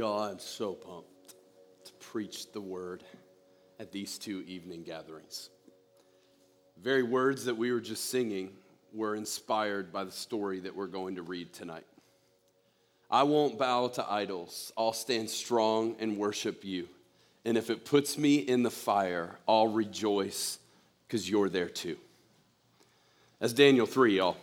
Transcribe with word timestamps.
Y'all, 0.00 0.22
I'm 0.22 0.38
so 0.38 0.72
pumped 0.72 1.34
to 1.84 1.92
preach 2.00 2.50
the 2.52 2.60
word 2.62 3.04
at 3.78 3.92
these 3.92 4.16
two 4.16 4.42
evening 4.46 4.82
gatherings. 4.82 5.50
The 6.78 6.82
very 6.82 7.02
words 7.02 7.44
that 7.44 7.54
we 7.54 7.70
were 7.70 7.82
just 7.82 8.08
singing 8.08 8.52
were 8.94 9.14
inspired 9.14 9.92
by 9.92 10.04
the 10.04 10.10
story 10.10 10.60
that 10.60 10.74
we're 10.74 10.86
going 10.86 11.16
to 11.16 11.22
read 11.22 11.52
tonight. 11.52 11.84
I 13.10 13.24
won't 13.24 13.58
bow 13.58 13.88
to 13.88 14.10
idols. 14.10 14.72
I'll 14.74 14.94
stand 14.94 15.28
strong 15.28 15.96
and 15.98 16.16
worship 16.16 16.64
you. 16.64 16.88
And 17.44 17.58
if 17.58 17.68
it 17.68 17.84
puts 17.84 18.16
me 18.16 18.36
in 18.36 18.62
the 18.62 18.70
fire, 18.70 19.36
I'll 19.46 19.68
rejoice 19.68 20.60
because 21.06 21.28
you're 21.28 21.50
there 21.50 21.68
too. 21.68 21.98
That's 23.38 23.52
Daniel 23.52 23.84
3, 23.84 24.16
y'all. 24.16 24.38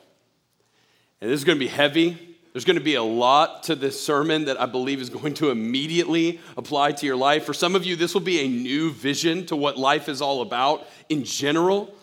And 1.19 1.31
this 1.31 1.39
is 1.39 1.43
going 1.43 1.57
to 1.57 1.65
be 1.65 1.67
heavy. 1.67 2.36
There's 2.57 2.65
going 2.65 2.79
to 2.79 2.83
be 2.83 2.95
a 2.95 3.03
lot 3.03 3.61
to 3.65 3.75
this 3.75 4.03
sermon 4.03 4.45
that 4.45 4.59
I 4.59 4.65
believe 4.65 4.99
is 4.99 5.11
going 5.11 5.35
to 5.35 5.51
immediately 5.51 6.39
apply 6.57 6.93
to 6.93 7.05
your 7.05 7.15
life. 7.15 7.45
For 7.45 7.53
some 7.53 7.75
of 7.75 7.85
you, 7.85 7.95
this 7.95 8.15
will 8.15 8.21
be 8.21 8.39
a 8.39 8.47
new 8.47 8.89
vision 8.89 9.45
to 9.45 9.55
what 9.55 9.77
life 9.77 10.09
is 10.09 10.23
all 10.23 10.41
about 10.41 10.87
in 11.07 11.23
general. 11.23 11.93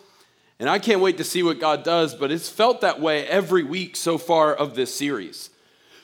And 0.60 0.70
I 0.70 0.78
can't 0.78 1.00
wait 1.00 1.16
to 1.16 1.24
see 1.24 1.42
what 1.42 1.58
God 1.58 1.82
does, 1.82 2.14
but 2.14 2.30
it's 2.30 2.48
felt 2.48 2.82
that 2.82 3.00
way 3.00 3.26
every 3.26 3.64
week 3.64 3.96
so 3.96 4.16
far 4.16 4.54
of 4.54 4.76
this 4.76 4.94
series. 4.94 5.50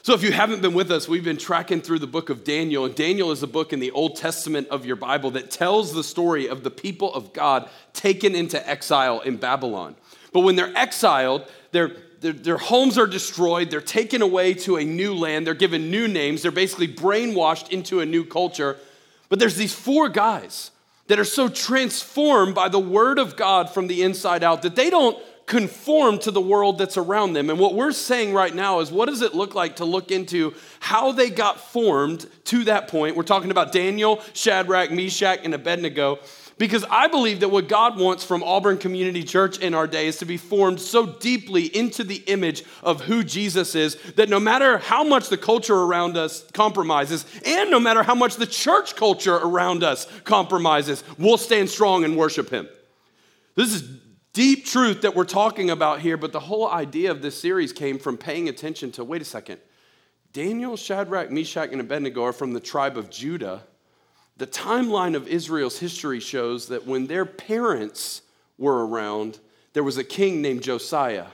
So, 0.02 0.14
if 0.14 0.24
you 0.24 0.32
haven't 0.32 0.62
been 0.62 0.74
with 0.74 0.90
us, 0.90 1.06
we've 1.06 1.22
been 1.22 1.36
tracking 1.36 1.80
through 1.80 2.00
the 2.00 2.08
book 2.08 2.28
of 2.28 2.42
Daniel. 2.42 2.86
And 2.86 2.94
Daniel 2.96 3.30
is 3.30 3.44
a 3.44 3.46
book 3.46 3.72
in 3.72 3.78
the 3.78 3.92
Old 3.92 4.16
Testament 4.16 4.66
of 4.66 4.84
your 4.84 4.96
Bible 4.96 5.30
that 5.30 5.52
tells 5.52 5.94
the 5.94 6.02
story 6.02 6.48
of 6.48 6.64
the 6.64 6.72
people 6.72 7.14
of 7.14 7.32
God 7.32 7.70
taken 7.92 8.34
into 8.34 8.68
exile 8.68 9.20
in 9.20 9.36
Babylon. 9.36 9.94
But 10.32 10.40
when 10.40 10.56
they're 10.56 10.76
exiled, 10.76 11.48
they're, 11.70 11.92
they're, 12.20 12.32
their 12.32 12.58
homes 12.58 12.98
are 12.98 13.06
destroyed, 13.06 13.70
they're 13.70 13.80
taken 13.80 14.22
away 14.22 14.54
to 14.54 14.76
a 14.76 14.84
new 14.84 15.14
land, 15.14 15.46
they're 15.46 15.54
given 15.54 15.90
new 15.90 16.06
names, 16.06 16.42
they're 16.42 16.50
basically 16.50 16.88
brainwashed 16.88 17.70
into 17.70 18.00
a 18.00 18.06
new 18.06 18.24
culture. 18.24 18.76
But 19.28 19.38
there's 19.38 19.56
these 19.56 19.74
four 19.74 20.08
guys 20.08 20.70
that 21.06 21.18
are 21.18 21.24
so 21.24 21.48
transformed 21.48 22.54
by 22.54 22.68
the 22.68 22.78
word 22.78 23.18
of 23.18 23.36
God 23.36 23.70
from 23.70 23.86
the 23.86 24.02
inside 24.02 24.44
out 24.44 24.62
that 24.62 24.76
they 24.76 24.90
don't 24.90 25.18
conform 25.46 26.16
to 26.20 26.30
the 26.30 26.40
world 26.40 26.78
that's 26.78 26.96
around 26.96 27.32
them. 27.32 27.50
And 27.50 27.58
what 27.58 27.74
we're 27.74 27.90
saying 27.90 28.32
right 28.32 28.54
now 28.54 28.78
is 28.78 28.92
what 28.92 29.08
does 29.08 29.20
it 29.20 29.34
look 29.34 29.52
like 29.56 29.76
to 29.76 29.84
look 29.84 30.12
into 30.12 30.54
how 30.78 31.10
they 31.10 31.28
got 31.28 31.58
formed 31.58 32.28
to 32.44 32.64
that 32.64 32.86
point? 32.86 33.16
We're 33.16 33.24
talking 33.24 33.50
about 33.50 33.72
Daniel, 33.72 34.22
Shadrach, 34.32 34.92
Meshach, 34.92 35.40
and 35.42 35.52
Abednego. 35.52 36.20
Because 36.60 36.84
I 36.90 37.08
believe 37.08 37.40
that 37.40 37.48
what 37.48 37.68
God 37.68 37.98
wants 37.98 38.22
from 38.22 38.42
Auburn 38.42 38.76
Community 38.76 39.24
Church 39.24 39.56
in 39.60 39.72
our 39.72 39.86
day 39.86 40.08
is 40.08 40.18
to 40.18 40.26
be 40.26 40.36
formed 40.36 40.78
so 40.78 41.06
deeply 41.06 41.74
into 41.74 42.04
the 42.04 42.16
image 42.26 42.64
of 42.82 43.00
who 43.00 43.24
Jesus 43.24 43.74
is 43.74 43.96
that 44.16 44.28
no 44.28 44.38
matter 44.38 44.76
how 44.76 45.02
much 45.02 45.30
the 45.30 45.38
culture 45.38 45.74
around 45.74 46.18
us 46.18 46.44
compromises, 46.52 47.24
and 47.46 47.70
no 47.70 47.80
matter 47.80 48.02
how 48.02 48.14
much 48.14 48.36
the 48.36 48.46
church 48.46 48.94
culture 48.94 49.36
around 49.36 49.82
us 49.82 50.06
compromises, 50.24 51.02
we'll 51.16 51.38
stand 51.38 51.70
strong 51.70 52.04
and 52.04 52.14
worship 52.14 52.50
Him. 52.50 52.68
This 53.54 53.72
is 53.72 53.80
deep 54.34 54.66
truth 54.66 55.00
that 55.00 55.16
we're 55.16 55.24
talking 55.24 55.70
about 55.70 56.00
here, 56.00 56.18
but 56.18 56.30
the 56.30 56.40
whole 56.40 56.68
idea 56.70 57.10
of 57.10 57.22
this 57.22 57.40
series 57.40 57.72
came 57.72 57.98
from 57.98 58.18
paying 58.18 58.50
attention 58.50 58.92
to 58.92 59.02
wait 59.02 59.22
a 59.22 59.24
second. 59.24 59.62
Daniel, 60.34 60.76
Shadrach, 60.76 61.30
Meshach, 61.30 61.70
and 61.72 61.80
Abednego 61.80 62.22
are 62.22 62.34
from 62.34 62.52
the 62.52 62.60
tribe 62.60 62.98
of 62.98 63.08
Judah. 63.08 63.62
The 64.40 64.46
timeline 64.46 65.16
of 65.16 65.28
Israel's 65.28 65.80
history 65.80 66.18
shows 66.18 66.68
that 66.68 66.86
when 66.86 67.08
their 67.08 67.26
parents 67.26 68.22
were 68.56 68.86
around, 68.86 69.38
there 69.74 69.84
was 69.84 69.98
a 69.98 70.02
king 70.02 70.40
named 70.40 70.62
Josiah 70.62 71.26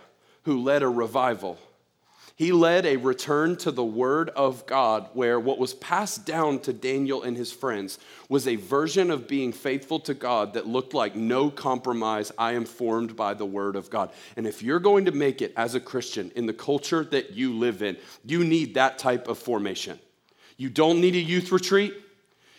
who 0.43 0.61
led 0.61 0.83
a 0.83 0.89
revival. 0.89 1.57
He 2.35 2.51
led 2.51 2.85
a 2.85 2.97
return 2.97 3.55
to 3.59 3.71
the 3.71 3.85
Word 3.85 4.31
of 4.31 4.67
God, 4.67 5.09
where 5.13 5.39
what 5.39 5.61
was 5.61 5.73
passed 5.73 6.27
down 6.27 6.59
to 6.63 6.73
Daniel 6.73 7.23
and 7.23 7.37
his 7.37 7.53
friends 7.53 8.01
was 8.29 8.49
a 8.49 8.57
version 8.57 9.13
of 9.13 9.29
being 9.29 9.53
faithful 9.53 10.01
to 10.01 10.13
God 10.13 10.55
that 10.55 10.67
looked 10.67 10.93
like 10.93 11.15
no 11.15 11.49
compromise. 11.49 12.33
I 12.37 12.55
am 12.55 12.65
formed 12.65 13.15
by 13.15 13.35
the 13.35 13.47
Word 13.47 13.77
of 13.77 13.89
God. 13.89 14.11
And 14.37 14.49
if 14.49 14.65
you're 14.65 14.81
going 14.81 15.05
to 15.05 15.13
make 15.13 15.41
it 15.41 15.53
as 15.57 15.77
a 15.77 15.81
Christian 15.81 16.33
in 16.35 16.47
the 16.47 16.53
culture 16.53 17.05
that 17.05 17.35
you 17.35 17.57
live 17.57 17.83
in, 17.83 17.99
you 18.25 18.43
need 18.43 18.75
that 18.75 18.99
type 18.99 19.29
of 19.29 19.39
formation. 19.39 20.01
You 20.57 20.71
don't 20.71 21.01
need 21.01 21.15
a 21.15 21.21
youth 21.21 21.53
retreat. 21.53 22.03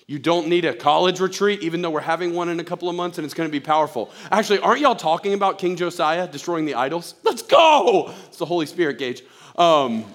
You 0.08 0.20
don't 0.20 0.48
need 0.48 0.64
a 0.64 0.74
college 0.74 1.20
retreat, 1.20 1.62
even 1.62 1.82
though 1.82 1.90
we're 1.90 2.00
having 2.00 2.34
one 2.34 2.48
in 2.48 2.62
a 2.62 2.64
couple 2.64 2.88
of 2.88 2.96
months 2.96 3.18
and 3.18 3.26
it's 3.26 3.34
going 3.34 3.50
to 3.50 3.52
be 3.52 3.60
powerful. 3.60 4.10
Actually, 4.32 4.60
aren't 4.60 4.80
y'all 4.80 4.96
talking 4.96 5.34
about 5.34 5.58
King 5.58 5.76
Josiah 5.76 6.30
destroying 6.30 6.66
the 6.66 6.76
idols? 6.76 7.16
Let's 7.24 7.42
go! 7.42 8.14
It's 8.28 8.38
the 8.38 8.46
Holy 8.46 8.68
Spirit, 8.68 9.00
Gage. 9.00 9.22
Um, 9.58 10.06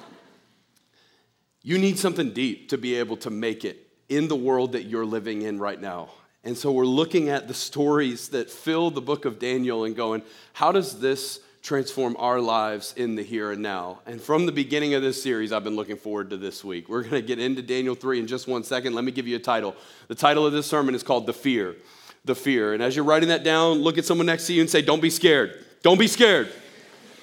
you 1.62 1.76
need 1.76 1.98
something 1.98 2.32
deep 2.32 2.70
to 2.70 2.78
be 2.78 2.94
able 2.94 3.18
to 3.18 3.28
make 3.28 3.66
it 3.66 3.86
in 4.08 4.28
the 4.28 4.36
world 4.36 4.72
that 4.72 4.84
you're 4.84 5.04
living 5.04 5.42
in 5.42 5.58
right 5.58 5.80
now. 5.80 6.08
And 6.42 6.56
so 6.56 6.72
we're 6.72 6.86
looking 6.86 7.28
at 7.28 7.46
the 7.46 7.54
stories 7.54 8.30
that 8.30 8.50
fill 8.50 8.90
the 8.90 9.02
book 9.02 9.26
of 9.26 9.38
Daniel 9.38 9.84
and 9.84 9.94
going, 9.94 10.22
how 10.54 10.72
does 10.72 11.00
this 11.00 11.38
transform 11.62 12.16
our 12.18 12.40
lives 12.40 12.92
in 12.96 13.14
the 13.14 13.22
here 13.22 13.52
and 13.52 13.62
now? 13.62 14.00
And 14.06 14.20
from 14.20 14.46
the 14.46 14.52
beginning 14.52 14.94
of 14.94 15.02
this 15.02 15.22
series, 15.22 15.52
I've 15.52 15.64
been 15.64 15.76
looking 15.76 15.96
forward 15.96 16.30
to 16.30 16.36
this 16.36 16.64
week. 16.64 16.88
We're 16.88 17.02
going 17.02 17.14
to 17.14 17.22
get 17.22 17.38
into 17.38 17.62
Daniel 17.62 17.94
3 17.94 18.20
in 18.20 18.26
just 18.26 18.48
one 18.48 18.64
second. 18.64 18.94
Let 18.94 19.04
me 19.04 19.12
give 19.12 19.28
you 19.28 19.36
a 19.36 19.40
title. 19.40 19.76
The 20.08 20.14
title 20.14 20.46
of 20.46 20.52
this 20.52 20.66
sermon 20.66 20.94
is 20.94 21.02
called 21.02 21.26
The 21.26 21.32
Fear. 21.32 21.76
The 22.24 22.34
Fear. 22.34 22.74
And 22.74 22.82
as 22.82 22.96
you're 22.96 23.04
writing 23.04 23.28
that 23.30 23.44
down, 23.44 23.78
look 23.78 23.96
at 23.96 24.04
someone 24.04 24.26
next 24.26 24.46
to 24.48 24.52
you 24.52 24.60
and 24.60 24.68
say, 24.68 24.82
Don't 24.82 25.00
be 25.00 25.10
scared. 25.10 25.64
Don't 25.82 25.98
be 25.98 26.08
scared. 26.08 26.52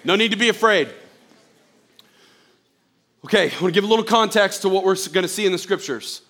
No 0.04 0.16
need 0.16 0.32
to 0.32 0.38
be 0.38 0.50
afraid. 0.50 0.90
Okay, 3.26 3.52
I 3.52 3.62
want 3.62 3.66
to 3.66 3.72
give 3.72 3.84
a 3.84 3.88
little 3.88 4.06
context 4.06 4.62
to 4.62 4.70
what 4.70 4.86
we're 4.86 4.96
going 5.12 5.24
to 5.24 5.28
see 5.28 5.46
in 5.46 5.52
the 5.52 5.58
scriptures. 5.58 6.22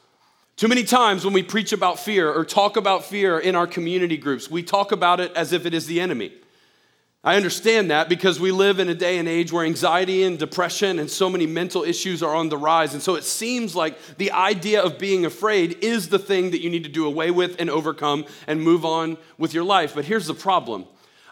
Too 0.55 0.67
many 0.67 0.83
times 0.83 1.23
when 1.23 1.33
we 1.33 1.43
preach 1.43 1.71
about 1.71 1.99
fear 1.99 2.29
or 2.29 2.43
talk 2.43 2.75
about 2.75 3.05
fear 3.05 3.39
in 3.39 3.55
our 3.55 3.67
community 3.67 4.17
groups, 4.17 4.49
we 4.49 4.63
talk 4.63 4.91
about 4.91 5.19
it 5.19 5.31
as 5.33 5.53
if 5.53 5.65
it 5.65 5.73
is 5.73 5.85
the 5.85 6.01
enemy. 6.01 6.33
I 7.22 7.35
understand 7.35 7.91
that 7.91 8.07
because 8.07 8.40
we 8.40 8.52
live 8.52 8.80
in 8.80 8.88
a 8.88 8.96
day 8.96 9.18
and 9.18 9.28
age 9.28 9.52
where 9.52 9.66
anxiety 9.66 10.24
and 10.24 10.40
depression 10.40 11.00
and 11.00 11.12
so 11.12 11.30
many 11.30 11.46
mental 11.46 11.84
issues 11.84 12.24
are 12.24 12.34
on 12.34 12.47
the 12.47 12.57
rise. 12.57 12.94
And 12.94 13.03
so 13.03 13.16
it 13.16 13.25
seems 13.25 13.75
like 13.75 13.97
the 14.16 14.31
idea 14.31 14.81
of 14.81 14.97
being 14.97 15.25
afraid 15.25 15.84
is 15.84 16.07
the 16.07 16.19
thing 16.19 16.52
that 16.52 16.62
you 16.62 16.69
need 16.69 16.85
to 16.85 16.90
do 16.90 17.06
away 17.06 17.30
with 17.30 17.59
and 17.59 17.69
overcome 17.69 18.25
and 18.47 18.62
move 18.62 18.85
on 18.85 19.18
with 19.38 19.53
your 19.53 19.66
life. 19.66 19.96
But 19.96 20.06
here's 20.06 20.28
the 20.28 20.34
problem 20.34 20.85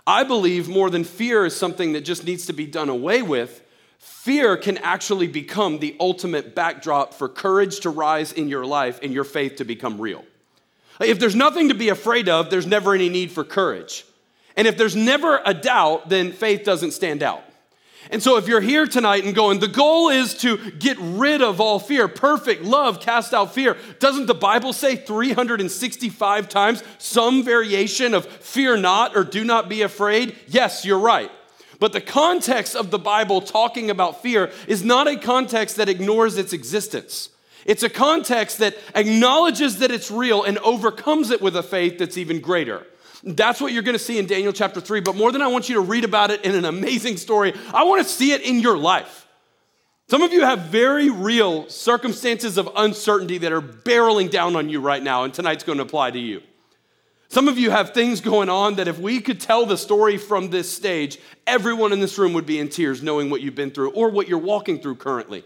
I 0.05 0.25
believe 0.25 0.67
more 0.67 0.89
than 0.89 1.05
fear 1.05 1.45
is 1.45 1.55
something 1.55 1.93
that 1.93 2.01
just 2.01 2.25
needs 2.25 2.47
to 2.47 2.53
be 2.53 2.65
done 2.65 2.89
away 2.89 3.21
with. 3.21 3.63
Fear 3.99 4.57
can 4.57 4.77
actually 4.79 5.27
become 5.27 5.79
the 5.79 5.95
ultimate 6.01 6.53
backdrop 6.53 7.13
for 7.13 7.29
courage 7.29 7.79
to 7.81 7.89
rise 7.89 8.33
in 8.33 8.49
your 8.49 8.65
life 8.65 8.99
and 9.01 9.13
your 9.13 9.23
faith 9.23 9.55
to 9.55 9.63
become 9.63 10.01
real. 10.01 10.25
If 10.99 11.19
there's 11.19 11.35
nothing 11.35 11.69
to 11.69 11.75
be 11.75 11.89
afraid 11.89 12.27
of, 12.27 12.49
there's 12.49 12.67
never 12.67 12.93
any 12.93 13.07
need 13.07 13.31
for 13.31 13.45
courage. 13.45 14.03
And 14.57 14.67
if 14.67 14.75
there's 14.75 14.95
never 14.95 15.39
a 15.45 15.53
doubt, 15.53 16.09
then 16.09 16.33
faith 16.33 16.63
doesn't 16.63 16.91
stand 16.91 17.23
out. 17.23 17.43
And 18.09 18.23
so, 18.23 18.37
if 18.37 18.47
you're 18.47 18.61
here 18.61 18.87
tonight 18.87 19.25
and 19.25 19.35
going, 19.35 19.59
the 19.59 19.67
goal 19.67 20.09
is 20.09 20.33
to 20.35 20.71
get 20.71 20.97
rid 20.99 21.41
of 21.41 21.59
all 21.59 21.77
fear, 21.77 22.07
perfect 22.07 22.63
love 22.63 23.01
cast 23.01 23.33
out 23.33 23.53
fear. 23.53 23.75
Doesn't 23.99 24.27
the 24.27 24.33
Bible 24.33 24.71
say 24.71 24.95
365 24.95 26.49
times 26.49 26.83
some 26.97 27.43
variation 27.43 28.13
of 28.13 28.25
fear 28.25 28.77
not 28.77 29.15
or 29.15 29.23
do 29.23 29.43
not 29.43 29.67
be 29.67 29.81
afraid? 29.81 30.37
Yes, 30.47 30.85
you're 30.85 30.99
right. 30.99 31.29
But 31.79 31.93
the 31.93 32.01
context 32.01 32.75
of 32.75 32.91
the 32.91 32.99
Bible 32.99 33.41
talking 33.41 33.89
about 33.89 34.21
fear 34.21 34.51
is 34.67 34.83
not 34.83 35.07
a 35.07 35.17
context 35.17 35.75
that 35.75 35.89
ignores 35.89 36.37
its 36.37 36.53
existence. 36.53 37.29
It's 37.65 37.83
a 37.83 37.89
context 37.89 38.59
that 38.59 38.77
acknowledges 38.95 39.79
that 39.79 39.91
it's 39.91 40.09
real 40.09 40.43
and 40.43 40.57
overcomes 40.59 41.29
it 41.29 41.41
with 41.41 41.57
a 41.57 41.63
faith 41.63 41.97
that's 41.97 42.17
even 42.17 42.39
greater. 42.39 42.87
That's 43.27 43.59
what 43.59 43.73
you're 43.73 43.83
going 43.83 43.97
to 43.97 44.03
see 44.03 44.17
in 44.17 44.25
Daniel 44.25 44.53
chapter 44.53 44.79
3. 44.79 45.01
But 45.01 45.15
more 45.15 45.33
than 45.33 45.41
I 45.41 45.47
want 45.47 45.67
you 45.67 45.75
to 45.75 45.81
read 45.81 46.05
about 46.05 46.31
it 46.31 46.45
in 46.45 46.55
an 46.55 46.63
amazing 46.63 47.17
story, 47.17 47.53
I 47.73 47.83
want 47.83 48.01
to 48.01 48.07
see 48.07 48.31
it 48.31 48.41
in 48.41 48.61
your 48.61 48.77
life. 48.77 49.27
Some 50.09 50.21
of 50.21 50.31
you 50.31 50.43
have 50.43 50.59
very 50.59 51.09
real 51.09 51.67
circumstances 51.67 52.57
of 52.57 52.69
uncertainty 52.77 53.37
that 53.39 53.51
are 53.51 53.61
barreling 53.61 54.31
down 54.31 54.55
on 54.55 54.69
you 54.69 54.79
right 54.79 55.03
now, 55.03 55.25
and 55.25 55.33
tonight's 55.33 55.65
going 55.65 55.79
to 55.79 55.83
apply 55.83 56.11
to 56.11 56.19
you. 56.19 56.41
Some 57.27 57.49
of 57.49 57.57
you 57.57 57.69
have 57.71 57.93
things 57.93 58.21
going 58.21 58.47
on 58.47 58.75
that 58.75 58.87
if 58.87 58.97
we 58.97 59.19
could 59.19 59.41
tell 59.41 59.65
the 59.65 59.77
story 59.77 60.17
from 60.17 60.49
this 60.49 60.71
stage, 60.71 61.19
everyone 61.45 61.91
in 61.91 61.99
this 61.99 62.17
room 62.17 62.31
would 62.31 62.45
be 62.45 62.59
in 62.59 62.69
tears 62.69 63.03
knowing 63.03 63.29
what 63.29 63.41
you've 63.41 63.55
been 63.55 63.71
through 63.71 63.91
or 63.91 64.09
what 64.09 64.29
you're 64.29 64.37
walking 64.37 64.79
through 64.79 64.95
currently. 64.95 65.43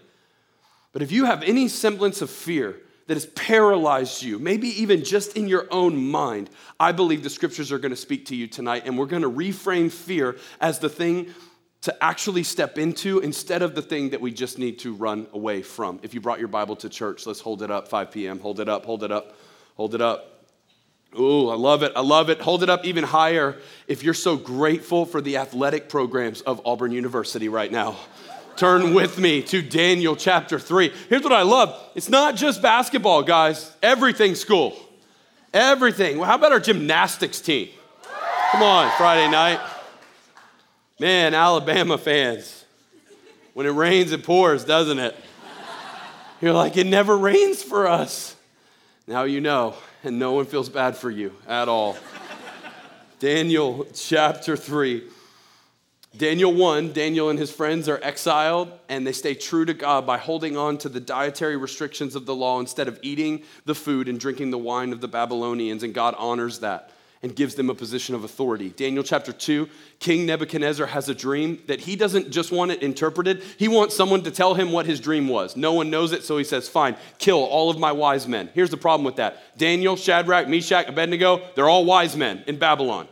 But 0.94 1.02
if 1.02 1.12
you 1.12 1.26
have 1.26 1.42
any 1.42 1.68
semblance 1.68 2.22
of 2.22 2.30
fear 2.30 2.80
that 3.12 3.16
has 3.16 3.26
paralyzed 3.26 4.24
you, 4.24 4.40
maybe 4.40 4.70
even 4.82 5.04
just 5.04 5.36
in 5.36 5.46
your 5.46 5.68
own 5.70 5.98
mind, 6.02 6.50
I 6.80 6.94
believe 6.94 7.24
the 7.24 7.30
scriptures 7.30 7.70
are 7.70 7.78
going 7.78 7.90
to 7.90 7.98
speak 7.98 8.28
to 8.28 8.38
you 8.38 8.48
tonight, 8.48 8.84
and 8.86 8.98
we're 8.98 9.06
going 9.06 9.24
to 9.24 9.30
reframe 9.30 9.92
fear 9.92 10.38
as 10.62 10.80
the 10.80 10.88
thing 10.88 11.28
to 11.82 11.94
actually 12.02 12.44
step 12.44 12.78
into 12.78 13.20
instead 13.20 13.64
of 13.64 13.76
the 13.76 13.82
thing 13.82 14.12
that 14.12 14.22
we 14.22 14.32
just 14.32 14.58
need 14.58 14.80
to 14.80 14.94
run 14.94 15.28
away 15.34 15.62
from. 15.62 16.00
If 16.04 16.14
you 16.14 16.22
brought 16.22 16.40
your 16.40 16.48
Bible 16.48 16.78
to 16.78 16.88
church, 16.88 17.26
let's 17.26 17.42
hold 17.42 17.62
it 17.64 17.70
up, 17.70 17.90
5 17.90 18.12
p.m. 18.12 18.40
Hold 18.40 18.62
it 18.62 18.70
up, 18.70 18.86
hold 18.86 19.04
it 19.04 19.12
up, 19.12 19.36
hold 19.76 19.94
it 19.94 20.02
up. 20.02 20.46
Ooh, 21.20 21.50
I 21.50 21.56
love 21.56 21.84
it. 21.84 21.92
I 21.98 22.02
love 22.02 22.30
it. 22.30 22.40
Hold 22.40 22.64
it 22.64 22.70
up 22.70 22.86
even 22.86 23.04
higher 23.04 23.58
if 23.90 24.04
you're 24.04 24.14
so 24.14 24.38
grateful 24.38 25.06
for 25.06 25.20
the 25.20 25.36
athletic 25.36 25.90
programs 25.90 26.40
of 26.40 26.62
Auburn 26.66 26.94
University 26.94 27.50
right 27.50 27.74
now. 27.74 27.98
Turn 28.56 28.94
with 28.94 29.18
me 29.18 29.42
to 29.44 29.62
Daniel 29.62 30.16
chapter 30.16 30.60
3. 30.60 30.92
Here's 31.10 31.24
what 31.24 31.34
I 31.34 31.42
love 31.42 31.78
it's 31.96 32.10
not 32.10 32.36
just 32.36 32.62
basketball, 32.62 33.24
guys, 33.24 33.76
everything 33.82 34.36
school. 34.36 34.78
Everything. 35.54 36.18
Well, 36.18 36.28
how 36.28 36.36
about 36.36 36.52
our 36.54 36.60
gymnastics 36.60 37.42
team? 37.42 37.70
Come 38.52 38.64
on, 38.64 38.92
Friday 38.98 39.30
night. 39.30 39.60
Man, 41.00 41.34
Alabama 41.34 41.98
fans, 41.98 42.64
when 43.54 43.66
it 43.66 43.72
rains, 43.72 44.12
it 44.12 44.24
pours, 44.24 44.64
doesn't 44.64 45.00
it? 45.00 45.16
You're 46.42 46.54
like, 46.54 46.78
it 46.78 46.88
never 46.88 47.18
rains 47.18 47.62
for 47.62 47.88
us. 47.88 48.36
Now 49.08 49.24
you 49.24 49.42
know, 49.42 49.76
and 50.04 50.20
no 50.20 50.34
one 50.34 50.46
feels 50.46 50.70
bad 50.70 50.96
for 50.96 51.10
you 51.10 51.36
at 51.48 51.68
all. 51.68 51.98
Daniel 53.20 53.88
chapter 53.94 54.56
3. 54.56 55.04
Daniel 56.18 56.54
1, 56.54 56.92
Daniel 56.92 57.30
and 57.30 57.40
his 57.40 57.52
friends 57.52 57.88
are 57.88 58.00
exiled 58.04 58.70
and 58.90 59.08
they 59.08 59.14
stay 59.14 59.34
true 59.34 59.64
to 59.64 59.74
God 59.74 60.06
by 60.06 60.18
holding 60.18 60.58
on 60.58 60.78
to 60.80 60.90
the 60.90 61.00
dietary 61.00 61.56
restrictions 61.56 62.16
of 62.16 62.26
the 62.26 62.36
law 62.36 62.60
instead 62.60 62.90
of 62.90 63.00
eating 63.02 63.44
the 63.66 63.74
food 63.74 64.10
and 64.10 64.20
drinking 64.20 64.52
the 64.52 64.58
wine 64.58 64.92
of 64.92 65.00
the 65.00 65.08
Babylonians, 65.08 65.84
and 65.84 65.94
God 65.94 66.14
honors 66.18 66.60
that 66.60 66.92
and 67.24 67.34
gives 67.34 67.56
them 67.56 67.70
a 67.70 67.76
position 67.76 68.14
of 68.14 68.26
authority. 68.26 68.72
Daniel 68.72 69.04
chapter 69.04 69.32
2, 69.32 69.70
King 70.00 70.26
Nebuchadnezzar 70.26 70.88
has 70.88 71.08
a 71.08 71.16
dream 71.16 71.62
that 71.68 71.80
he 71.80 71.96
doesn't 71.96 72.32
just 72.32 72.52
want 72.52 72.72
it 72.72 72.82
interpreted, 72.82 73.44
he 73.58 73.70
wants 73.70 73.96
someone 73.96 74.24
to 74.24 74.32
tell 74.32 74.54
him 74.54 74.74
what 74.74 74.86
his 74.86 75.00
dream 75.00 75.30
was. 75.30 75.56
No 75.56 75.72
one 75.72 75.90
knows 75.90 76.12
it, 76.12 76.24
so 76.24 76.38
he 76.38 76.44
says, 76.44 76.68
Fine, 76.68 76.98
kill 77.20 77.38
all 77.38 77.70
of 77.70 77.80
my 77.80 77.92
wise 77.92 78.28
men. 78.28 78.50
Here's 78.54 78.72
the 78.72 78.78
problem 78.78 79.06
with 79.06 79.16
that 79.16 79.58
Daniel, 79.58 79.96
Shadrach, 79.96 80.50
Meshach, 80.50 80.90
Abednego, 80.90 81.42
they're 81.56 81.70
all 81.70 81.86
wise 81.86 82.18
men 82.18 82.44
in 82.48 82.58
Babylon. 82.58 83.08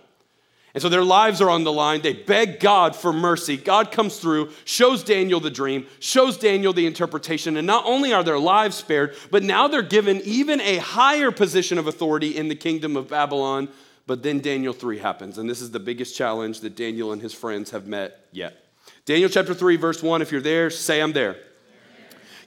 And 0.74 0.81
so 0.83 0.89
their 0.89 1.04
lives 1.04 1.42
are 1.42 1.50
on 1.50 1.63
the 1.63 1.71
line. 1.71 2.01
They 2.01 2.13
beg 2.13 2.60
God 2.60 2.95
for 2.95 3.12
mercy. 3.12 3.57
God 3.57 3.92
comes 3.92 4.19
through, 4.19 4.51
shows 4.66 5.04
Daniel 5.04 5.39
the 5.39 5.50
dream, 5.50 5.88
shows 6.00 6.38
Daniel 6.38 6.74
the 6.74 6.86
interpretation. 6.86 7.57
And 7.57 7.66
not 7.66 7.86
only 7.86 8.13
are 8.13 8.24
their 8.24 8.38
lives 8.38 8.75
spared, 8.75 9.16
but 9.31 9.42
now 9.42 9.68
they're 9.68 9.81
given 9.81 10.21
even 10.25 10.62
a 10.62 10.77
higher 10.77 11.31
position 11.31 11.80
of 11.80 11.88
authority 11.88 12.38
in 12.38 12.50
the 12.50 12.56
kingdom 12.56 12.95
of 12.95 13.10
Babylon. 13.10 13.69
But 14.06 14.21
then 14.21 14.39
Daniel 14.42 14.74
3 14.74 15.00
happens. 15.00 15.38
And 15.39 15.50
this 15.50 15.62
is 15.62 15.71
the 15.71 15.80
biggest 15.80 16.16
challenge 16.16 16.60
that 16.60 16.75
Daniel 16.75 17.13
and 17.13 17.22
his 17.22 17.33
friends 17.33 17.72
have 17.72 17.88
met 17.88 18.27
yet. 18.31 18.65
Daniel 19.06 19.30
chapter 19.30 19.56
3, 19.56 19.75
verse 19.75 20.04
1. 20.04 20.22
If 20.22 20.31
you're 20.31 20.42
there, 20.42 20.69
say 20.69 21.01
I'm 21.01 21.13
there. 21.13 21.36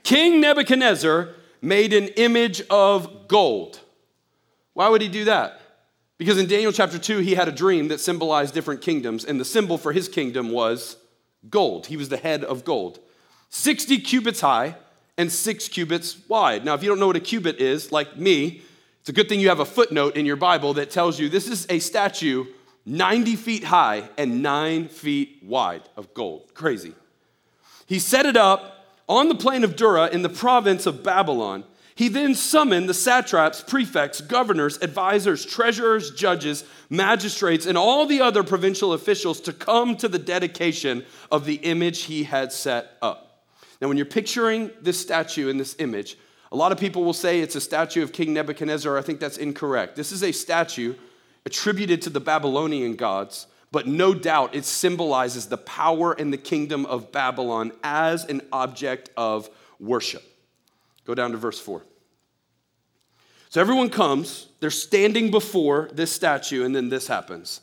King 0.05 0.41
Nebuchadnezzar 0.41 1.31
made 1.61 1.93
an 1.93 2.09
image 2.09 2.63
of 2.69 3.27
gold. 3.27 3.81
Why 4.75 4.89
would 4.89 5.03
he 5.03 5.09
do 5.09 5.25
that? 5.25 5.61
Because 6.23 6.39
in 6.39 6.47
Daniel 6.47 6.71
chapter 6.71 7.01
2, 7.01 7.19
he 7.19 7.35
had 7.35 7.49
a 7.49 7.51
dream 7.51 7.89
that 7.89 7.99
symbolized 7.99 8.55
different 8.55 8.81
kingdoms, 8.81 9.25
and 9.25 9.41
the 9.41 9.45
symbol 9.45 9.77
for 9.77 9.91
his 9.91 10.09
kingdom 10.09 10.53
was 10.53 10.97
gold. 11.51 11.87
He 11.87 11.97
was 11.97 12.11
the 12.11 12.17
head 12.17 12.45
of 12.45 12.65
gold. 12.65 13.01
60 13.49 13.99
cubits 13.99 14.41
high 14.41 14.77
and 15.19 15.33
six 15.33 15.67
cubits 15.67 16.17
wide. 16.29 16.65
Now, 16.65 16.75
if 16.75 16.83
you 16.85 16.89
don't 16.89 17.01
know 17.01 17.09
what 17.09 17.17
a 17.17 17.21
cubit 17.21 17.61
is, 17.61 17.91
like 17.91 18.17
me, 18.17 18.63
it's 19.01 19.09
a 19.09 19.13
good 19.13 19.29
thing 19.29 19.41
you 19.41 19.49
have 19.49 19.59
a 19.59 19.65
footnote 19.65 20.17
in 20.17 20.25
your 20.25 20.37
Bible 20.37 20.75
that 20.75 20.93
tells 20.93 21.19
you 21.19 21.29
this 21.29 21.49
is 21.49 21.67
a 21.69 21.81
statue 21.81 22.45
90 22.87 23.35
feet 23.35 23.65
high 23.65 24.09
and 24.17 24.45
nine 24.45 24.87
feet 24.87 25.41
wide 25.43 25.83
of 25.97 26.15
gold. 26.15 26.55
Crazy. 26.55 26.95
He 27.87 27.99
set 27.99 28.27
it 28.27 28.37
up 28.37 28.87
on 29.09 29.29
the 29.29 29.35
plain 29.35 29.65
of 29.65 29.75
Dura 29.75 30.07
in 30.07 30.23
the 30.23 30.29
province 30.29 30.87
of 30.87 31.03
Babylon 31.03 31.65
he 31.95 32.09
then 32.09 32.35
summoned 32.35 32.89
the 32.89 32.95
satraps, 32.95 33.63
prefects, 33.63 34.21
governors, 34.21 34.79
advisors, 34.81 35.45
treasurers, 35.45 36.11
judges, 36.11 36.65
magistrates, 36.89 37.67
and 37.67 37.77
all 37.77 38.07
the 38.07 38.21
other 38.21 38.43
provincial 38.43 38.93
officials 38.93 39.41
to 39.43 39.53
come 39.53 39.97
to 39.97 40.09
the 40.09 40.19
dedication 40.19 41.05
of 41.31 41.45
the 41.45 41.57
image 41.57 42.03
he 42.05 42.25
had 42.25 42.53
set 42.53 42.97
up. 43.03 43.47
Now, 43.81 43.89
when 43.89 43.97
you're 43.97 44.07
picturing 44.07 44.71
this 44.81 45.01
statue 45.01 45.49
in 45.49 45.59
this 45.59 45.77
image, 45.79 46.17
a 46.51 46.57
lot 46.57 46.73
of 46.73 46.79
people 46.79 47.05
will 47.05 47.13
say 47.13 47.41
it's 47.41 47.57
a 47.57 47.61
statue 47.61 48.03
of 48.03 48.13
King 48.13 48.33
Nebuchadnezzar. 48.33 48.97
I 48.97 49.03
think 49.03 49.21
that's 49.21 49.39
incorrect. 49.39 49.97
This 49.97 50.13
is 50.13 50.23
a 50.23 50.33
statue 50.33 50.95
attributed 51.45 52.03
to 52.03 52.11
the 52.11 52.21
Babylonian 52.21 52.95
gods, 52.95 53.47
but 53.71 53.87
no 53.87 54.15
doubt 54.15 54.55
it 54.55 54.65
symbolizes 54.65 55.47
the 55.47 55.59
power 55.59 56.13
and 56.13 56.33
the 56.33 56.39
kingdom 56.39 56.87
of 56.87 57.11
Babylon 57.11 57.73
as 57.83 58.25
an 58.25 58.43
object 58.53 59.11
of 59.17 59.51
worship. 59.81 60.23
Go 61.13 61.17
down 61.17 61.33
to 61.33 61.37
verse 61.37 61.61
4. 61.61 61.83
So 63.51 63.61
everyone 63.61 63.91
comes, 63.91 64.49
they're 64.61 64.71
standing 64.71 65.31
before 65.31 65.91
this 65.93 66.11
statue, 66.11 66.65
and 66.65 66.75
then 66.75 66.89
this 66.89 67.07
happens. 67.07 67.61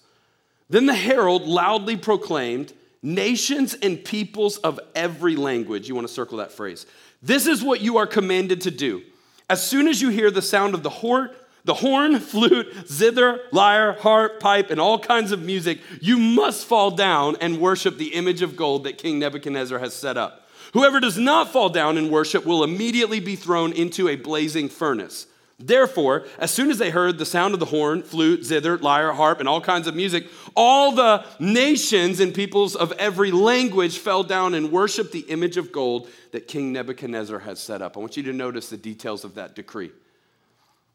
Then 0.69 0.85
the 0.85 0.93
herald 0.93 1.47
loudly 1.47 1.97
proclaimed, 1.97 2.73
Nations 3.01 3.73
and 3.73 4.05
peoples 4.05 4.57
of 4.57 4.79
every 4.93 5.35
language. 5.35 5.89
You 5.89 5.95
want 5.95 6.07
to 6.07 6.13
circle 6.13 6.37
that 6.37 6.51
phrase. 6.51 6.85
This 7.23 7.47
is 7.47 7.63
what 7.63 7.81
you 7.81 7.97
are 7.97 8.05
commanded 8.05 8.61
to 8.61 8.69
do. 8.69 9.01
As 9.49 9.65
soon 9.65 9.87
as 9.87 9.99
you 9.99 10.09
hear 10.09 10.29
the 10.29 10.43
sound 10.43 10.75
of 10.75 10.83
the 10.83 10.91
horn, 10.91 11.31
the 11.65 11.73
horn, 11.73 12.19
flute, 12.19 12.71
zither, 12.87 13.39
lyre, 13.51 13.93
harp, 13.93 14.39
pipe, 14.39 14.69
and 14.69 14.79
all 14.79 14.99
kinds 14.99 15.31
of 15.31 15.41
music, 15.41 15.79
you 16.01 16.19
must 16.19 16.67
fall 16.67 16.91
down 16.91 17.35
and 17.41 17.59
worship 17.59 17.97
the 17.97 18.13
image 18.13 18.43
of 18.43 18.55
gold 18.55 18.83
that 18.83 18.99
King 18.99 19.17
Nebuchadnezzar 19.17 19.79
has 19.79 19.95
set 19.95 20.17
up. 20.17 20.45
Whoever 20.73 20.99
does 20.99 21.17
not 21.17 21.51
fall 21.51 21.69
down 21.69 21.97
and 21.97 22.11
worship 22.11 22.45
will 22.45 22.63
immediately 22.63 23.19
be 23.19 23.35
thrown 23.35 23.73
into 23.73 24.07
a 24.07 24.15
blazing 24.15 24.69
furnace. 24.69 25.25
Therefore, 25.61 26.25
as 26.37 26.51
soon 26.51 26.71
as 26.71 26.77
they 26.77 26.89
heard 26.89 27.17
the 27.17 27.25
sound 27.25 27.53
of 27.53 27.59
the 27.59 27.65
horn, 27.65 28.01
flute, 28.01 28.45
zither, 28.45 28.77
lyre, 28.77 29.11
harp, 29.11 29.41
and 29.41 29.49
all 29.49 29.59
kinds 29.59 29.87
of 29.87 29.95
music, 29.95 30.27
all 30.55 30.93
the 30.93 31.25
nations 31.37 32.21
and 32.21 32.33
peoples 32.33 32.77
of 32.77 32.93
every 32.93 33.31
language 33.31 33.97
fell 33.97 34.23
down 34.23 34.53
and 34.53 34.71
worshiped 34.71 35.11
the 35.11 35.19
image 35.21 35.57
of 35.57 35.73
gold 35.73 36.07
that 36.31 36.47
King 36.47 36.71
Nebuchadnezzar 36.71 37.39
had 37.39 37.57
set 37.57 37.81
up. 37.81 37.97
I 37.97 37.99
want 37.99 38.15
you 38.15 38.23
to 38.23 38.33
notice 38.33 38.69
the 38.69 38.77
details 38.77 39.25
of 39.25 39.35
that 39.35 39.53
decree. 39.53 39.91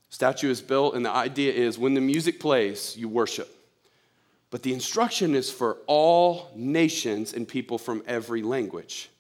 Statue 0.08 0.48
is 0.48 0.62
built, 0.62 0.94
and 0.94 1.04
the 1.04 1.10
idea 1.10 1.52
is 1.52 1.78
when 1.78 1.92
the 1.92 2.00
music 2.00 2.40
plays, 2.40 2.96
you 2.96 3.08
worship. 3.08 3.50
But 4.50 4.62
the 4.62 4.72
instruction 4.72 5.34
is 5.34 5.50
for 5.50 5.78
all 5.86 6.50
nations 6.54 7.34
and 7.34 7.46
people 7.46 7.76
from 7.76 8.02
every 8.06 8.40
language. 8.40 9.10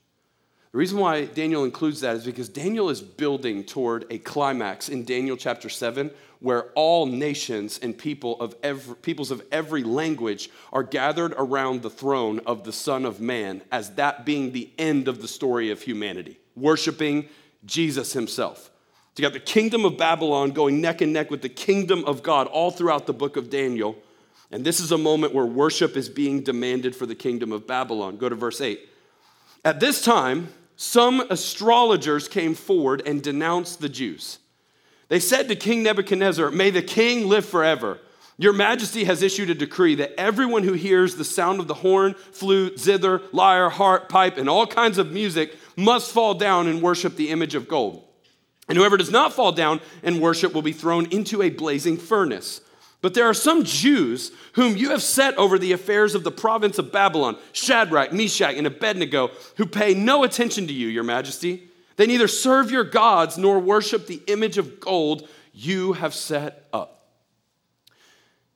The 0.74 0.78
reason 0.78 0.98
why 0.98 1.26
Daniel 1.26 1.62
includes 1.62 2.00
that 2.00 2.16
is 2.16 2.24
because 2.24 2.48
Daniel 2.48 2.90
is 2.90 3.00
building 3.00 3.62
toward 3.62 4.06
a 4.10 4.18
climax 4.18 4.88
in 4.88 5.04
Daniel 5.04 5.36
chapter 5.36 5.68
7 5.68 6.10
where 6.40 6.64
all 6.74 7.06
nations 7.06 7.78
and 7.80 7.96
people 7.96 8.40
of 8.40 8.56
every, 8.60 8.96
peoples 8.96 9.30
of 9.30 9.40
every 9.52 9.84
language 9.84 10.50
are 10.72 10.82
gathered 10.82 11.32
around 11.38 11.82
the 11.82 11.90
throne 11.90 12.40
of 12.40 12.64
the 12.64 12.72
Son 12.72 13.04
of 13.04 13.20
Man, 13.20 13.62
as 13.70 13.90
that 13.90 14.26
being 14.26 14.50
the 14.50 14.68
end 14.76 15.06
of 15.06 15.22
the 15.22 15.28
story 15.28 15.70
of 15.70 15.80
humanity, 15.80 16.40
worshiping 16.56 17.28
Jesus 17.64 18.12
himself. 18.12 18.64
So 18.64 19.22
you 19.22 19.22
got 19.22 19.32
the 19.32 19.38
kingdom 19.38 19.84
of 19.84 19.96
Babylon 19.96 20.50
going 20.50 20.80
neck 20.80 21.00
and 21.00 21.12
neck 21.12 21.30
with 21.30 21.42
the 21.42 21.48
kingdom 21.48 22.04
of 22.04 22.24
God 22.24 22.48
all 22.48 22.72
throughout 22.72 23.06
the 23.06 23.14
book 23.14 23.36
of 23.36 23.48
Daniel. 23.48 23.94
And 24.50 24.64
this 24.64 24.80
is 24.80 24.90
a 24.90 24.98
moment 24.98 25.34
where 25.34 25.46
worship 25.46 25.96
is 25.96 26.08
being 26.08 26.42
demanded 26.42 26.96
for 26.96 27.06
the 27.06 27.14
kingdom 27.14 27.52
of 27.52 27.64
Babylon. 27.64 28.16
Go 28.16 28.28
to 28.28 28.34
verse 28.34 28.60
8. 28.60 28.88
At 29.64 29.78
this 29.78 30.02
time, 30.02 30.48
some 30.76 31.20
astrologers 31.30 32.28
came 32.28 32.54
forward 32.54 33.02
and 33.06 33.22
denounced 33.22 33.80
the 33.80 33.88
Jews. 33.88 34.38
They 35.08 35.20
said 35.20 35.48
to 35.48 35.56
King 35.56 35.82
Nebuchadnezzar, 35.82 36.50
May 36.50 36.70
the 36.70 36.82
king 36.82 37.28
live 37.28 37.46
forever. 37.46 38.00
Your 38.36 38.52
majesty 38.52 39.04
has 39.04 39.22
issued 39.22 39.50
a 39.50 39.54
decree 39.54 39.94
that 39.96 40.18
everyone 40.18 40.64
who 40.64 40.72
hears 40.72 41.14
the 41.14 41.24
sound 41.24 41.60
of 41.60 41.68
the 41.68 41.74
horn, 41.74 42.14
flute, 42.14 42.80
zither, 42.80 43.22
lyre, 43.32 43.70
harp, 43.70 44.08
pipe, 44.08 44.36
and 44.38 44.48
all 44.48 44.66
kinds 44.66 44.98
of 44.98 45.12
music 45.12 45.56
must 45.76 46.10
fall 46.10 46.34
down 46.34 46.66
and 46.66 46.82
worship 46.82 47.14
the 47.14 47.30
image 47.30 47.54
of 47.54 47.68
gold. 47.68 48.02
And 48.68 48.76
whoever 48.76 48.96
does 48.96 49.10
not 49.10 49.32
fall 49.32 49.52
down 49.52 49.80
and 50.02 50.20
worship 50.20 50.52
will 50.52 50.62
be 50.62 50.72
thrown 50.72 51.06
into 51.12 51.42
a 51.42 51.50
blazing 51.50 51.96
furnace. 51.96 52.60
But 53.04 53.12
there 53.12 53.28
are 53.28 53.34
some 53.34 53.64
Jews 53.64 54.32
whom 54.54 54.78
you 54.78 54.88
have 54.88 55.02
set 55.02 55.36
over 55.36 55.58
the 55.58 55.72
affairs 55.72 56.14
of 56.14 56.24
the 56.24 56.30
province 56.30 56.78
of 56.78 56.90
Babylon, 56.90 57.36
Shadrach, 57.52 58.14
Meshach, 58.14 58.54
and 58.54 58.66
Abednego, 58.66 59.30
who 59.58 59.66
pay 59.66 59.92
no 59.92 60.24
attention 60.24 60.66
to 60.68 60.72
you, 60.72 60.88
your 60.88 61.04
majesty. 61.04 61.68
They 61.96 62.06
neither 62.06 62.28
serve 62.28 62.70
your 62.70 62.82
gods 62.82 63.36
nor 63.36 63.58
worship 63.58 64.06
the 64.06 64.22
image 64.26 64.56
of 64.56 64.80
gold 64.80 65.28
you 65.52 65.92
have 65.92 66.14
set 66.14 66.66
up. 66.72 67.10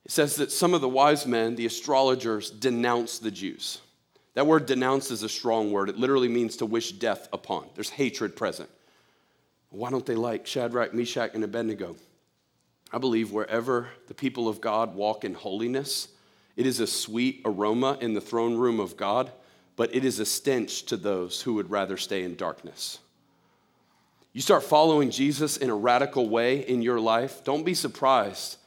It 0.05 0.11
says 0.13 0.37
that 0.37 0.51
some 0.51 0.73
of 0.73 0.81
the 0.81 0.89
wise 0.89 1.27
men, 1.27 1.55
the 1.55 1.67
astrologers, 1.67 2.49
denounce 2.49 3.19
the 3.19 3.29
Jews. 3.29 3.81
That 4.33 4.47
word 4.47 4.65
denounce 4.65 5.11
is 5.11 5.21
a 5.21 5.29
strong 5.29 5.71
word. 5.71 5.89
It 5.89 5.99
literally 5.99 6.27
means 6.27 6.57
to 6.57 6.65
wish 6.65 6.93
death 6.93 7.29
upon. 7.31 7.67
There's 7.75 7.91
hatred 7.91 8.35
present. 8.35 8.71
Why 9.69 9.91
don't 9.91 10.07
they 10.07 10.15
like 10.15 10.47
Shadrach, 10.47 10.95
Meshach, 10.95 11.35
and 11.35 11.43
Abednego? 11.43 11.97
I 12.91 12.97
believe 12.97 13.31
wherever 13.31 13.89
the 14.07 14.13
people 14.13 14.47
of 14.47 14.61
God 14.61 14.95
walk 14.95 15.23
in 15.23 15.33
holiness, 15.33 16.07
it 16.55 16.65
is 16.65 16.79
a 16.79 16.87
sweet 16.87 17.41
aroma 17.45 17.97
in 18.01 18.13
the 18.13 18.21
throne 18.21 18.57
room 18.57 18.79
of 18.79 18.97
God, 18.97 19.31
but 19.75 19.93
it 19.95 20.03
is 20.03 20.19
a 20.19 20.25
stench 20.25 20.83
to 20.87 20.97
those 20.97 21.41
who 21.41 21.53
would 21.53 21.69
rather 21.69 21.97
stay 21.97 22.23
in 22.23 22.35
darkness. 22.35 22.99
You 24.33 24.41
start 24.41 24.63
following 24.63 25.11
Jesus 25.11 25.57
in 25.57 25.69
a 25.69 25.75
radical 25.75 26.29
way 26.29 26.59
in 26.59 26.81
your 26.81 26.99
life, 26.99 27.43
don't 27.43 27.63
be 27.63 27.73
surprised 27.73 28.57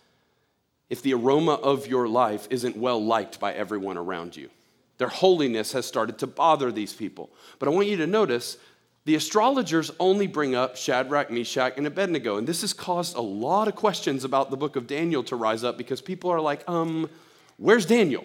if 0.90 1.02
the 1.02 1.14
aroma 1.14 1.54
of 1.54 1.86
your 1.86 2.08
life 2.08 2.46
isn't 2.50 2.76
well 2.76 3.02
liked 3.02 3.40
by 3.40 3.52
everyone 3.54 3.96
around 3.96 4.36
you. 4.36 4.50
Their 4.98 5.08
holiness 5.08 5.72
has 5.72 5.86
started 5.86 6.18
to 6.18 6.26
bother 6.26 6.70
these 6.70 6.92
people. 6.92 7.30
But 7.58 7.68
I 7.68 7.72
want 7.72 7.88
you 7.88 7.96
to 7.96 8.06
notice 8.06 8.56
the 9.04 9.16
astrologers 9.16 9.90
only 9.98 10.26
bring 10.26 10.54
up 10.54 10.76
Shadrach, 10.76 11.30
Meshach, 11.30 11.74
and 11.76 11.86
Abednego. 11.86 12.36
And 12.36 12.46
this 12.46 12.60
has 12.60 12.72
caused 12.72 13.16
a 13.16 13.20
lot 13.20 13.66
of 13.66 13.74
questions 13.74 14.22
about 14.22 14.50
the 14.50 14.56
book 14.56 14.76
of 14.76 14.86
Daniel 14.86 15.24
to 15.24 15.36
rise 15.36 15.64
up 15.64 15.76
because 15.76 16.00
people 16.00 16.30
are 16.30 16.40
like, 16.40 16.68
um, 16.68 17.10
where's 17.56 17.84
Daniel? 17.84 18.24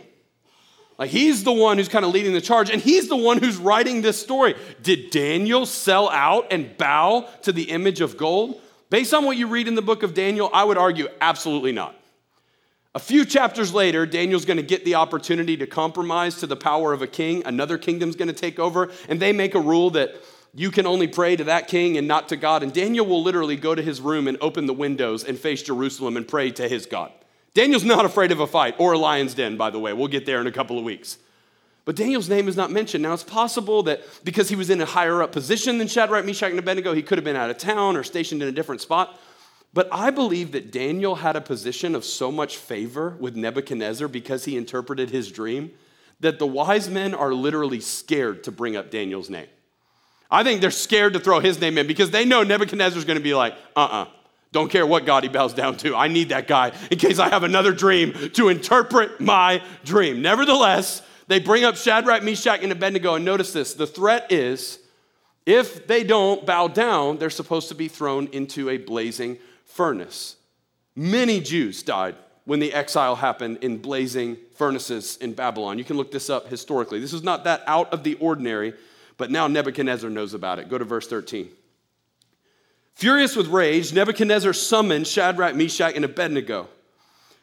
Like, 0.99 1.09
he's 1.09 1.43
the 1.43 1.53
one 1.53 1.77
who's 1.77 1.89
kind 1.89 2.05
of 2.05 2.11
leading 2.11 2.33
the 2.33 2.41
charge, 2.41 2.71
and 2.71 2.81
he's 2.81 3.07
the 3.07 3.15
one 3.15 3.37
who's 3.37 3.57
writing 3.57 4.01
this 4.01 4.19
story. 4.19 4.55
Did 4.81 5.11
Daniel 5.11 5.65
sell 5.65 6.09
out 6.09 6.47
and 6.51 6.75
bow 6.77 7.27
to 7.43 7.51
the 7.51 7.63
image 7.63 8.01
of 8.01 8.17
gold? 8.17 8.61
Based 8.89 9.13
on 9.13 9.25
what 9.25 9.37
you 9.37 9.47
read 9.47 9.67
in 9.67 9.75
the 9.75 9.81
book 9.81 10.01
of 10.01 10.13
Daniel, 10.13 10.49
I 10.53 10.63
would 10.63 10.77
argue 10.77 11.07
absolutely 11.21 11.71
not. 11.71 11.95
A 12.95 12.99
few 12.99 13.25
chapters 13.25 13.73
later, 13.73 14.07
Daniel's 14.07 14.45
going 14.45 14.57
to 14.57 14.63
get 14.63 14.85
the 14.85 14.95
opportunity 14.95 15.55
to 15.57 15.67
compromise 15.67 16.37
to 16.37 16.47
the 16.47 16.55
power 16.55 16.93
of 16.93 17.03
a 17.03 17.07
king. 17.07 17.43
Another 17.45 17.77
kingdom's 17.77 18.15
going 18.15 18.29
to 18.29 18.33
take 18.33 18.57
over, 18.57 18.89
and 19.07 19.19
they 19.19 19.33
make 19.33 19.53
a 19.53 19.59
rule 19.59 19.91
that 19.91 20.15
you 20.57 20.71
can 20.71 20.87
only 20.87 21.07
pray 21.07 21.35
to 21.35 21.43
that 21.43 21.67
king 21.67 21.99
and 21.99 22.07
not 22.07 22.29
to 22.29 22.35
God. 22.35 22.63
And 22.63 22.73
Daniel 22.73 23.05
will 23.05 23.21
literally 23.21 23.55
go 23.55 23.75
to 23.75 23.81
his 23.81 24.01
room 24.01 24.27
and 24.27 24.39
open 24.41 24.65
the 24.65 24.73
windows 24.73 25.23
and 25.23 25.37
face 25.37 25.61
Jerusalem 25.61 26.17
and 26.17 26.27
pray 26.27 26.49
to 26.49 26.67
his 26.67 26.87
God. 26.87 27.11
Daniel's 27.53 27.83
not 27.83 28.05
afraid 28.05 28.31
of 28.31 28.39
a 28.39 28.47
fight 28.47 28.73
or 28.79 28.93
a 28.93 28.97
lion's 28.97 29.35
den, 29.35 29.55
by 29.55 29.69
the 29.69 29.77
way. 29.77 29.93
We'll 29.93 30.07
get 30.07 30.25
there 30.25 30.41
in 30.41 30.47
a 30.47 30.51
couple 30.51 30.79
of 30.79 30.83
weeks. 30.83 31.19
But 31.85 31.95
Daniel's 31.95 32.27
name 32.27 32.47
is 32.47 32.57
not 32.57 32.71
mentioned. 32.71 33.03
Now, 33.03 33.13
it's 33.13 33.23
possible 33.23 33.83
that 33.83 34.01
because 34.23 34.49
he 34.49 34.55
was 34.55 34.71
in 34.71 34.81
a 34.81 34.85
higher 34.85 35.21
up 35.21 35.31
position 35.31 35.77
than 35.77 35.87
Shadrach, 35.87 36.25
Meshach, 36.25 36.49
and 36.49 36.57
Abednego, 36.57 36.91
he 36.91 37.03
could 37.03 37.19
have 37.19 37.25
been 37.25 37.35
out 37.35 37.51
of 37.51 37.59
town 37.59 37.95
or 37.95 38.03
stationed 38.03 38.41
in 38.41 38.47
a 38.47 38.51
different 38.51 38.81
spot. 38.81 39.19
But 39.75 39.87
I 39.91 40.09
believe 40.09 40.53
that 40.53 40.71
Daniel 40.71 41.13
had 41.13 41.35
a 41.35 41.41
position 41.41 41.93
of 41.93 42.03
so 42.03 42.31
much 42.31 42.57
favor 42.57 43.15
with 43.19 43.35
Nebuchadnezzar 43.35 44.07
because 44.07 44.45
he 44.45 44.57
interpreted 44.57 45.11
his 45.11 45.31
dream 45.31 45.69
that 46.19 46.39
the 46.39 46.47
wise 46.47 46.89
men 46.89 47.13
are 47.13 47.31
literally 47.31 47.79
scared 47.79 48.43
to 48.45 48.51
bring 48.51 48.75
up 48.75 48.89
Daniel's 48.89 49.29
name. 49.29 49.47
I 50.29 50.43
think 50.43 50.61
they're 50.61 50.71
scared 50.71 51.13
to 51.13 51.19
throw 51.19 51.39
his 51.39 51.59
name 51.59 51.77
in 51.77 51.87
because 51.87 52.11
they 52.11 52.25
know 52.25 52.43
Nebuchadnezzar's 52.43 53.05
going 53.05 53.17
to 53.17 53.23
be 53.23 53.33
like, 53.33 53.53
uh 53.75 53.79
uh-uh, 53.79 54.03
uh, 54.03 54.07
don't 54.51 54.69
care 54.69 54.85
what 54.85 55.05
God 55.05 55.23
he 55.23 55.29
bows 55.29 55.53
down 55.53 55.77
to. 55.77 55.95
I 55.95 56.07
need 56.07 56.29
that 56.29 56.47
guy 56.47 56.71
in 56.89 56.97
case 56.97 57.19
I 57.19 57.29
have 57.29 57.43
another 57.43 57.73
dream 57.73 58.13
to 58.33 58.49
interpret 58.49 59.19
my 59.19 59.61
dream. 59.83 60.21
Nevertheless, 60.21 61.01
they 61.27 61.39
bring 61.39 61.63
up 61.63 61.75
Shadrach, 61.75 62.23
Meshach, 62.23 62.61
and 62.63 62.71
Abednego, 62.71 63.15
and 63.15 63.25
notice 63.25 63.53
this 63.53 63.73
the 63.73 63.87
threat 63.87 64.31
is 64.31 64.79
if 65.45 65.87
they 65.87 66.03
don't 66.03 66.45
bow 66.45 66.67
down, 66.67 67.17
they're 67.17 67.29
supposed 67.29 67.69
to 67.69 67.75
be 67.75 67.87
thrown 67.87 68.27
into 68.27 68.69
a 68.69 68.77
blazing 68.77 69.37
furnace. 69.65 70.37
Many 70.95 71.39
Jews 71.39 71.83
died 71.83 72.15
when 72.45 72.59
the 72.59 72.73
exile 72.73 73.15
happened 73.15 73.59
in 73.61 73.77
blazing 73.77 74.37
furnaces 74.55 75.17
in 75.17 75.33
Babylon. 75.33 75.77
You 75.77 75.83
can 75.83 75.97
look 75.97 76.11
this 76.11 76.29
up 76.29 76.47
historically. 76.47 76.99
This 76.99 77.13
is 77.13 77.23
not 77.23 77.43
that 77.43 77.61
out 77.67 77.91
of 77.93 78.03
the 78.03 78.15
ordinary, 78.15 78.73
but 79.17 79.31
now 79.31 79.47
Nebuchadnezzar 79.47 80.09
knows 80.09 80.33
about 80.33 80.59
it. 80.59 80.69
Go 80.69 80.77
to 80.77 80.85
verse 80.85 81.07
13. 81.07 81.49
Furious 82.93 83.35
with 83.35 83.47
rage, 83.47 83.93
Nebuchadnezzar 83.93 84.53
summoned 84.53 85.05
Shadrach, 85.05 85.55
Meshach, 85.55 85.95
and 85.95 86.05
Abednego. 86.05 86.67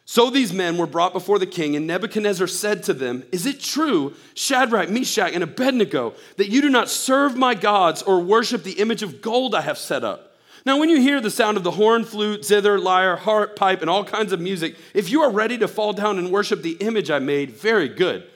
So 0.07 0.28
these 0.28 0.52
men 0.52 0.76
were 0.76 0.87
brought 0.87 1.12
before 1.12 1.38
the 1.38 1.47
king, 1.47 1.76
and 1.76 1.87
Nebuchadnezzar 1.87 2.47
said 2.47 2.83
to 2.85 2.93
them, 2.93 3.25
Is 3.33 3.47
it 3.47 3.61
true, 3.61 4.14
Shadrach, 4.35 4.90
Meshach, 4.90 5.33
and 5.33 5.43
Abednego, 5.43 6.14
that 6.37 6.50
you 6.50 6.61
do 6.61 6.69
not 6.69 6.90
serve 6.90 7.37
my 7.37 7.54
gods 7.54 8.02
or 8.02 8.21
worship 8.21 8.64
the 8.64 8.73
image 8.73 9.02
of 9.02 9.23
gold 9.23 9.54
I 9.54 9.62
have 9.62 9.78
set 9.78 10.04
up? 10.04 10.33
Now, 10.66 10.78
when 10.78 10.88
you 10.88 11.00
hear 11.00 11.21
the 11.21 11.31
sound 11.31 11.57
of 11.57 11.62
the 11.62 11.71
horn, 11.71 12.04
flute, 12.04 12.45
zither, 12.45 12.78
lyre, 12.78 13.16
harp, 13.16 13.54
pipe, 13.54 13.81
and 13.81 13.90
all 13.90 14.04
kinds 14.04 14.33
of 14.33 14.40
music, 14.40 14.76
if 14.93 15.11
you 15.11 15.23
are 15.23 15.31
ready 15.31 15.57
to 15.59 15.69
fall 15.69 15.93
down 15.93 16.19
and 16.19 16.33
worship 16.33 16.62
the 16.62 16.73
image 16.81 17.11
I 17.11 17.19
made, 17.19 17.50
very 17.52 17.88
good. 17.88 18.26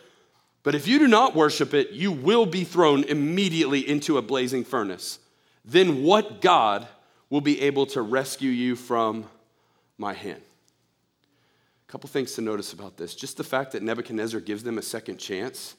But 0.62 0.74
if 0.74 0.86
you 0.86 0.98
do 0.98 1.06
not 1.06 1.34
worship 1.34 1.72
it, 1.72 1.90
you 1.90 2.12
will 2.12 2.46
be 2.46 2.64
thrown 2.64 3.04
immediately 3.04 3.88
into 3.88 4.18
a 4.18 4.22
blazing 4.22 4.64
furnace. 4.64 5.18
Then 5.64 6.02
what 6.02 6.40
God 6.40 6.86
will 7.30 7.40
be 7.40 7.60
able 7.62 7.86
to 7.86 8.02
rescue 8.02 8.50
you 8.50 8.74
from 8.76 9.24
my 9.96 10.14
hand? 10.14 10.42
A 11.88 11.92
couple 11.92 12.08
things 12.08 12.34
to 12.34 12.40
notice 12.40 12.72
about 12.72 12.96
this. 12.96 13.14
Just 13.14 13.36
the 13.36 13.44
fact 13.44 13.72
that 13.72 13.82
Nebuchadnezzar 13.82 14.40
gives 14.40 14.62
them 14.62 14.78
a 14.78 14.82
second 14.82 15.18
chance 15.18 15.74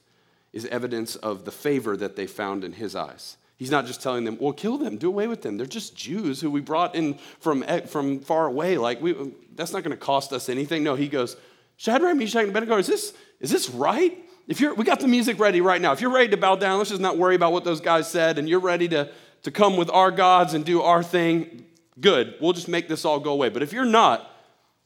is 0.53 0.65
evidence 0.67 1.15
of 1.17 1.45
the 1.45 1.51
favor 1.51 1.95
that 1.98 2.15
they 2.15 2.25
found 2.25 2.63
in 2.63 2.74
his 2.74 2.95
eyes. 2.95 3.38
He's 3.57 3.71
not 3.71 3.86
just 3.86 4.01
telling 4.01 4.24
them, 4.24 4.38
well, 4.39 4.53
kill 4.53 4.77
them, 4.77 4.98
do 4.98 5.07
away 5.07 5.27
with 5.27 5.41
them. 5.41 5.57
They're 5.57 5.65
just 5.65 5.95
Jews 5.95 6.39
who 6.39 6.50
we 6.50 6.62
brought 6.62 6.95
in 6.95 7.15
from, 7.39 7.63
from 7.88 8.21
far 8.21 8.45
away. 8.45 8.77
Like, 8.77 9.01
we, 9.01 9.33
that's 9.53 9.74
not 9.74 9.83
going 9.83 9.95
to 9.95 9.98
cost 9.98 10.31
us 10.31 10.48
anything. 10.48 10.83
No, 10.83 10.95
he 10.95 11.09
goes, 11.09 11.36
Shadrach, 11.75 12.15
Meshach, 12.15 12.43
and 12.43 12.50
Abednego, 12.50 12.77
is 12.77 12.88
this, 12.88 13.13
is 13.39 13.51
this 13.51 13.69
right? 13.69 14.17
If 14.49 14.59
you're, 14.59 14.73
we 14.73 14.83
got 14.83 14.99
the 14.99 15.07
music 15.07 15.39
ready 15.39 15.61
right 15.61 15.79
now. 15.79 15.91
If 15.91 16.01
you're 16.01 16.11
ready 16.11 16.29
to 16.29 16.37
bow 16.37 16.55
down, 16.55 16.79
let's 16.79 16.89
just 16.89 17.01
not 17.01 17.19
worry 17.19 17.35
about 17.35 17.53
what 17.53 17.63
those 17.63 17.79
guys 17.79 18.09
said, 18.09 18.39
and 18.39 18.49
you're 18.49 18.59
ready 18.59 18.87
to, 18.87 19.11
to 19.43 19.51
come 19.51 19.77
with 19.77 19.91
our 19.91 20.09
gods 20.09 20.55
and 20.55 20.65
do 20.65 20.81
our 20.81 21.03
thing, 21.03 21.65
good. 22.01 22.33
We'll 22.41 22.53
just 22.53 22.67
make 22.67 22.87
this 22.87 23.05
all 23.05 23.19
go 23.19 23.31
away. 23.31 23.49
But 23.49 23.61
if 23.61 23.71
you're 23.71 23.85
not, 23.85 24.27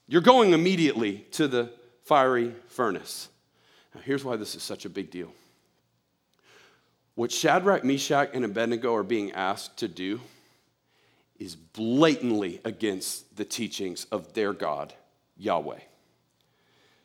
you're 0.05 0.21
going 0.21 0.51
immediately 0.51 1.25
to 1.31 1.47
the 1.47 1.71
fiery 2.03 2.53
furnace. 2.67 3.29
Now, 3.95 4.01
here's 4.01 4.25
why 4.25 4.35
this 4.35 4.53
is 4.53 4.63
such 4.63 4.83
a 4.83 4.89
big 4.89 5.09
deal. 5.09 5.31
What 7.15 7.31
Shadrach, 7.31 7.85
Meshach, 7.85 8.31
and 8.33 8.43
Abednego 8.43 8.93
are 8.93 9.03
being 9.03 9.31
asked 9.31 9.77
to 9.77 9.87
do 9.87 10.19
is 11.39 11.55
blatantly 11.55 12.59
against 12.65 13.37
the 13.37 13.45
teachings 13.45 14.07
of 14.11 14.33
their 14.33 14.51
God, 14.51 14.93
Yahweh. 15.37 15.79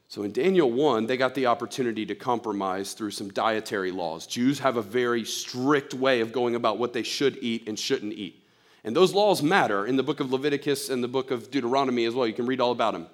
So 0.09 0.23
in 0.23 0.33
Daniel 0.33 0.71
1, 0.71 1.07
they 1.07 1.19
got 1.19 1.35
the 1.35 1.47
opportunity 1.47 2.07
to 2.07 2.15
compromise 2.15 2.95
through 2.95 3.11
some 3.11 3.29
dietary 3.29 3.91
laws. 3.91 4.27
Jews 4.27 4.59
have 4.61 4.79
a 4.79 4.83
very 4.83 5.23
strict 5.23 5.93
way 5.93 6.23
of 6.23 6.33
going 6.33 6.55
about 6.55 6.79
what 6.79 6.95
they 6.95 7.03
should 7.03 7.37
eat 7.43 7.69
and 7.69 7.79
shouldn't 7.79 8.15
eat. 8.15 8.43
And 8.85 8.97
those 8.97 9.13
laws 9.13 9.43
matter 9.43 9.85
in 9.85 9.97
the 9.97 10.03
book 10.03 10.21
of 10.21 10.33
Leviticus 10.33 10.89
and 10.89 11.05
the 11.05 11.09
book 11.09 11.31
of 11.31 11.51
Deuteronomy 11.51 12.07
as 12.07 12.15
well. 12.15 12.27
You 12.27 12.33
can 12.33 12.47
read 12.47 12.61
all 12.61 12.73
about 12.73 12.95
them. 12.95 13.07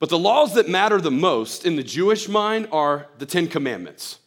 But 0.00 0.08
the 0.08 0.18
laws 0.18 0.54
that 0.54 0.68
matter 0.68 1.00
the 1.00 1.12
most 1.12 1.64
in 1.64 1.76
the 1.76 1.82
Jewish 1.84 2.28
mind 2.28 2.66
are 2.72 3.06
the 3.18 3.26
Ten 3.26 3.46
Commandments. 3.46 4.18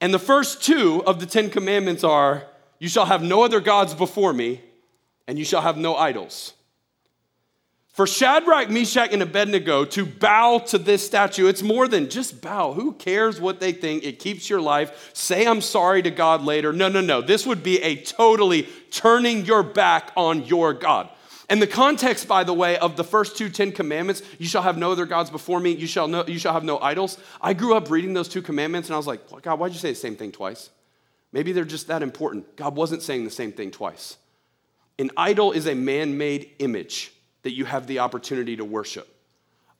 And 0.00 0.12
the 0.12 0.18
first 0.18 0.64
two 0.64 1.04
of 1.06 1.20
the 1.20 1.26
Ten 1.26 1.50
Commandments 1.50 2.02
are 2.02 2.48
You 2.80 2.88
shall 2.88 3.06
have 3.06 3.22
no 3.22 3.44
other 3.44 3.60
gods 3.60 3.94
before 3.94 4.32
me, 4.32 4.60
and 5.28 5.38
you 5.38 5.44
shall 5.44 5.60
have 5.60 5.76
no 5.76 5.94
idols. 5.94 6.54
For 7.96 8.06
Shadrach, 8.06 8.68
Meshach, 8.68 9.10
and 9.14 9.22
Abednego 9.22 9.86
to 9.86 10.04
bow 10.04 10.58
to 10.66 10.76
this 10.76 11.06
statue, 11.06 11.46
it's 11.46 11.62
more 11.62 11.88
than 11.88 12.10
just 12.10 12.42
bow. 12.42 12.74
Who 12.74 12.92
cares 12.92 13.40
what 13.40 13.58
they 13.58 13.72
think? 13.72 14.04
It 14.04 14.18
keeps 14.18 14.50
your 14.50 14.60
life. 14.60 15.10
Say 15.14 15.46
I'm 15.46 15.62
sorry 15.62 16.02
to 16.02 16.10
God 16.10 16.42
later. 16.42 16.74
No, 16.74 16.90
no, 16.90 17.00
no. 17.00 17.22
This 17.22 17.46
would 17.46 17.62
be 17.62 17.82
a 17.82 17.96
totally 17.96 18.68
turning 18.90 19.46
your 19.46 19.62
back 19.62 20.12
on 20.14 20.44
your 20.44 20.74
God. 20.74 21.08
And 21.48 21.62
the 21.62 21.66
context, 21.66 22.28
by 22.28 22.44
the 22.44 22.52
way, 22.52 22.76
of 22.76 22.96
the 22.96 23.04
first 23.04 23.34
two 23.38 23.48
Ten 23.48 23.72
Commandments, 23.72 24.20
you 24.38 24.46
shall 24.46 24.60
have 24.60 24.76
no 24.76 24.92
other 24.92 25.06
gods 25.06 25.30
before 25.30 25.58
me, 25.58 25.70
you 25.70 25.86
shall, 25.86 26.06
no, 26.06 26.22
you 26.26 26.38
shall 26.38 26.52
have 26.52 26.64
no 26.64 26.78
idols. 26.78 27.16
I 27.40 27.54
grew 27.54 27.74
up 27.76 27.88
reading 27.88 28.12
those 28.12 28.28
two 28.28 28.42
commandments 28.42 28.90
and 28.90 28.94
I 28.94 28.98
was 28.98 29.06
like, 29.06 29.22
well, 29.30 29.40
God, 29.40 29.58
why'd 29.58 29.72
you 29.72 29.78
say 29.78 29.88
the 29.88 29.94
same 29.94 30.16
thing 30.16 30.32
twice? 30.32 30.68
Maybe 31.32 31.52
they're 31.52 31.64
just 31.64 31.88
that 31.88 32.02
important. 32.02 32.56
God 32.56 32.76
wasn't 32.76 33.00
saying 33.00 33.24
the 33.24 33.30
same 33.30 33.52
thing 33.52 33.70
twice. 33.70 34.18
An 34.98 35.12
idol 35.16 35.52
is 35.52 35.66
a 35.66 35.74
man 35.74 36.18
made 36.18 36.50
image 36.58 37.14
that 37.46 37.54
you 37.54 37.64
have 37.64 37.86
the 37.86 38.00
opportunity 38.00 38.56
to 38.56 38.64
worship. 38.64 39.06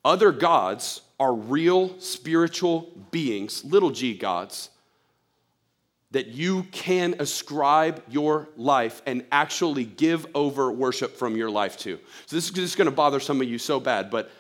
Other 0.05 0.31
gods 0.31 1.01
are 1.19 1.35
real 1.35 1.99
spiritual 1.99 2.93
beings, 3.11 3.65
little 3.65 3.91
g 3.91 4.15
gods, 4.17 4.71
that 6.13 6.29
you 6.29 6.63
can 6.71 7.17
ascribe 7.19 8.05
your 8.09 8.49
life 8.57 9.03
and 9.05 9.25
actually 9.33 9.85
give 9.85 10.29
over 10.33 10.71
worship 10.71 11.17
from 11.17 11.37
your 11.37 11.51
life 11.51 11.77
to. 11.79 11.99
So, 12.27 12.37
this 12.37 12.49
is 12.51 12.77
going 12.77 12.87
to 12.87 12.95
bother 12.95 13.19
some 13.19 13.41
of 13.41 13.49
you 13.49 13.59
so 13.59 13.81
bad, 13.81 14.13
but 14.13 14.31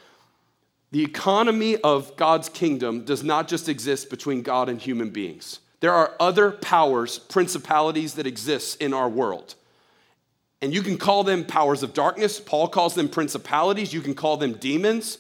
the 0.92 1.02
economy 1.02 1.78
of 1.78 2.16
God's 2.16 2.48
kingdom 2.48 3.04
does 3.04 3.24
not 3.24 3.48
just 3.48 3.68
exist 3.68 4.08
between 4.08 4.42
God 4.42 4.68
and 4.68 4.80
human 4.80 5.10
beings. 5.10 5.58
There 5.80 5.92
are 5.92 6.14
other 6.20 6.52
powers, 6.52 7.18
principalities 7.18 8.14
that 8.14 8.26
exist 8.28 8.80
in 8.80 8.94
our 8.94 9.08
world. 9.08 9.56
And 10.62 10.72
you 10.72 10.82
can 10.82 10.96
call 10.96 11.22
them 11.22 11.44
powers 11.44 11.82
of 11.82 11.92
darkness. 11.92 12.40
Paul 12.40 12.68
calls 12.68 12.94
them 12.94 13.08
principalities. 13.08 13.92
You 13.92 14.00
can 14.00 14.14
call 14.14 14.36
them 14.36 14.54
demons 14.54 15.18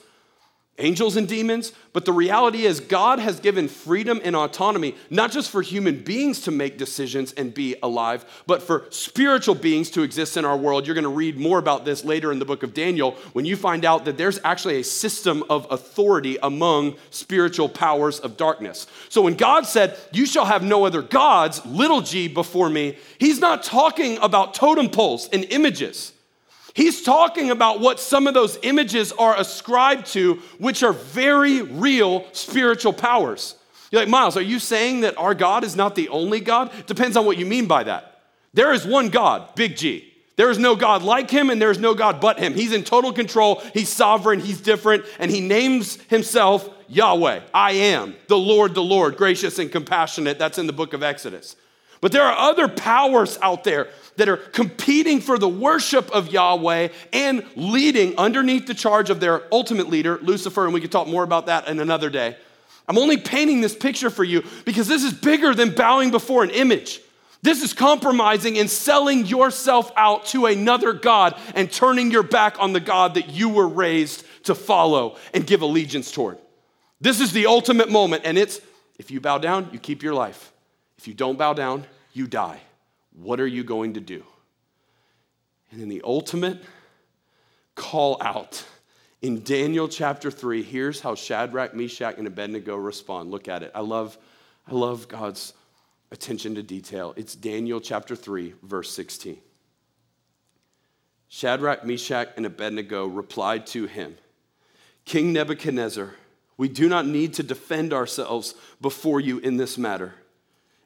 angels 0.78 1.16
and 1.16 1.26
demons. 1.26 1.72
But 1.92 2.04
the 2.04 2.12
reality 2.12 2.64
is, 2.64 2.80
God 2.80 3.18
has 3.18 3.40
given 3.40 3.68
freedom 3.68 4.20
and 4.22 4.36
autonomy, 4.36 4.94
not 5.08 5.32
just 5.32 5.50
for 5.50 5.62
human 5.62 6.02
beings 6.02 6.42
to 6.42 6.50
make 6.50 6.76
decisions 6.76 7.32
and 7.32 7.54
be 7.54 7.76
alive, 7.82 8.24
but 8.46 8.62
for 8.62 8.84
spiritual 8.90 9.54
beings 9.54 9.90
to 9.92 10.02
exist 10.02 10.36
in 10.36 10.44
our 10.44 10.56
world. 10.56 10.86
You're 10.86 10.94
going 10.94 11.04
to 11.04 11.08
read 11.08 11.38
more 11.38 11.58
about 11.58 11.84
this 11.84 12.04
later 12.04 12.32
in 12.32 12.38
the 12.38 12.44
book 12.44 12.62
of 12.62 12.74
Daniel 12.74 13.12
when 13.32 13.44
you 13.44 13.56
find 13.56 13.84
out 13.84 14.04
that 14.04 14.18
there's 14.18 14.38
actually 14.44 14.80
a 14.80 14.84
system 14.84 15.42
of 15.48 15.66
authority 15.70 16.36
among 16.42 16.96
spiritual 17.10 17.68
powers 17.68 18.20
of 18.20 18.36
darkness. 18.36 18.86
So 19.08 19.22
when 19.22 19.34
God 19.34 19.66
said, 19.66 19.98
You 20.12 20.26
shall 20.26 20.44
have 20.44 20.62
no 20.62 20.84
other 20.84 21.02
gods, 21.02 21.64
little 21.64 22.02
g, 22.02 22.28
before 22.28 22.68
me, 22.68 22.98
he's 23.18 23.40
not 23.40 23.62
talking 23.62 24.18
about 24.18 24.54
totem 24.54 24.90
poles 24.90 25.28
and 25.32 25.44
images. 25.44 26.12
He's 26.76 27.00
talking 27.00 27.50
about 27.50 27.80
what 27.80 27.98
some 27.98 28.26
of 28.26 28.34
those 28.34 28.58
images 28.62 29.10
are 29.12 29.34
ascribed 29.34 30.08
to, 30.08 30.34
which 30.58 30.82
are 30.82 30.92
very 30.92 31.62
real 31.62 32.26
spiritual 32.32 32.92
powers. 32.92 33.54
You're 33.90 34.02
like, 34.02 34.10
Miles, 34.10 34.36
are 34.36 34.42
you 34.42 34.58
saying 34.58 35.00
that 35.00 35.16
our 35.16 35.34
God 35.34 35.64
is 35.64 35.74
not 35.74 35.94
the 35.94 36.10
only 36.10 36.38
God? 36.38 36.70
Depends 36.86 37.16
on 37.16 37.24
what 37.24 37.38
you 37.38 37.46
mean 37.46 37.64
by 37.64 37.84
that. 37.84 38.20
There 38.52 38.74
is 38.74 38.84
one 38.84 39.08
God, 39.08 39.54
big 39.54 39.74
G. 39.74 40.12
There 40.36 40.50
is 40.50 40.58
no 40.58 40.76
God 40.76 41.02
like 41.02 41.30
him, 41.30 41.48
and 41.48 41.62
there 41.62 41.70
is 41.70 41.78
no 41.78 41.94
God 41.94 42.20
but 42.20 42.38
him. 42.38 42.52
He's 42.52 42.74
in 42.74 42.84
total 42.84 43.10
control, 43.10 43.62
he's 43.72 43.88
sovereign, 43.88 44.40
he's 44.40 44.60
different, 44.60 45.06
and 45.18 45.30
he 45.30 45.40
names 45.40 45.98
himself 46.10 46.68
Yahweh. 46.88 47.40
I 47.54 47.72
am 47.72 48.16
the 48.28 48.36
Lord, 48.36 48.74
the 48.74 48.82
Lord, 48.82 49.16
gracious 49.16 49.58
and 49.58 49.72
compassionate. 49.72 50.38
That's 50.38 50.58
in 50.58 50.66
the 50.66 50.74
book 50.74 50.92
of 50.92 51.02
Exodus. 51.02 51.56
But 52.02 52.12
there 52.12 52.24
are 52.24 52.50
other 52.50 52.68
powers 52.68 53.38
out 53.40 53.64
there 53.64 53.88
that 54.16 54.28
are 54.28 54.36
competing 54.36 55.20
for 55.20 55.38
the 55.38 55.48
worship 55.48 56.10
of 56.10 56.28
Yahweh 56.28 56.88
and 57.12 57.44
leading 57.54 58.16
underneath 58.18 58.66
the 58.66 58.74
charge 58.74 59.10
of 59.10 59.20
their 59.20 59.42
ultimate 59.52 59.88
leader, 59.88 60.18
Lucifer, 60.22 60.64
and 60.64 60.74
we 60.74 60.80
can 60.80 60.90
talk 60.90 61.06
more 61.06 61.22
about 61.22 61.46
that 61.46 61.68
in 61.68 61.80
another 61.80 62.10
day. 62.10 62.36
I'm 62.88 62.98
only 62.98 63.16
painting 63.16 63.60
this 63.60 63.74
picture 63.74 64.10
for 64.10 64.24
you 64.24 64.44
because 64.64 64.88
this 64.88 65.02
is 65.02 65.12
bigger 65.12 65.54
than 65.54 65.74
bowing 65.74 66.10
before 66.10 66.44
an 66.44 66.50
image. 66.50 67.00
This 67.42 67.62
is 67.62 67.72
compromising 67.72 68.58
and 68.58 68.70
selling 68.70 69.26
yourself 69.26 69.92
out 69.96 70.26
to 70.26 70.46
another 70.46 70.92
God 70.92 71.38
and 71.54 71.70
turning 71.70 72.10
your 72.10 72.22
back 72.22 72.56
on 72.58 72.72
the 72.72 72.80
God 72.80 73.14
that 73.14 73.30
you 73.30 73.48
were 73.48 73.68
raised 73.68 74.24
to 74.44 74.54
follow 74.54 75.16
and 75.34 75.46
give 75.46 75.62
allegiance 75.62 76.10
toward. 76.10 76.38
This 77.00 77.20
is 77.20 77.32
the 77.32 77.46
ultimate 77.46 77.90
moment, 77.90 78.22
and 78.24 78.38
it's 78.38 78.60
if 78.98 79.10
you 79.10 79.20
bow 79.20 79.38
down, 79.38 79.68
you 79.72 79.78
keep 79.78 80.02
your 80.02 80.14
life. 80.14 80.52
If 80.98 81.06
you 81.06 81.14
don't 81.14 81.36
bow 81.36 81.52
down, 81.52 81.86
you 82.12 82.26
die. 82.26 82.60
What 83.16 83.40
are 83.40 83.46
you 83.46 83.64
going 83.64 83.94
to 83.94 84.00
do? 84.00 84.24
And 85.70 85.82
in 85.82 85.88
the 85.88 86.02
ultimate 86.04 86.62
call 87.74 88.18
out 88.20 88.64
in 89.22 89.42
Daniel 89.42 89.88
chapter 89.88 90.30
3, 90.30 90.62
here's 90.62 91.00
how 91.00 91.14
Shadrach, 91.14 91.74
Meshach, 91.74 92.16
and 92.18 92.26
Abednego 92.26 92.76
respond. 92.76 93.30
Look 93.30 93.48
at 93.48 93.62
it. 93.62 93.72
I 93.74 93.80
love, 93.80 94.18
I 94.68 94.74
love 94.74 95.08
God's 95.08 95.54
attention 96.10 96.54
to 96.54 96.62
detail. 96.62 97.14
It's 97.16 97.34
Daniel 97.34 97.80
chapter 97.80 98.14
3, 98.14 98.54
verse 98.62 98.92
16. 98.92 99.38
Shadrach, 101.28 101.84
Meshach, 101.84 102.28
and 102.36 102.46
Abednego 102.46 103.06
replied 103.06 103.66
to 103.68 103.86
him 103.86 104.16
King 105.04 105.32
Nebuchadnezzar, 105.32 106.14
we 106.56 106.68
do 106.68 106.88
not 106.88 107.06
need 107.06 107.34
to 107.34 107.42
defend 107.42 107.92
ourselves 107.92 108.54
before 108.80 109.20
you 109.20 109.38
in 109.38 109.56
this 109.56 109.76
matter. 109.76 110.14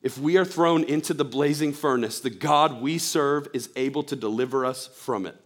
If 0.02 0.16
we 0.16 0.38
are 0.38 0.44
thrown 0.44 0.84
into 0.84 1.12
the 1.12 1.24
blazing 1.24 1.72
furnace, 1.72 2.20
the 2.20 2.30
God 2.30 2.80
we 2.80 2.98
serve 2.98 3.48
is 3.52 3.68
able 3.76 4.02
to 4.04 4.16
deliver 4.16 4.64
us 4.64 4.86
from 4.86 5.26
it, 5.26 5.36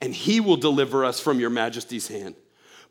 and 0.00 0.14
he 0.14 0.40
will 0.40 0.56
deliver 0.56 1.04
us 1.04 1.20
from 1.20 1.38
your 1.38 1.50
majesty's 1.50 2.08
hand. 2.08 2.34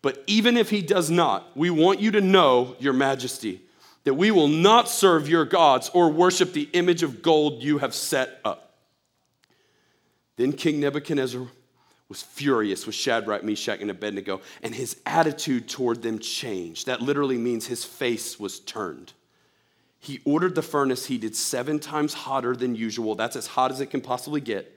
But 0.02 0.24
even 0.28 0.56
if 0.56 0.70
he 0.70 0.82
does 0.82 1.10
not, 1.10 1.58
we 1.58 1.70
want 1.70 2.00
you 2.00 2.12
to 2.12 2.22
know, 2.22 2.76
your 2.80 2.94
majesty, 2.94 3.62
that 4.04 4.14
we 4.14 4.32
will 4.32 4.48
not 4.48 4.88
serve 4.88 5.28
your 5.28 5.46
gods 5.46 5.90
or 5.94 6.10
worship 6.10 6.54
the 6.54 6.70
image 6.74 7.04
of 7.04 7.22
gold 7.22 7.62
you 7.64 7.80
have 7.80 7.94
set 7.94 8.40
up. 8.46 8.78
Then 10.38 10.54
King 10.54 10.80
Nebuchadnezzar 10.80 11.48
was 12.08 12.22
furious 12.24 12.86
with 12.86 12.96
Shadrach, 12.96 13.44
Meshach, 13.44 13.82
and 13.82 13.92
Abednego, 13.92 14.42
and 14.64 14.74
his 14.74 14.96
attitude 15.06 15.68
toward 15.68 16.02
them 16.02 16.18
changed. 16.20 16.86
That 16.86 17.02
literally 17.02 17.38
means 17.38 17.68
his 17.68 17.84
face 17.84 18.40
was 18.40 18.60
turned. 18.60 19.14
He 20.00 20.22
ordered 20.26 20.56
the 20.56 20.62
furnace 20.62 21.06
heated 21.06 21.36
seven 21.36 21.80
times 21.80 22.14
hotter 22.14 22.56
than 22.56 22.76
usual. 22.76 23.16
That's 23.16 23.36
as 23.36 23.48
hot 23.48 23.72
as 23.72 23.82
it 23.82 23.88
can 23.88 24.02
possibly 24.02 24.42
get. 24.42 24.74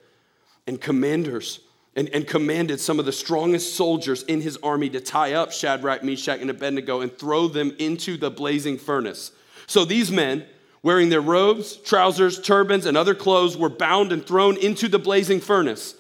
And 0.67 0.81
commanders 0.81 1.61
and, 1.95 2.09
and 2.11 2.27
commanded 2.27 2.81
some 2.81 2.99
of 2.99 3.05
the 3.05 3.13
strongest 3.13 3.75
soldiers 3.77 4.23
in 4.25 4.41
his 4.41 4.57
army 4.63 4.89
to 4.91 5.01
tie 5.01 5.35
up 5.35 5.53
Shadrach, 5.53 6.03
Meshach, 6.03 6.41
and 6.41 6.51
Abednego 6.51 7.01
and 7.01 7.17
throw 7.17 7.49
them 7.49 7.75
into 7.79 8.17
the 8.17 8.31
blazing 8.31 8.79
furnace. 8.79 9.33
So 9.67 9.85
these 9.85 10.11
men, 10.11 10.45
wearing 10.83 11.11
their 11.11 11.21
robes, 11.21 11.77
trousers, 11.77 12.41
turbans, 12.41 12.87
and 12.87 12.97
other 12.97 13.15
clothes, 13.15 13.57
were 13.57 13.69
bound 13.69 14.11
and 14.11 14.25
thrown 14.25 14.57
into 14.57 14.89
the 14.89 14.99
blazing 14.99 15.41
furnace. 15.41 15.95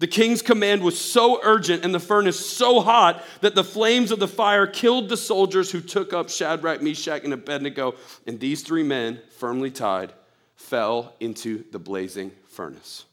The 0.00 0.06
king's 0.06 0.42
command 0.42 0.82
was 0.82 0.98
so 0.98 1.40
urgent 1.42 1.84
and 1.84 1.92
the 1.92 1.98
furnace 1.98 2.38
so 2.38 2.80
hot 2.80 3.24
that 3.40 3.56
the 3.56 3.64
flames 3.64 4.12
of 4.12 4.20
the 4.20 4.28
fire 4.28 4.66
killed 4.66 5.08
the 5.08 5.16
soldiers 5.16 5.72
who 5.72 5.80
took 5.80 6.12
up 6.12 6.30
Shadrach, 6.30 6.80
Meshach, 6.80 7.24
and 7.24 7.32
Abednego. 7.32 7.96
And 8.26 8.38
these 8.38 8.62
three 8.62 8.84
men, 8.84 9.20
firmly 9.38 9.72
tied, 9.72 10.12
fell 10.54 11.14
into 11.18 11.64
the 11.72 11.80
blazing 11.80 12.30
furnace. 12.46 13.06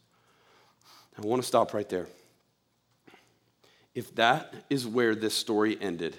I 1.18 1.22
want 1.22 1.42
to 1.42 1.48
stop 1.48 1.74
right 1.74 1.90
there. 1.90 2.08
If 3.96 4.14
that 4.16 4.54
is 4.70 4.86
where 4.86 5.16
this 5.16 5.34
story 5.34 5.78
ended, 5.82 6.16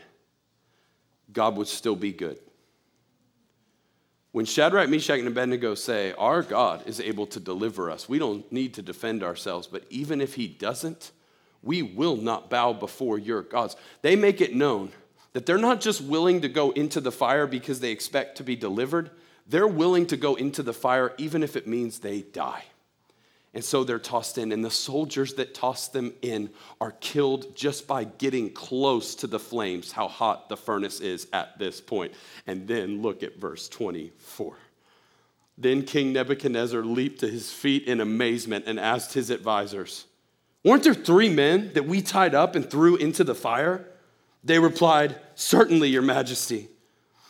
God 1.33 1.57
would 1.59 1.69
still 1.69 1.97
be 1.97 2.13
good. 2.13 2.39
When 4.37 4.45
Shadrach, 4.45 4.91
Meshach, 4.91 5.19
and 5.19 5.29
Abednego 5.29 5.75
say, 5.75 6.13
Our 6.13 6.43
God 6.43 6.87
is 6.87 7.01
able 7.01 7.27
to 7.29 7.41
deliver 7.41 7.91
us, 7.91 8.07
we 8.07 8.19
don't 8.19 8.53
need 8.53 8.75
to 8.75 8.83
defend 8.83 9.23
ourselves, 9.23 9.67
but 9.67 9.85
even 9.89 10.21
if 10.21 10.35
He 10.35 10.47
doesn't, 10.47 11.13
we 11.63 11.81
will 11.81 12.17
not 12.17 12.51
bow 12.51 12.75
before 12.75 13.19
your 13.19 13.41
gods. 13.41 13.77
They 14.03 14.15
make 14.15 14.43
it 14.43 14.55
known 14.55 14.93
that 15.33 15.47
they're 15.47 15.57
not 15.57 15.81
just 15.81 16.03
willing 16.03 16.43
to 16.43 16.51
go 16.51 16.71
into 16.73 17.01
the 17.01 17.11
fire 17.11 17.47
because 17.47 17.81
they 17.81 17.93
expect 17.93 18.37
to 18.37 18.43
be 18.43 18.57
delivered, 18.57 19.11
they're 19.47 19.67
willing 19.67 20.05
to 20.09 20.19
go 20.19 20.35
into 20.35 20.63
the 20.63 20.75
fire 20.75 21.15
even 21.17 21.43
if 21.43 21.57
it 21.57 21.67
means 21.67 22.01
they 22.01 22.21
die. 22.21 22.65
And 23.57 23.65
so 23.65 23.85
they're 23.85 23.99
tossed 23.99 24.37
in, 24.37 24.53
and 24.53 24.63
the 24.63 24.71
soldiers 24.71 25.33
that 25.37 25.55
toss 25.55 25.89
them 25.89 26.13
in 26.21 26.51
are 26.79 26.93
killed 27.01 27.57
just 27.57 27.87
by 27.87 28.05
getting 28.05 28.51
close 28.51 29.15
to 29.15 29.27
the 29.27 29.39
flames, 29.39 29.93
how 29.93 30.09
hot 30.09 30.51
the 30.51 30.59
furnace 30.59 31.01
is 31.01 31.27
at 31.33 31.59
this 31.59 31.81
point. 31.81 32.13
And 32.47 32.69
then 32.69 33.01
look 33.01 33.23
at 33.23 33.39
verse 33.39 33.71
24. 33.71 34.59
Then 35.57 35.85
King 35.85 36.13
Nebuchadnezzar 36.13 36.83
leaped 36.83 37.21
to 37.21 37.29
his 37.29 37.51
feet 37.51 37.85
in 37.85 38.03
amazement 38.03 38.67
and 38.67 38.79
asked 38.79 39.15
his 39.15 39.31
advisors, 39.31 40.05
Weren't 40.63 40.83
there 40.83 40.93
three 40.93 41.31
men 41.31 41.73
that 41.73 41.87
we 41.87 42.03
tied 42.03 42.35
up 42.35 42.57
and 42.57 42.71
threw 42.71 42.97
into 42.97 43.25
the 43.25 43.35
fire? 43.35 43.89
They 44.45 44.59
replied, 44.59 45.19
Certainly, 45.35 45.89
Your 45.89 46.03
Majesty. 46.03 46.69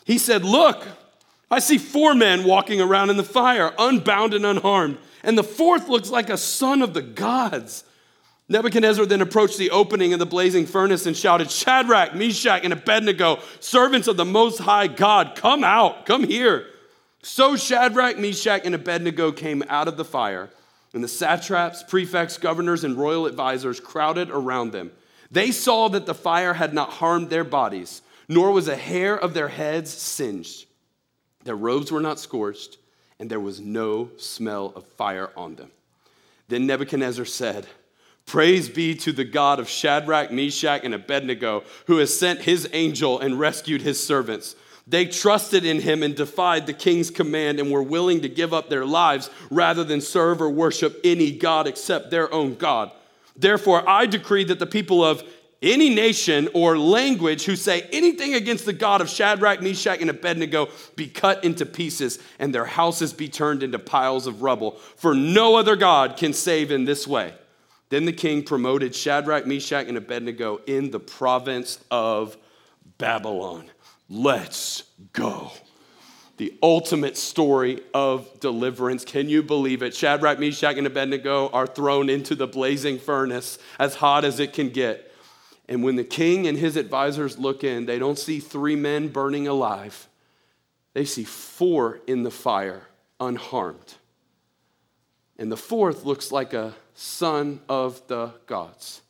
He 0.05 0.19
said, 0.19 0.45
Look, 0.45 0.89
I 1.51 1.61
see 1.61 1.79
four 1.79 2.15
men 2.15 2.45
walking 2.45 2.81
around 2.81 3.11
in 3.11 3.17
the 3.17 3.23
fire, 3.25 3.73
unbound 3.79 4.35
and 4.35 4.45
unharmed 4.45 4.99
and 5.27 5.37
the 5.37 5.45
fourth 5.45 5.89
looks 5.89 6.09
like 6.09 6.31
a 6.31 6.39
son 6.39 6.81
of 6.81 6.95
the 6.95 7.03
gods. 7.03 7.85
Nebuchadnezzar 8.49 9.05
then 9.07 9.21
approached 9.21 9.59
the 9.59 9.73
opening 9.73 10.13
of 10.13 10.21
the 10.21 10.25
blazing 10.25 10.65
furnace 10.65 11.05
and 11.05 11.17
shouted, 11.17 11.51
Shadrach, 11.51 12.15
Meshach, 12.15 12.61
and 12.63 12.73
Abednego, 12.73 13.41
servants 13.59 14.07
of 14.07 14.17
the 14.17 14.25
Most 14.25 14.61
High 14.61 14.87
God, 14.87 15.35
come 15.35 15.65
out, 15.65 16.07
come 16.07 16.23
here. 16.23 16.69
So 17.23 17.57
Shadrach, 17.57 18.19
Meshach, 18.19 18.63
and 18.65 18.73
Abednego 18.73 19.33
came 19.33 19.65
out 19.69 19.89
of 19.89 19.97
the 19.97 20.05
fire, 20.05 20.49
and 20.95 21.03
the 21.03 21.09
satraps, 21.09 21.83
prefects, 21.83 22.39
governors, 22.39 22.85
and 22.85 22.97
royal 22.97 23.27
advisors 23.27 23.81
crowded 23.81 24.31
around 24.31 24.71
them. 24.71 24.93
They 25.33 25.51
saw 25.51 25.89
that 25.89 26.07
the 26.07 26.15
fire 26.15 26.55
had 26.55 26.73
not 26.73 26.91
harmed 26.91 27.31
their 27.31 27.43
bodies, 27.43 28.01
nor 28.29 28.53
was 28.53 28.69
a 28.69 28.77
hair 28.77 29.19
of 29.19 29.35
their 29.35 29.49
heads 29.49 29.91
singed. 29.91 30.66
Their 31.47 31.57
robes 31.57 31.91
were 31.91 32.01
not 32.01 32.21
scorched 32.21 32.77
and 33.19 33.31
there 33.31 33.41
was 33.41 33.61
no 33.61 34.11
smell 34.17 34.73
of 34.77 34.85
fire 34.85 35.31
on 35.37 35.55
them. 35.55 35.71
Then 36.49 36.67
Nebuchadnezzar 36.67 37.25
said, 37.25 37.67
Praise 38.27 38.69
be 38.69 38.95
to 38.97 39.13
the 39.13 39.25
God 39.25 39.61
of 39.61 39.69
Shadrach, 39.69 40.33
Meshach, 40.33 40.83
and 40.83 40.93
Abednego, 40.93 41.63
who 41.87 41.99
has 41.99 42.17
sent 42.17 42.43
his 42.43 42.69
angel 42.73 43.21
and 43.21 43.39
rescued 43.39 43.83
his 43.83 44.05
servants. 44.05 44.57
They 44.89 45.07
trusted 45.07 45.65
in 45.65 45.81
him 45.81 46.03
and 46.03 46.15
defied 46.15 46.67
the 46.67 46.73
king's 46.73 47.11
command 47.11 47.61
and 47.61 47.71
were 47.71 47.83
willing 47.83 48.21
to 48.23 48.29
give 48.29 48.53
up 48.53 48.69
their 48.69 48.85
lives 48.85 49.31
rather 49.49 49.85
than 49.85 50.01
serve 50.01 50.41
or 50.41 50.51
worship 50.51 51.01
any 51.05 51.31
God 51.31 51.69
except 51.69 52.11
their 52.11 52.33
own 52.33 52.57
God. 52.57 52.91
Therefore, 53.37 53.89
I 53.89 54.07
decree 54.07 54.45
that 54.45 54.59
the 54.59 54.67
people 54.67 55.05
of 55.05 55.23
any 55.63 55.95
nation 55.95 56.49
or 56.55 56.79
language 56.79 57.45
who 57.45 57.57
say 57.57 57.83
anything 57.93 58.35
against 58.35 58.67
the 58.67 58.73
God 58.73 59.01
of 59.01 59.09
Shadrach, 59.09 59.63
Meshach, 59.63 60.01
and 60.01 60.11
Abednego 60.11 60.69
be 60.97 61.09
cut 61.09 61.45
into 61.45 61.65
pieces 61.65 62.19
and 62.39 62.55
their 62.55 62.67
houses 62.67 63.13
be 63.13 63.29
turned 63.29 63.63
into 63.63 63.79
piles 63.79 64.27
of 64.27 64.43
rubble. 64.43 64.73
For 64.97 65.15
no 65.15 65.57
other 65.57 65.77
God 65.77 66.17
can 66.17 66.33
save 66.33 66.71
in 66.71 66.85
this 66.85 67.07
way. 67.07 67.35
Then 67.89 68.05
the 68.05 68.13
king 68.13 68.43
promoted 68.43 68.95
Shadrach, 68.95 69.47
Meshach, 69.47 69.87
and 69.87 69.97
Abednego 69.97 70.61
in 70.67 70.91
the 70.91 71.01
province 71.01 71.79
of 71.91 72.37
Babylon. 72.99 73.71
Let's 74.09 74.83
go. 75.13 75.53
The 76.37 76.55
ultimate 76.63 77.17
story 77.17 77.81
of 77.95 78.41
deliverance. 78.41 79.05
Can 79.05 79.29
you 79.29 79.43
believe 79.43 79.83
it? 79.83 79.95
Shadrach, 79.95 80.39
Meshach, 80.39 80.77
and 80.77 80.87
Abednego 80.87 81.49
are 81.49 81.67
thrown 81.67 82.11
into 82.11 82.35
the 82.35 82.47
blazing 82.47 82.99
furnace 82.99 83.59
as 83.79 83.95
hot 83.95 84.25
as 84.25 84.39
it 84.39 84.53
can 84.53 84.69
get. 84.69 85.06
And 85.69 85.83
when 85.83 85.97
the 85.97 86.05
king 86.05 86.47
and 86.47 86.57
his 86.57 86.77
advisors 86.77 87.39
look 87.39 87.65
in, 87.65 87.87
they 87.87 87.99
don't 87.99 88.19
see 88.19 88.39
three 88.41 88.77
men 88.77 89.09
burning 89.09 89.49
alive, 89.49 90.09
they 90.95 91.05
see 91.05 91.25
four 91.25 92.01
in 92.07 92.23
the 92.23 92.31
fire, 92.31 92.83
unharmed. 93.21 93.95
And 95.39 95.53
the 95.53 95.57
fourth 95.57 96.05
looks 96.05 96.33
like 96.33 96.55
a 96.55 96.75
son 96.95 97.61
of 97.69 98.07
the 98.07 98.33
gods. 98.47 99.03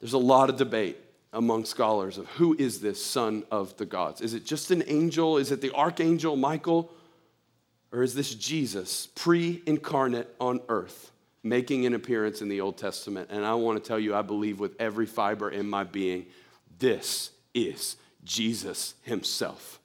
There's 0.00 0.12
a 0.12 0.18
lot 0.18 0.50
of 0.50 0.56
debate 0.56 0.98
among 1.34 1.64
scholars 1.64 2.16
of 2.16 2.28
who 2.28 2.54
is 2.58 2.80
this 2.80 3.04
son 3.04 3.42
of 3.50 3.76
the 3.76 3.84
gods? 3.84 4.20
Is 4.20 4.34
it 4.34 4.46
just 4.46 4.70
an 4.70 4.84
angel? 4.86 5.36
Is 5.36 5.50
it 5.50 5.60
the 5.60 5.74
archangel 5.74 6.36
Michael? 6.36 6.90
Or 7.92 8.02
is 8.02 8.14
this 8.14 8.34
Jesus, 8.34 9.08
pre 9.14 9.62
incarnate 9.66 10.32
on 10.40 10.60
earth, 10.68 11.10
making 11.44 11.86
an 11.86 11.94
appearance 11.94 12.42
in 12.42 12.48
the 12.48 12.60
Old 12.60 12.76
Testament? 12.76 13.30
And 13.30 13.44
I 13.44 13.54
want 13.54 13.82
to 13.82 13.86
tell 13.86 13.98
you, 13.98 14.14
I 14.14 14.22
believe 14.22 14.58
with 14.58 14.74
every 14.80 15.06
fiber 15.06 15.50
in 15.50 15.68
my 15.68 15.84
being, 15.84 16.26
this 16.78 17.30
is 17.54 17.96
Jesus 18.24 18.94
himself 19.02 19.78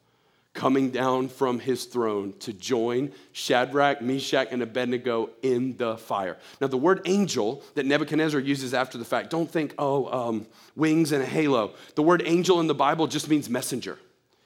coming 0.53 0.89
down 0.89 1.29
from 1.29 1.59
his 1.59 1.85
throne 1.85 2.33
to 2.39 2.51
join 2.51 3.11
Shadrach, 3.31 4.01
Meshach, 4.01 4.49
and 4.51 4.61
Abednego 4.61 5.29
in 5.41 5.77
the 5.77 5.95
fire. 5.97 6.37
Now, 6.59 6.67
the 6.67 6.77
word 6.77 7.01
angel 7.05 7.63
that 7.75 7.85
Nebuchadnezzar 7.85 8.39
uses 8.41 8.73
after 8.73 8.97
the 8.97 9.05
fact, 9.05 9.29
don't 9.29 9.49
think, 9.49 9.73
oh, 9.77 10.07
um, 10.07 10.47
wings 10.75 11.11
and 11.11 11.23
a 11.23 11.25
halo. 11.25 11.75
The 11.95 12.03
word 12.03 12.23
angel 12.25 12.59
in 12.59 12.67
the 12.67 12.75
Bible 12.75 13.07
just 13.07 13.29
means 13.29 13.49
messenger. 13.49 13.97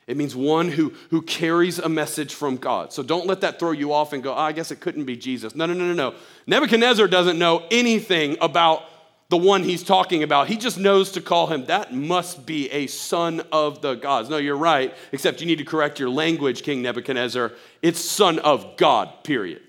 It 0.06 0.18
means 0.18 0.36
one 0.36 0.70
who, 0.70 0.94
who 1.12 1.22
carries 1.22 1.80
a 1.80 1.88
message 1.88 2.34
from 2.34 2.58
God. 2.58 2.92
So 2.92 3.04
don't 3.04 3.26
let 3.26 3.42
that 3.42 3.60
throw 3.60 3.72
you 3.72 3.94
off 3.94 4.14
and 4.14 4.22
go, 4.22 4.34
oh, 4.34 4.38
I 4.38 4.52
guess 4.52 4.72
it 4.72 4.80
couldn't 4.80 5.06
be 5.06 5.16
Jesus. 5.16 5.56
No, 5.56 5.66
no, 5.66 5.74
no, 5.74 5.86
no, 5.86 5.94
no. 5.94 6.16
Nebuchadnezzar 6.46 7.08
doesn't 7.08 7.40
know 7.40 7.66
anything 7.72 8.38
about 8.42 8.84
the 9.30 9.38
one 9.38 9.64
he's 9.64 9.84
talking 9.84 10.22
about. 10.22 10.48
He 10.48 10.58
just 10.58 10.78
knows 10.78 11.14
to 11.14 11.22
call 11.22 11.48
him, 11.48 11.66
that 11.66 11.94
must 11.94 12.46
be 12.46 12.70
a 12.72 12.88
son 12.88 13.42
of 13.52 13.82
the 13.82 13.96
gods. 13.96 14.30
No, 14.30 14.38
you're 14.38 14.58
right, 14.58 14.94
except 15.12 15.40
you 15.40 15.48
need 15.48 15.58
to 15.58 15.66
correct 15.66 16.00
your 16.00 16.10
language, 16.10 16.64
King 16.64 16.82
Nebuchadnezzar. 16.82 17.54
It's 17.82 18.00
son 18.00 18.40
of 18.40 18.78
God, 18.78 19.24
period. 19.24 19.62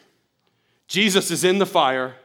Jesus 0.89 1.31
is 1.31 1.45
in 1.45 1.59
the 1.59 1.67
fire. 1.67 2.17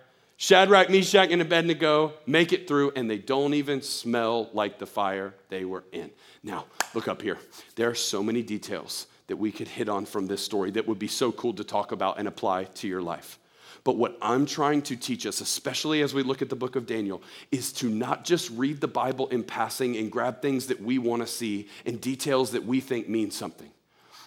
Shadrach, 0.42 0.90
Meshach, 0.90 1.32
and 1.32 1.42
Abednego 1.42 2.14
make 2.26 2.54
it 2.54 2.66
through, 2.66 2.94
and 2.96 3.10
they 3.10 3.18
don't 3.18 3.54
even 3.54 3.82
smell 3.82 4.50
like 4.54 4.80
the 4.80 4.86
fire 4.86 5.34
they 5.50 5.66
were 5.66 5.84
in. 5.92 6.12
Now, 6.44 6.64
look 6.94 7.10
up 7.10 7.22
here. 7.22 7.38
There 7.76 7.90
are 7.90 7.96
so 7.96 8.24
many 8.24 8.42
details 8.42 9.08
that 9.28 9.36
we 9.36 9.52
could 9.52 9.68
hit 9.68 9.90
on 9.90 10.06
from 10.06 10.28
this 10.28 10.42
story 10.42 10.72
that 10.72 10.88
would 10.88 10.98
be 10.98 11.10
so 11.10 11.34
cool 11.34 11.52
to 11.56 11.66
talk 11.66 11.92
about 11.92 12.20
and 12.20 12.28
apply 12.28 12.64
to 12.64 12.88
your 12.88 13.02
life. 13.02 13.38
But 13.84 13.98
what 13.98 14.18
I'm 14.22 14.46
trying 14.46 14.82
to 14.84 14.96
teach 14.96 15.26
us, 15.26 15.42
especially 15.42 16.02
as 16.02 16.14
we 16.14 16.24
look 16.24 16.42
at 16.42 16.48
the 16.48 16.56
book 16.56 16.78
of 16.78 16.86
Daniel, 16.88 17.22
is 17.52 17.74
to 17.74 17.90
not 17.90 18.24
just 18.24 18.50
read 18.52 18.80
the 18.80 18.88
Bible 18.88 19.28
in 19.28 19.44
passing 19.44 19.98
and 19.98 20.10
grab 20.10 20.42
things 20.42 20.68
that 20.68 20.82
we 20.82 21.00
want 21.00 21.22
to 21.22 21.28
see 21.28 21.68
and 21.86 22.00
details 22.00 22.52
that 22.52 22.64
we 22.64 22.80
think 22.80 23.10
mean 23.10 23.30
something. 23.30 23.70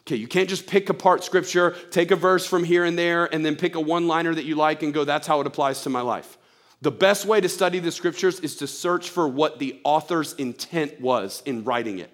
Okay, 0.02 0.16
you 0.16 0.26
can't 0.26 0.48
just 0.48 0.66
pick 0.66 0.88
apart 0.88 1.22
scripture, 1.22 1.76
take 1.90 2.10
a 2.10 2.16
verse 2.16 2.44
from 2.44 2.64
here 2.64 2.84
and 2.84 2.98
there, 2.98 3.32
and 3.32 3.46
then 3.46 3.54
pick 3.54 3.76
a 3.76 3.80
one 3.80 4.08
liner 4.08 4.34
that 4.34 4.44
you 4.44 4.56
like 4.56 4.82
and 4.82 4.92
go, 4.92 5.04
that's 5.04 5.28
how 5.28 5.40
it 5.40 5.46
applies 5.46 5.82
to 5.82 5.90
my 5.90 6.00
life. 6.00 6.38
The 6.80 6.90
best 6.90 7.24
way 7.24 7.40
to 7.40 7.48
study 7.48 7.78
the 7.78 7.92
scriptures 7.92 8.40
is 8.40 8.56
to 8.56 8.66
search 8.66 9.10
for 9.10 9.28
what 9.28 9.60
the 9.60 9.80
author's 9.84 10.32
intent 10.34 11.00
was 11.00 11.40
in 11.46 11.62
writing 11.62 12.00
it. 12.00 12.10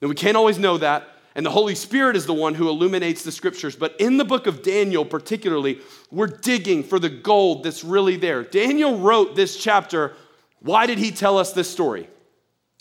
And 0.00 0.08
we 0.08 0.14
can't 0.14 0.36
always 0.36 0.60
know 0.60 0.78
that, 0.78 1.08
and 1.34 1.44
the 1.44 1.50
Holy 1.50 1.74
Spirit 1.74 2.14
is 2.14 2.26
the 2.26 2.32
one 2.32 2.54
who 2.54 2.68
illuminates 2.68 3.24
the 3.24 3.32
scriptures. 3.32 3.74
But 3.74 3.96
in 3.98 4.18
the 4.18 4.24
book 4.24 4.46
of 4.46 4.62
Daniel, 4.62 5.04
particularly, 5.04 5.80
we're 6.12 6.28
digging 6.28 6.84
for 6.84 7.00
the 7.00 7.08
gold 7.08 7.64
that's 7.64 7.82
really 7.82 8.16
there. 8.16 8.44
Daniel 8.44 8.98
wrote 8.98 9.34
this 9.34 9.56
chapter. 9.56 10.14
Why 10.60 10.86
did 10.86 10.98
he 10.98 11.10
tell 11.10 11.38
us 11.38 11.52
this 11.52 11.68
story? 11.68 12.08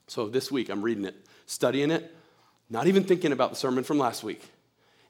So 0.05 0.27
this 0.29 0.51
week, 0.51 0.69
I'm 0.69 0.83
reading 0.83 1.05
it, 1.05 1.15
studying 1.47 1.89
it, 1.89 2.15
not 2.71 2.87
even 2.87 3.03
thinking 3.03 3.33
about 3.33 3.49
the 3.49 3.57
sermon 3.57 3.83
from 3.83 3.99
last 3.99 4.23
week. 4.23 4.41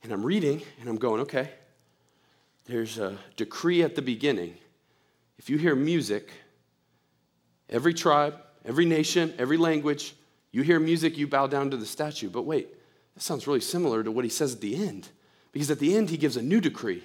And 0.04 0.12
I'm 0.12 0.26
reading 0.26 0.64
and 0.80 0.90
I'm 0.90 0.98
going, 0.98 1.22
okay, 1.22 1.52
there's 2.66 2.98
a 2.98 3.18
decree 3.38 3.84
at 3.84 3.96
the 3.96 4.02
beginning. 4.02 4.56
If 5.38 5.48
you 5.48 5.58
hear 5.58 5.76
music, 5.76 6.32
every 7.70 7.94
tribe, 7.94 8.36
every 8.66 8.86
nation, 8.86 9.34
every 9.38 9.58
language, 9.58 10.16
you 10.52 10.64
hear 10.64 10.80
music, 10.80 11.18
you 11.18 11.28
bow 11.28 11.46
down 11.46 11.70
to 11.70 11.78
the 11.78 11.86
statue. 11.86 12.30
But 12.30 12.44
wait, 12.44 12.68
that 13.14 13.22
sounds 13.22 13.46
really 13.46 13.62
similar 13.62 14.04
to 14.04 14.12
what 14.12 14.26
he 14.26 14.30
says 14.30 14.54
at 14.54 14.62
the 14.62 14.76
end, 14.76 15.10
because 15.52 15.70
at 15.70 15.80
the 15.80 15.96
end, 15.96 16.10
he 16.10 16.18
gives 16.18 16.38
a 16.38 16.42
new 16.42 16.62
decree. 16.62 17.04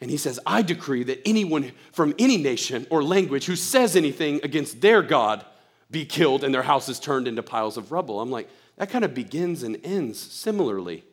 And 0.00 0.12
he 0.12 0.16
says, 0.16 0.38
I 0.46 0.62
decree 0.62 1.02
that 1.04 1.26
anyone 1.26 1.72
from 1.90 2.14
any 2.20 2.36
nation 2.36 2.86
or 2.88 3.02
language 3.02 3.46
who 3.46 3.56
says 3.56 3.96
anything 3.96 4.38
against 4.44 4.80
their 4.80 5.02
God 5.02 5.44
be 5.90 6.06
killed 6.06 6.44
and 6.44 6.54
their 6.54 6.62
houses 6.62 7.00
turned 7.00 7.26
into 7.26 7.42
piles 7.42 7.76
of 7.76 7.90
rubble. 7.90 8.20
I'm 8.20 8.30
like, 8.30 8.48
that 8.78 8.90
kind 8.90 9.04
of 9.04 9.14
begins 9.14 9.62
and 9.62 9.78
ends 9.84 10.18
similarly. 10.18 11.04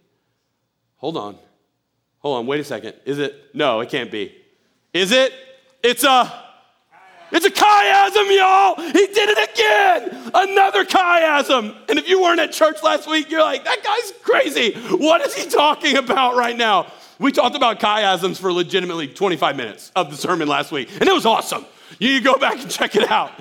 Hold 0.98 1.18
on. 1.18 1.38
Hold 2.20 2.40
on, 2.40 2.48
wait 2.48 2.60
a 2.60 2.64
second. 2.64 2.94
Is 3.06 3.20
it? 3.20 3.54
No, 3.54 3.82
it 3.82 3.90
can't 3.90 4.10
be. 4.10 4.36
Is 4.94 5.12
it? 5.12 5.34
It's 5.84 6.04
a 6.04 6.46
it's 7.32 7.46
a 7.46 7.50
chiasm, 7.50 8.38
y'all. 8.38 8.76
He 8.80 9.08
did 9.08 9.30
it 9.30 9.50
again. 9.50 10.32
Another 10.34 10.86
chiasm. 10.86 11.76
And 11.90 12.00
if 12.00 12.08
you 12.08 12.22
weren't 12.22 12.40
at 12.40 12.52
church 12.52 12.82
last 12.84 13.10
week, 13.10 13.30
you're 13.30 13.42
like, 13.42 13.66
that 13.66 13.84
guy's 13.84 14.14
crazy. 14.22 14.74
What 14.96 15.22
is 15.22 15.36
he 15.36 15.50
talking 15.50 15.98
about 15.98 16.36
right 16.36 16.56
now? 16.56 16.92
We 17.20 17.32
talked 17.32 17.56
about 17.56 17.80
chiasms 17.80 18.40
for 18.40 18.54
legitimately 18.54 19.10
25 19.10 19.56
minutes 19.56 19.92
of 19.96 20.12
the 20.12 20.18
sermon 20.18 20.48
last 20.48 20.72
week, 20.72 20.90
and 21.00 21.10
it 21.10 21.14
was 21.14 21.26
awesome. 21.26 21.66
You 21.98 22.22
go 22.22 22.36
back 22.36 22.60
and 22.60 22.70
check 22.70 22.96
it 22.96 23.10
out. 23.10 23.32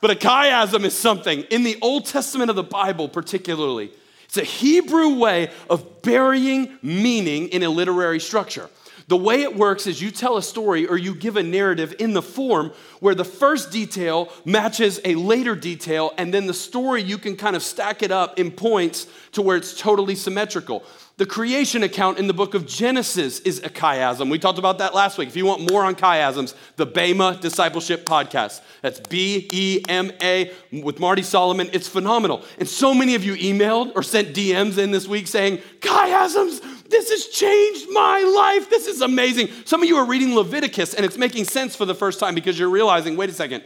But 0.00 0.10
a 0.10 0.14
chiasm 0.14 0.84
is 0.84 0.96
something 0.96 1.42
in 1.50 1.62
the 1.62 1.78
Old 1.82 2.06
Testament 2.06 2.50
of 2.50 2.56
the 2.56 2.62
Bible, 2.62 3.08
particularly. 3.08 3.90
It's 4.24 4.38
a 4.38 4.44
Hebrew 4.44 5.16
way 5.16 5.50
of 5.68 6.02
burying 6.02 6.78
meaning 6.82 7.48
in 7.48 7.62
a 7.62 7.68
literary 7.68 8.20
structure. 8.20 8.70
The 9.08 9.16
way 9.16 9.42
it 9.42 9.56
works 9.56 9.88
is 9.88 10.00
you 10.00 10.12
tell 10.12 10.36
a 10.36 10.42
story 10.42 10.86
or 10.86 10.96
you 10.96 11.16
give 11.16 11.36
a 11.36 11.42
narrative 11.42 11.96
in 11.98 12.12
the 12.12 12.22
form 12.22 12.70
where 13.00 13.16
the 13.16 13.24
first 13.24 13.72
detail 13.72 14.32
matches 14.44 15.00
a 15.04 15.16
later 15.16 15.56
detail, 15.56 16.12
and 16.16 16.32
then 16.32 16.46
the 16.46 16.54
story 16.54 17.02
you 17.02 17.18
can 17.18 17.36
kind 17.36 17.56
of 17.56 17.62
stack 17.64 18.04
it 18.04 18.12
up 18.12 18.38
in 18.38 18.52
points 18.52 19.08
to 19.32 19.42
where 19.42 19.56
it's 19.56 19.76
totally 19.76 20.14
symmetrical. 20.14 20.84
The 21.20 21.26
creation 21.26 21.82
account 21.82 22.16
in 22.16 22.28
the 22.28 22.32
book 22.32 22.54
of 22.54 22.66
Genesis 22.66 23.40
is 23.40 23.58
a 23.58 23.68
chiasm. 23.68 24.30
We 24.30 24.38
talked 24.38 24.58
about 24.58 24.78
that 24.78 24.94
last 24.94 25.18
week. 25.18 25.28
If 25.28 25.36
you 25.36 25.44
want 25.44 25.70
more 25.70 25.84
on 25.84 25.94
chiasms, 25.94 26.54
the 26.76 26.86
Bema 26.86 27.36
Discipleship 27.38 28.06
Podcast. 28.06 28.62
That's 28.80 29.00
B 29.00 29.46
E 29.52 29.82
M 29.86 30.12
A 30.22 30.50
with 30.72 30.98
Marty 30.98 31.20
Solomon. 31.20 31.68
It's 31.74 31.86
phenomenal. 31.86 32.42
And 32.58 32.66
so 32.66 32.94
many 32.94 33.16
of 33.16 33.22
you 33.22 33.34
emailed 33.34 33.92
or 33.94 34.02
sent 34.02 34.34
DMs 34.34 34.78
in 34.78 34.92
this 34.92 35.06
week 35.06 35.26
saying, 35.26 35.58
chiasms, 35.80 36.88
this 36.88 37.10
has 37.10 37.26
changed 37.26 37.88
my 37.90 38.22
life. 38.22 38.70
This 38.70 38.86
is 38.86 39.02
amazing. 39.02 39.50
Some 39.66 39.82
of 39.82 39.90
you 39.90 39.98
are 39.98 40.06
reading 40.06 40.34
Leviticus 40.34 40.94
and 40.94 41.04
it's 41.04 41.18
making 41.18 41.44
sense 41.44 41.76
for 41.76 41.84
the 41.84 41.94
first 41.94 42.18
time 42.18 42.34
because 42.34 42.58
you're 42.58 42.70
realizing, 42.70 43.18
wait 43.18 43.28
a 43.28 43.34
second, 43.34 43.62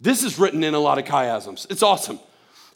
this 0.00 0.24
is 0.24 0.38
written 0.38 0.64
in 0.64 0.72
a 0.72 0.80
lot 0.80 0.98
of 0.98 1.04
chiasms. 1.04 1.70
It's 1.70 1.82
awesome. 1.82 2.20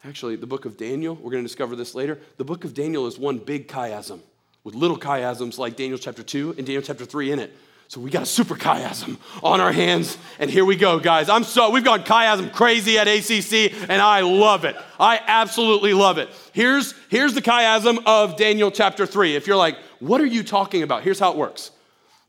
Actually, 0.06 0.36
the 0.36 0.46
book 0.46 0.66
of 0.66 0.76
Daniel, 0.76 1.14
we're 1.14 1.30
going 1.30 1.42
to 1.42 1.48
discover 1.48 1.74
this 1.74 1.94
later. 1.94 2.18
The 2.36 2.44
book 2.44 2.64
of 2.64 2.74
Daniel 2.74 3.06
is 3.06 3.18
one 3.18 3.38
big 3.38 3.68
chiasm 3.68 4.20
with 4.62 4.74
little 4.74 4.98
chiasms 4.98 5.56
like 5.56 5.76
Daniel 5.76 5.96
chapter 5.96 6.22
2 6.22 6.56
and 6.58 6.66
Daniel 6.66 6.82
chapter 6.82 7.06
3 7.06 7.32
in 7.32 7.38
it. 7.38 7.56
So 7.88 8.00
we 8.00 8.10
got 8.10 8.22
a 8.22 8.26
super 8.26 8.54
chiasm 8.54 9.16
on 9.42 9.62
our 9.62 9.72
hands, 9.72 10.18
and 10.38 10.50
here 10.50 10.66
we 10.66 10.76
go, 10.76 10.98
guys. 10.98 11.30
I'm 11.30 11.44
so 11.44 11.70
we've 11.70 11.84
gone 11.84 12.02
chiasm 12.02 12.52
crazy 12.52 12.98
at 12.98 13.08
ACC, 13.08 13.72
and 13.88 14.02
I 14.02 14.20
love 14.20 14.64
it. 14.64 14.76
I 15.00 15.20
absolutely 15.26 15.94
love 15.94 16.18
it. 16.18 16.28
Here's 16.52 16.94
here's 17.08 17.34
the 17.34 17.42
chiasm 17.42 18.02
of 18.04 18.36
Daniel 18.36 18.70
chapter 18.70 19.06
three. 19.06 19.36
If 19.36 19.46
you're 19.46 19.56
like, 19.56 19.78
what 20.00 20.20
are 20.20 20.26
you 20.26 20.42
talking 20.42 20.82
about? 20.82 21.02
Here's 21.02 21.18
how 21.18 21.30
it 21.32 21.36
works. 21.36 21.70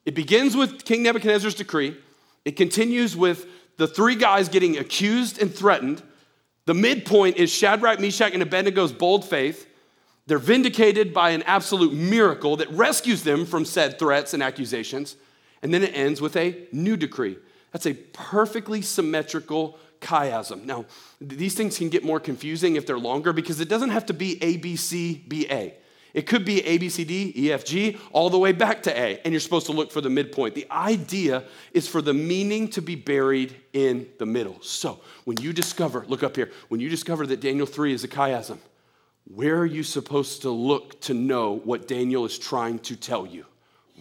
It 0.05 0.13
begins 0.13 0.55
with 0.55 0.85
King 0.85 1.03
Nebuchadnezzar's 1.03 1.55
decree. 1.55 1.97
It 2.43 2.57
continues 2.57 3.17
with 3.17 3.47
the 3.77 3.87
three 3.87 4.15
guys 4.15 4.49
getting 4.49 4.77
accused 4.77 5.41
and 5.41 5.53
threatened 5.53 6.03
the 6.65 6.73
midpoint 6.73 7.37
is 7.37 7.51
Shadrach, 7.51 7.99
Meshach, 7.99 8.33
and 8.33 8.43
Abednego's 8.43 8.91
bold 8.91 9.25
faith. 9.25 9.67
They're 10.27 10.39
vindicated 10.39 11.13
by 11.13 11.31
an 11.31 11.43
absolute 11.43 11.93
miracle 11.93 12.57
that 12.57 12.71
rescues 12.71 13.23
them 13.23 13.45
from 13.45 13.65
said 13.65 13.99
threats 13.99 14.33
and 14.33 14.41
accusations. 14.41 15.15
And 15.61 15.73
then 15.73 15.83
it 15.83 15.95
ends 15.95 16.21
with 16.21 16.35
a 16.35 16.67
new 16.71 16.97
decree. 16.97 17.37
That's 17.71 17.85
a 17.85 17.93
perfectly 17.93 18.81
symmetrical 18.81 19.77
chiasm. 20.01 20.65
Now, 20.65 20.85
these 21.21 21.55
things 21.55 21.77
can 21.77 21.89
get 21.89 22.03
more 22.03 22.19
confusing 22.19 22.75
if 22.75 22.85
they're 22.85 22.97
longer 22.97 23.33
because 23.33 23.59
it 23.59 23.69
doesn't 23.69 23.89
have 23.89 24.05
to 24.07 24.13
be 24.13 24.41
A, 24.43 24.57
B, 24.57 24.75
C, 24.75 25.23
B, 25.27 25.47
A. 25.49 25.75
It 26.15 26.27
could 26.27 26.45
be 26.45 26.65
A, 26.65 26.77
B, 26.77 26.87
C, 26.87 27.03
D, 27.03 27.33
E, 27.35 27.51
F, 27.51 27.65
G, 27.65 27.97
all 28.13 28.29
the 28.29 28.39
way 28.39 28.53
back 28.53 28.83
to 28.83 28.97
A, 28.97 29.19
and 29.25 29.33
you're 29.33 29.41
supposed 29.41 29.65
to 29.65 29.73
look 29.73 29.91
for 29.91 29.99
the 29.99 30.09
midpoint. 30.09 30.55
The 30.55 30.65
idea 30.71 31.43
is 31.73 31.89
for 31.89 32.01
the 32.01 32.13
meaning 32.13 32.69
to 32.69 32.81
be 32.81 32.95
buried 32.95 33.53
in 33.73 34.07
the 34.17 34.25
middle. 34.25 34.61
So 34.61 35.01
when 35.25 35.35
you 35.41 35.51
discover, 35.51 36.05
look 36.07 36.23
up 36.23 36.37
here, 36.37 36.51
when 36.69 36.79
you 36.79 36.87
discover 36.87 37.27
that 37.27 37.41
Daniel 37.41 37.65
3 37.67 37.91
is 37.91 38.05
a 38.05 38.07
chiasm, 38.07 38.59
where 39.25 39.57
are 39.57 39.65
you 39.65 39.83
supposed 39.83 40.43
to 40.43 40.51
look 40.51 41.01
to 41.01 41.13
know 41.13 41.57
what 41.65 41.85
Daniel 41.85 42.23
is 42.23 42.39
trying 42.39 42.79
to 42.79 42.95
tell 42.95 43.27
you? 43.27 43.45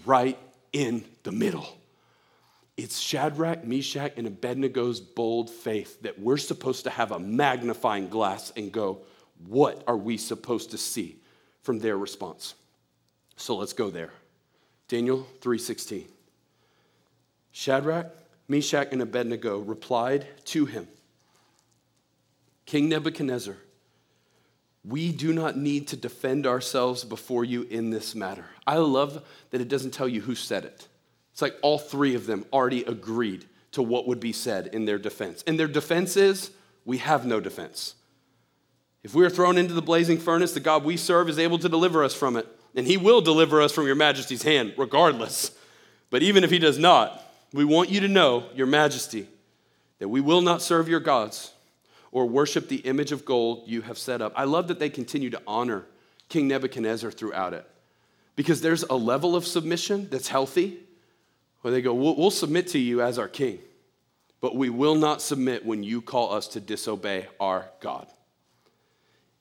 Right 0.07 0.39
in 0.73 1.05
the 1.25 1.33
middle. 1.33 1.67
It's 2.77 3.01
Shadrach, 3.01 3.65
Meshach, 3.65 4.13
and 4.17 4.29
Abednego's 4.29 5.01
bold 5.01 5.51
faith 5.51 6.01
that 6.03 6.21
we're 6.21 6.37
supposed 6.37 6.85
to 6.85 6.91
have 6.91 7.11
a 7.11 7.19
magnifying 7.19 8.09
glass 8.09 8.53
and 8.57 8.71
go, 8.71 9.01
what 9.49 9.83
are 9.89 9.97
we 9.97 10.17
supposed 10.17 10.71
to 10.71 10.79
see? 10.79 11.19
From 11.65 11.81
their 11.81 11.99
response. 11.99 12.55
So 13.37 13.57
let's 13.57 13.73
go 13.73 13.91
there. 13.91 14.13
Daniel 14.87 15.27
3:16. 15.41 16.07
Shadrach, 17.51 18.15
Meshach, 18.49 18.89
and 18.93 19.01
Abednego 19.01 19.59
replied 19.59 20.27
to 20.47 20.67
him, 20.67 20.87
King 22.67 22.89
Nebuchadnezzar, 22.89 23.57
we 24.85 25.13
do 25.13 25.33
not 25.33 25.57
need 25.57 25.89
to 25.89 25.97
defend 25.97 26.47
ourselves 26.47 27.05
before 27.05 27.45
you 27.45 27.63
in 27.63 27.91
this 27.91 28.15
matter. 28.15 28.45
I 28.67 28.77
love 28.77 29.25
that 29.51 29.61
it 29.63 29.69
doesn't 29.69 29.93
tell 29.93 30.09
you 30.09 30.21
who 30.21 30.35
said 30.35 30.65
it. 30.65 30.89
It's 31.33 31.41
like 31.41 31.57
all 31.63 31.79
three 31.79 32.15
of 32.15 32.27
them 32.27 32.45
already 32.53 32.85
agreed 32.85 33.47
to 33.73 33.83
what 33.83 34.07
would 34.07 34.21
be 34.21 34.33
said 34.33 34.69
in 34.69 34.85
their 34.85 34.99
defense. 34.99 35.43
And 35.47 35.59
their 35.59 35.69
defense 35.69 36.17
is 36.17 36.51
we 36.85 36.99
have 36.99 37.25
no 37.25 37.41
defense. 37.41 37.95
If 39.05 39.15
we 39.15 39.25
are 39.25 39.31
thrown 39.31 39.59
into 39.59 39.75
the 39.75 39.83
blazing 39.83 40.19
furnace, 40.19 40.53
the 40.53 40.61
God 40.61 40.83
we 40.83 40.97
serve 40.97 41.29
is 41.29 41.39
able 41.39 41.59
to 41.59 41.69
deliver 41.69 42.03
us 42.03 42.15
from 42.15 42.37
it. 42.37 42.49
And 42.75 42.87
he 42.87 42.97
will 42.97 43.21
deliver 43.21 43.61
us 43.61 43.71
from 43.71 43.87
your 43.87 43.95
majesty's 43.95 44.43
hand, 44.43 44.75
regardless. 44.77 45.53
But 46.11 46.23
even 46.23 46.43
if 46.43 46.51
he 46.51 46.59
does 46.59 46.79
not, 46.79 47.23
we 47.53 47.65
want 47.65 47.91
you 47.91 48.01
to 48.01 48.09
know, 48.09 48.47
your 48.55 48.67
majesty, 48.67 49.29
that 49.99 50.09
we 50.09 50.21
will 50.21 50.41
not 50.41 50.63
serve 50.63 50.89
your 50.89 51.01
gods 51.01 51.53
or 52.11 52.27
worship 52.27 52.69
the 52.69 52.79
image 52.79 53.13
of 53.13 53.25
gold 53.25 53.65
you 53.67 53.83
have 53.83 53.99
set 53.99 54.23
up. 54.23 54.33
I 54.35 54.45
love 54.45 54.69
that 54.69 54.79
they 54.79 54.89
continue 54.89 55.31
to 55.31 55.43
honor 55.47 55.85
King 56.29 56.49
Nebuchadnezzar 56.49 57.11
throughout 57.11 57.53
it 57.53 57.69
because 58.37 58.61
there's 58.61 58.83
a 58.85 58.95
level 58.95 59.37
of 59.37 59.47
submission 59.47 60.09
that's 60.11 60.29
healthy 60.29 60.79
where 61.61 61.73
they 61.73 61.83
go, 61.83 61.95
we'll, 61.95 62.17
we'll 62.17 62.31
submit 62.31 62.69
to 62.69 62.79
you 62.79 63.03
as 63.03 63.19
our 63.19 63.29
king, 63.29 63.59
but 64.41 64.57
we 64.57 64.71
will 64.71 64.95
not 64.95 65.23
submit 65.23 65.65
when 65.65 65.83
you 65.83 66.01
call 66.01 66.33
us 66.33 66.49
to 66.49 66.61
disobey 66.61 67.27
our 67.39 67.67
God. 67.81 68.07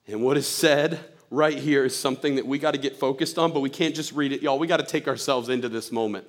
And 0.08 0.24
what 0.24 0.38
is 0.38 0.48
said 0.48 1.00
right 1.30 1.58
here 1.58 1.86
is 1.86 1.96
something 1.96 2.36
that 2.36 2.46
we 2.46 2.60
got 2.60 2.72
to 2.72 2.78
get 2.78 2.96
focused 2.96 3.38
on, 3.38 3.52
but 3.52 3.62
we 3.62 3.70
can't 3.70 3.96
just 3.96 4.12
read 4.12 4.32
it. 4.32 4.42
Y'all, 4.42 4.60
we 4.60 4.68
got 4.68 4.78
to 4.78 4.86
take 4.86 5.08
ourselves 5.08 5.50
into 5.50 5.70
this 5.70 5.92
moment. 5.92 6.28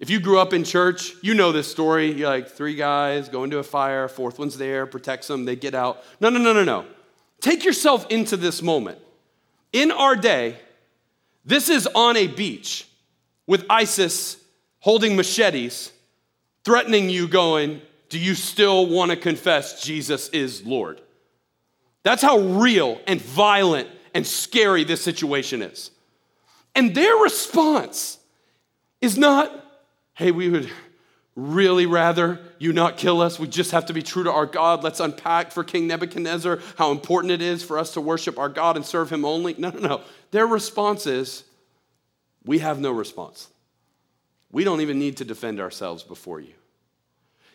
If 0.00 0.10
you 0.10 0.18
grew 0.18 0.38
up 0.38 0.52
in 0.52 0.64
church, 0.64 1.14
you 1.22 1.34
know 1.34 1.52
this 1.52 1.70
story. 1.70 2.12
You're 2.12 2.28
like 2.28 2.48
three 2.48 2.74
guys 2.74 3.28
go 3.28 3.44
into 3.44 3.58
a 3.58 3.62
fire, 3.62 4.08
fourth 4.08 4.38
one's 4.38 4.58
there, 4.58 4.86
protects 4.86 5.28
them, 5.28 5.44
they 5.44 5.56
get 5.56 5.74
out. 5.74 6.02
No, 6.20 6.30
no, 6.30 6.38
no, 6.40 6.52
no, 6.52 6.64
no. 6.64 6.84
Take 7.40 7.64
yourself 7.64 8.06
into 8.10 8.36
this 8.36 8.60
moment. 8.60 8.98
In 9.72 9.92
our 9.92 10.16
day, 10.16 10.56
this 11.44 11.68
is 11.68 11.86
on 11.94 12.16
a 12.16 12.26
beach 12.26 12.88
with 13.46 13.64
ISIS 13.68 14.36
holding 14.80 15.14
machetes, 15.16 15.92
threatening 16.64 17.08
you, 17.08 17.28
going, 17.28 17.80
Do 18.08 18.18
you 18.18 18.34
still 18.34 18.86
want 18.86 19.10
to 19.10 19.16
confess 19.16 19.82
Jesus 19.82 20.28
is 20.30 20.64
Lord? 20.64 21.00
That's 22.04 22.22
how 22.22 22.38
real 22.38 23.00
and 23.06 23.20
violent 23.20 23.88
and 24.14 24.24
scary 24.24 24.84
this 24.84 25.02
situation 25.02 25.62
is. 25.62 25.90
And 26.76 26.94
their 26.94 27.16
response 27.16 28.18
is 29.00 29.18
not, 29.18 29.50
hey, 30.14 30.30
we 30.30 30.48
would 30.48 30.70
really 31.34 31.86
rather 31.86 32.40
you 32.58 32.72
not 32.72 32.96
kill 32.96 33.20
us. 33.20 33.40
We 33.40 33.48
just 33.48 33.72
have 33.72 33.86
to 33.86 33.92
be 33.92 34.02
true 34.02 34.22
to 34.24 34.30
our 34.30 34.46
God. 34.46 34.84
Let's 34.84 35.00
unpack 35.00 35.50
for 35.50 35.64
King 35.64 35.88
Nebuchadnezzar 35.88 36.60
how 36.76 36.92
important 36.92 37.32
it 37.32 37.42
is 37.42 37.64
for 37.64 37.78
us 37.78 37.94
to 37.94 38.00
worship 38.00 38.38
our 38.38 38.48
God 38.48 38.76
and 38.76 38.84
serve 38.84 39.10
him 39.10 39.24
only. 39.24 39.54
No, 39.58 39.70
no, 39.70 39.80
no. 39.80 40.00
Their 40.30 40.46
response 40.46 41.06
is, 41.06 41.42
we 42.44 42.58
have 42.58 42.78
no 42.78 42.92
response. 42.92 43.48
We 44.52 44.62
don't 44.62 44.80
even 44.80 44.98
need 44.98 45.16
to 45.16 45.24
defend 45.24 45.58
ourselves 45.58 46.02
before 46.02 46.40
you. 46.40 46.54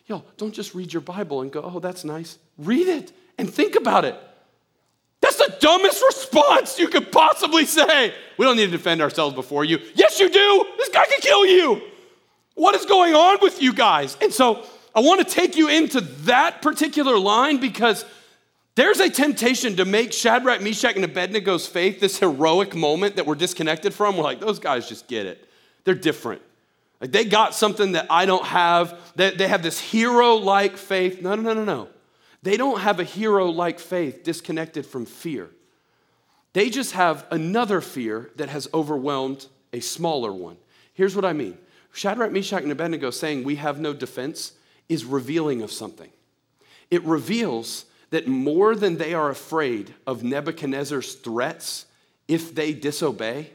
Yo, 0.06 0.24
don't 0.36 0.52
just 0.52 0.74
read 0.74 0.92
your 0.92 1.00
Bible 1.00 1.40
and 1.40 1.52
go, 1.52 1.62
oh, 1.62 1.78
that's 1.78 2.04
nice. 2.04 2.38
Read 2.58 2.88
it 2.88 3.12
and 3.38 3.48
think 3.48 3.76
about 3.76 4.04
it. 4.04 4.20
Dumbest 5.60 6.02
response 6.06 6.78
you 6.78 6.88
could 6.88 7.12
possibly 7.12 7.66
say. 7.66 8.14
We 8.38 8.46
don't 8.46 8.56
need 8.56 8.66
to 8.66 8.70
defend 8.70 9.02
ourselves 9.02 9.34
before 9.34 9.64
you. 9.64 9.78
Yes, 9.94 10.18
you 10.18 10.28
do. 10.30 10.66
This 10.78 10.88
guy 10.88 11.04
can 11.04 11.20
kill 11.20 11.46
you. 11.46 11.82
What 12.54 12.74
is 12.74 12.86
going 12.86 13.14
on 13.14 13.38
with 13.40 13.62
you 13.62 13.72
guys? 13.72 14.16
And 14.20 14.32
so 14.32 14.64
I 14.94 15.00
want 15.00 15.26
to 15.26 15.34
take 15.34 15.56
you 15.56 15.68
into 15.68 16.00
that 16.00 16.62
particular 16.62 17.18
line 17.18 17.58
because 17.58 18.04
there's 18.74 19.00
a 19.00 19.10
temptation 19.10 19.76
to 19.76 19.84
make 19.84 20.12
Shadrach, 20.12 20.62
Meshach, 20.62 20.96
and 20.96 21.04
Abednego's 21.04 21.66
faith 21.66 22.00
this 22.00 22.18
heroic 22.18 22.74
moment 22.74 23.16
that 23.16 23.26
we're 23.26 23.34
disconnected 23.34 23.92
from. 23.92 24.16
We're 24.16 24.24
like, 24.24 24.40
those 24.40 24.58
guys 24.58 24.88
just 24.88 25.06
get 25.06 25.26
it. 25.26 25.46
They're 25.84 25.94
different. 25.94 26.42
Like 27.00 27.12
they 27.12 27.24
got 27.24 27.54
something 27.54 27.92
that 27.92 28.06
I 28.10 28.26
don't 28.26 28.44
have. 28.44 28.98
They, 29.16 29.30
they 29.30 29.48
have 29.48 29.62
this 29.62 29.80
hero 29.80 30.36
like 30.36 30.76
faith. 30.76 31.22
No, 31.22 31.34
no, 31.34 31.42
no, 31.42 31.54
no, 31.54 31.64
no. 31.64 31.88
They 32.42 32.56
don't 32.56 32.80
have 32.80 33.00
a 33.00 33.04
hero 33.04 33.46
like 33.46 33.78
faith 33.78 34.22
disconnected 34.22 34.86
from 34.86 35.04
fear. 35.06 35.50
They 36.52 36.70
just 36.70 36.92
have 36.92 37.26
another 37.30 37.80
fear 37.80 38.30
that 38.36 38.48
has 38.48 38.68
overwhelmed 38.74 39.46
a 39.72 39.80
smaller 39.80 40.32
one. 40.32 40.56
Here's 40.94 41.14
what 41.14 41.24
I 41.24 41.32
mean 41.32 41.58
Shadrach, 41.92 42.32
Meshach, 42.32 42.62
and 42.62 42.72
Abednego 42.72 43.10
saying 43.10 43.44
we 43.44 43.56
have 43.56 43.80
no 43.80 43.92
defense 43.92 44.52
is 44.88 45.04
revealing 45.04 45.62
of 45.62 45.70
something. 45.70 46.10
It 46.90 47.04
reveals 47.04 47.84
that 48.10 48.26
more 48.26 48.74
than 48.74 48.96
they 48.96 49.14
are 49.14 49.30
afraid 49.30 49.94
of 50.06 50.24
Nebuchadnezzar's 50.24 51.14
threats 51.14 51.86
if 52.26 52.54
they 52.54 52.72
disobey, 52.72 53.50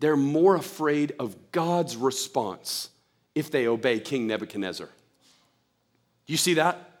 they're 0.00 0.16
more 0.16 0.56
afraid 0.56 1.14
of 1.18 1.36
God's 1.52 1.96
response 1.96 2.90
if 3.34 3.50
they 3.50 3.66
obey 3.66 4.00
King 4.00 4.26
Nebuchadnezzar. 4.26 4.88
You 6.26 6.36
see 6.36 6.54
that? 6.54 6.91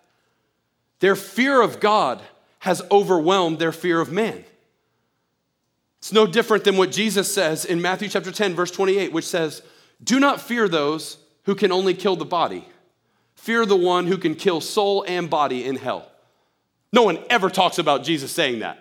Their 1.02 1.16
fear 1.16 1.60
of 1.60 1.80
God 1.80 2.22
has 2.60 2.80
overwhelmed 2.88 3.58
their 3.58 3.72
fear 3.72 4.00
of 4.00 4.12
man. 4.12 4.44
It's 5.98 6.12
no 6.12 6.28
different 6.28 6.62
than 6.62 6.76
what 6.76 6.92
Jesus 6.92 7.32
says 7.34 7.64
in 7.64 7.82
Matthew 7.82 8.08
chapter 8.08 8.30
10, 8.30 8.54
verse 8.54 8.70
28, 8.70 9.12
which 9.12 9.24
says, 9.24 9.62
do 10.04 10.20
not 10.20 10.40
fear 10.40 10.68
those 10.68 11.18
who 11.42 11.56
can 11.56 11.72
only 11.72 11.92
kill 11.92 12.14
the 12.14 12.24
body. 12.24 12.64
Fear 13.34 13.66
the 13.66 13.74
one 13.74 14.06
who 14.06 14.16
can 14.16 14.36
kill 14.36 14.60
soul 14.60 15.04
and 15.08 15.28
body 15.28 15.64
in 15.64 15.74
hell. 15.74 16.08
No 16.92 17.02
one 17.02 17.18
ever 17.28 17.50
talks 17.50 17.78
about 17.78 18.04
Jesus 18.04 18.30
saying 18.30 18.60
that. 18.60 18.78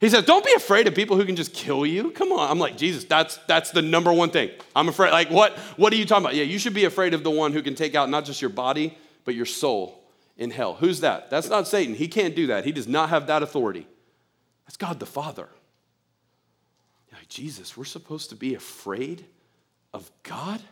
He 0.00 0.08
says, 0.10 0.24
Don't 0.24 0.44
be 0.44 0.52
afraid 0.52 0.86
of 0.86 0.94
people 0.94 1.16
who 1.16 1.24
can 1.24 1.34
just 1.34 1.52
kill 1.52 1.84
you. 1.84 2.12
Come 2.12 2.30
on. 2.30 2.48
I'm 2.48 2.60
like, 2.60 2.76
Jesus, 2.76 3.02
that's, 3.02 3.38
that's 3.48 3.72
the 3.72 3.82
number 3.82 4.12
one 4.12 4.30
thing. 4.30 4.50
I'm 4.76 4.88
afraid. 4.88 5.10
Like, 5.10 5.30
what, 5.30 5.58
what 5.76 5.92
are 5.92 5.96
you 5.96 6.06
talking 6.06 6.26
about? 6.26 6.36
Yeah, 6.36 6.44
you 6.44 6.60
should 6.60 6.74
be 6.74 6.84
afraid 6.84 7.12
of 7.12 7.24
the 7.24 7.30
one 7.30 7.52
who 7.52 7.60
can 7.60 7.74
take 7.74 7.96
out 7.96 8.08
not 8.08 8.24
just 8.24 8.40
your 8.40 8.50
body, 8.50 8.96
but 9.24 9.34
your 9.34 9.46
soul 9.46 10.03
in 10.36 10.50
hell. 10.50 10.74
Who's 10.74 11.00
that? 11.00 11.30
That's 11.30 11.48
not 11.48 11.68
Satan. 11.68 11.94
He 11.94 12.08
can't 12.08 12.34
do 12.34 12.46
that. 12.48 12.64
He 12.64 12.72
does 12.72 12.88
not 12.88 13.08
have 13.10 13.26
that 13.28 13.42
authority. 13.42 13.86
That's 14.66 14.76
God 14.76 15.00
the 15.00 15.06
Father. 15.06 15.48
Jesus, 17.28 17.76
we're 17.76 17.84
supposed 17.84 18.30
to 18.30 18.36
be 18.36 18.54
afraid 18.54 19.24
of 19.92 20.10
God, 20.22 20.62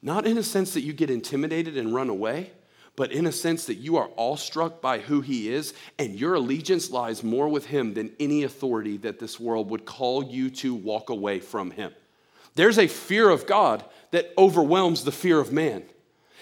not 0.00 0.26
in 0.26 0.38
a 0.38 0.42
sense 0.42 0.74
that 0.74 0.82
you 0.82 0.92
get 0.92 1.10
intimidated 1.10 1.76
and 1.76 1.94
run 1.94 2.08
away, 2.08 2.52
but 2.94 3.10
in 3.10 3.26
a 3.26 3.32
sense 3.32 3.64
that 3.64 3.76
you 3.76 3.96
are 3.96 4.10
awestruck 4.16 4.80
by 4.80 4.98
who 4.98 5.22
He 5.22 5.48
is, 5.48 5.74
and 5.98 6.14
your 6.14 6.34
allegiance 6.34 6.90
lies 6.90 7.24
more 7.24 7.48
with 7.48 7.66
Him 7.66 7.94
than 7.94 8.12
any 8.20 8.44
authority 8.44 8.96
that 8.98 9.18
this 9.18 9.40
world 9.40 9.70
would 9.70 9.84
call 9.84 10.22
you 10.22 10.50
to 10.50 10.74
walk 10.74 11.10
away 11.10 11.40
from 11.40 11.70
Him. 11.70 11.92
There's 12.54 12.78
a 12.78 12.86
fear 12.86 13.28
of 13.30 13.46
God 13.46 13.84
that 14.10 14.32
overwhelms 14.36 15.04
the 15.04 15.10
fear 15.10 15.40
of 15.40 15.52
man. 15.52 15.82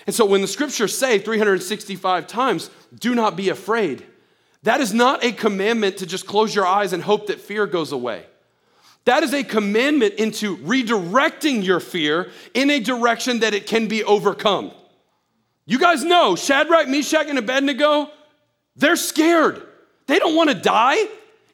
And 0.07 0.15
so 0.15 0.25
when 0.25 0.41
the 0.41 0.49
scriptures 0.49 0.97
say 0.97 1.19
365 1.19 2.27
times, 2.27 2.71
do 2.99 3.15
not 3.15 3.37
be 3.37 3.49
afraid, 3.49 4.05
that 4.63 4.81
is 4.81 4.93
not 4.93 5.25
a 5.25 5.33
commandment 5.33 5.99
to 5.99 6.07
just 6.07 6.27
close 6.27 6.55
your 6.55 6.67
eyes 6.67 6.93
and 6.93 7.03
hope 7.03 7.29
that 7.29 7.41
fear 7.41 7.67
goes 7.67 7.93
away. 7.93 8.25
That 9.07 9.23
is 9.23 9.33
a 9.33 9.43
commandment 9.43 10.15
into 10.15 10.59
redirecting 10.59 11.65
your 11.65 11.81
fear 11.81 12.31
in 12.53 12.71
a 12.71 12.81
direction 12.81 13.41
that 13.41 13.55
it 13.55 13.67
can 13.67 13.89
be 13.89 14.05
overcome. 14.05 14.73
You 15.65 15.79
guys 15.79 16.05
know 16.05 16.37
Shadrach, 16.37 16.89
Meshach, 16.89 17.27
and 17.29 17.39
Abednego, 17.39 18.11
they're 18.77 18.97
scared. 18.97 19.63
They 20.07 20.19
don't 20.19 20.35
want 20.35 20.51
to 20.51 20.55
die. 20.55 20.97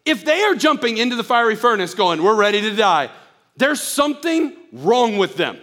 If 0.04 0.24
they 0.24 0.42
are 0.42 0.54
jumping 0.54 0.98
into 0.98 1.16
the 1.16 1.24
fiery 1.24 1.56
furnace 1.56 1.94
going, 1.94 2.22
we're 2.22 2.34
ready 2.34 2.60
to 2.62 2.74
die, 2.74 3.10
there's 3.56 3.80
something 3.80 4.56
wrong 4.72 5.18
with 5.18 5.36
them. 5.36 5.58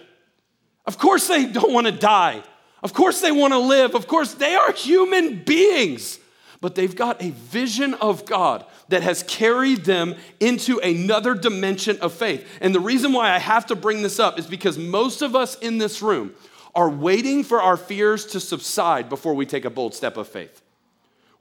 Of 0.85 0.97
course, 0.97 1.27
they 1.27 1.45
don't 1.45 1.73
want 1.73 1.87
to 1.87 1.93
die. 1.93 2.43
Of 2.83 2.93
course, 2.93 3.21
they 3.21 3.31
want 3.31 3.53
to 3.53 3.59
live. 3.59 3.95
Of 3.95 4.07
course, 4.07 4.35
they 4.35 4.53
are 4.53 4.71
human 4.71 5.43
beings 5.43 6.19
but 6.63 6.75
they've 6.75 6.95
got 6.95 7.21
a 7.21 7.31
vision 7.31 7.93
of 7.95 8.25
God 8.25 8.65
that 8.87 9.03
has 9.03 9.21
carried 9.23 9.83
them 9.83 10.15
into 10.39 10.79
another 10.79 11.35
dimension 11.35 11.99
of 11.99 12.13
faith. 12.13 12.47
And 12.61 12.73
the 12.73 12.79
reason 12.79 13.11
why 13.11 13.31
I 13.31 13.37
have 13.37 13.65
to 13.65 13.75
bring 13.75 14.01
this 14.01 14.17
up 14.17 14.39
is 14.39 14.47
because 14.47 14.77
most 14.77 15.21
of 15.21 15.35
us 15.35 15.59
in 15.59 15.77
this 15.77 16.01
room 16.01 16.33
are 16.73 16.89
waiting 16.89 17.43
for 17.43 17.61
our 17.61 17.75
fears 17.75 18.25
to 18.27 18.39
subside 18.39 19.09
before 19.09 19.33
we 19.33 19.45
take 19.45 19.65
a 19.65 19.69
bold 19.69 19.93
step 19.93 20.15
of 20.15 20.25
faith. 20.25 20.61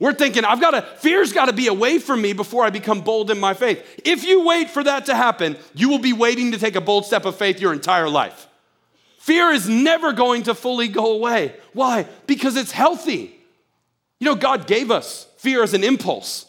We're 0.00 0.12
thinking, 0.12 0.44
I've 0.44 0.60
got 0.60 0.72
to, 0.72 0.82
fear's 0.98 1.32
got 1.32 1.46
to 1.46 1.52
be 1.52 1.68
away 1.68 2.00
from 2.00 2.20
me 2.20 2.32
before 2.32 2.64
I 2.64 2.70
become 2.70 3.02
bold 3.02 3.30
in 3.30 3.38
my 3.38 3.54
faith. 3.54 4.00
If 4.04 4.24
you 4.24 4.44
wait 4.44 4.70
for 4.70 4.82
that 4.82 5.06
to 5.06 5.14
happen, 5.14 5.56
you 5.72 5.88
will 5.88 6.00
be 6.00 6.12
waiting 6.12 6.50
to 6.50 6.58
take 6.58 6.74
a 6.74 6.80
bold 6.80 7.06
step 7.06 7.26
of 7.26 7.36
faith 7.36 7.60
your 7.60 7.72
entire 7.72 8.08
life. 8.08 8.48
Fear 9.22 9.52
is 9.52 9.68
never 9.68 10.12
going 10.12 10.42
to 10.42 10.54
fully 10.54 10.88
go 10.88 11.12
away. 11.12 11.54
Why? 11.74 12.08
Because 12.26 12.56
it's 12.56 12.72
healthy. 12.72 13.32
You 14.18 14.24
know, 14.24 14.34
God 14.34 14.66
gave 14.66 14.90
us 14.90 15.28
fear 15.36 15.62
as 15.62 15.74
an 15.74 15.84
impulse, 15.84 16.46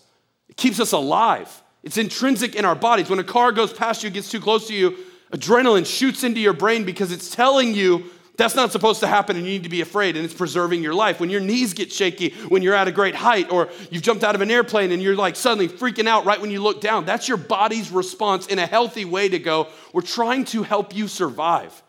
it 0.49 0.57
keeps 0.57 0.79
us 0.79 0.91
alive. 0.91 1.62
It's 1.83 1.97
intrinsic 1.97 2.55
in 2.55 2.65
our 2.65 2.73
bodies. 2.73 3.12
When 3.12 3.19
a 3.19 3.23
car 3.23 3.51
goes 3.51 3.71
past 3.71 4.03
you, 4.03 4.09
gets 4.09 4.31
too 4.31 4.39
close 4.39 4.67
to 4.69 4.73
you, 4.73 4.97
adrenaline 5.31 5.86
shoots 5.86 6.23
into 6.23 6.39
your 6.39 6.53
brain 6.53 6.83
because 6.83 7.12
it's 7.12 7.29
telling 7.29 7.75
you 7.75 8.05
That's 8.36 8.55
not 8.55 8.71
supposed 8.71 9.01
to 9.01 9.07
happen, 9.07 9.38
and 9.38 9.45
you 9.45 9.51
need 9.51 9.63
to 9.63 9.69
be 9.69 9.81
afraid, 9.81 10.15
and 10.15 10.25
it's 10.25 10.33
preserving 10.33 10.81
your 10.81 10.95
life. 10.95 11.19
When 11.19 11.29
your 11.29 11.41
knees 11.41 11.75
get 11.75 11.91
shaky, 11.91 12.31
when 12.49 12.63
you're 12.63 12.73
at 12.73 12.88
a 12.88 12.91
great 12.91 13.13
height, 13.13 13.51
or 13.51 13.69
you've 13.91 14.01
jumped 14.01 14.23
out 14.23 14.33
of 14.33 14.41
an 14.41 14.49
airplane 14.49 14.91
and 14.91 15.03
you're 15.03 15.15
like 15.15 15.36
suddenly 15.36 15.67
freaking 15.67 16.07
out 16.07 16.25
right 16.25 16.41
when 16.41 16.49
you 16.49 16.59
look 16.59 16.81
down, 16.81 17.05
that's 17.05 17.27
your 17.27 17.38
body's 17.38 17.91
response 17.91 18.47
in 18.47 18.57
a 18.57 18.65
healthy 18.65 19.05
way 19.05 19.29
to 19.29 19.38
go, 19.38 19.67
We're 19.93 20.01
trying 20.01 20.45
to 20.45 20.63
help 20.63 20.95
you 20.95 21.07
survive. 21.07 21.83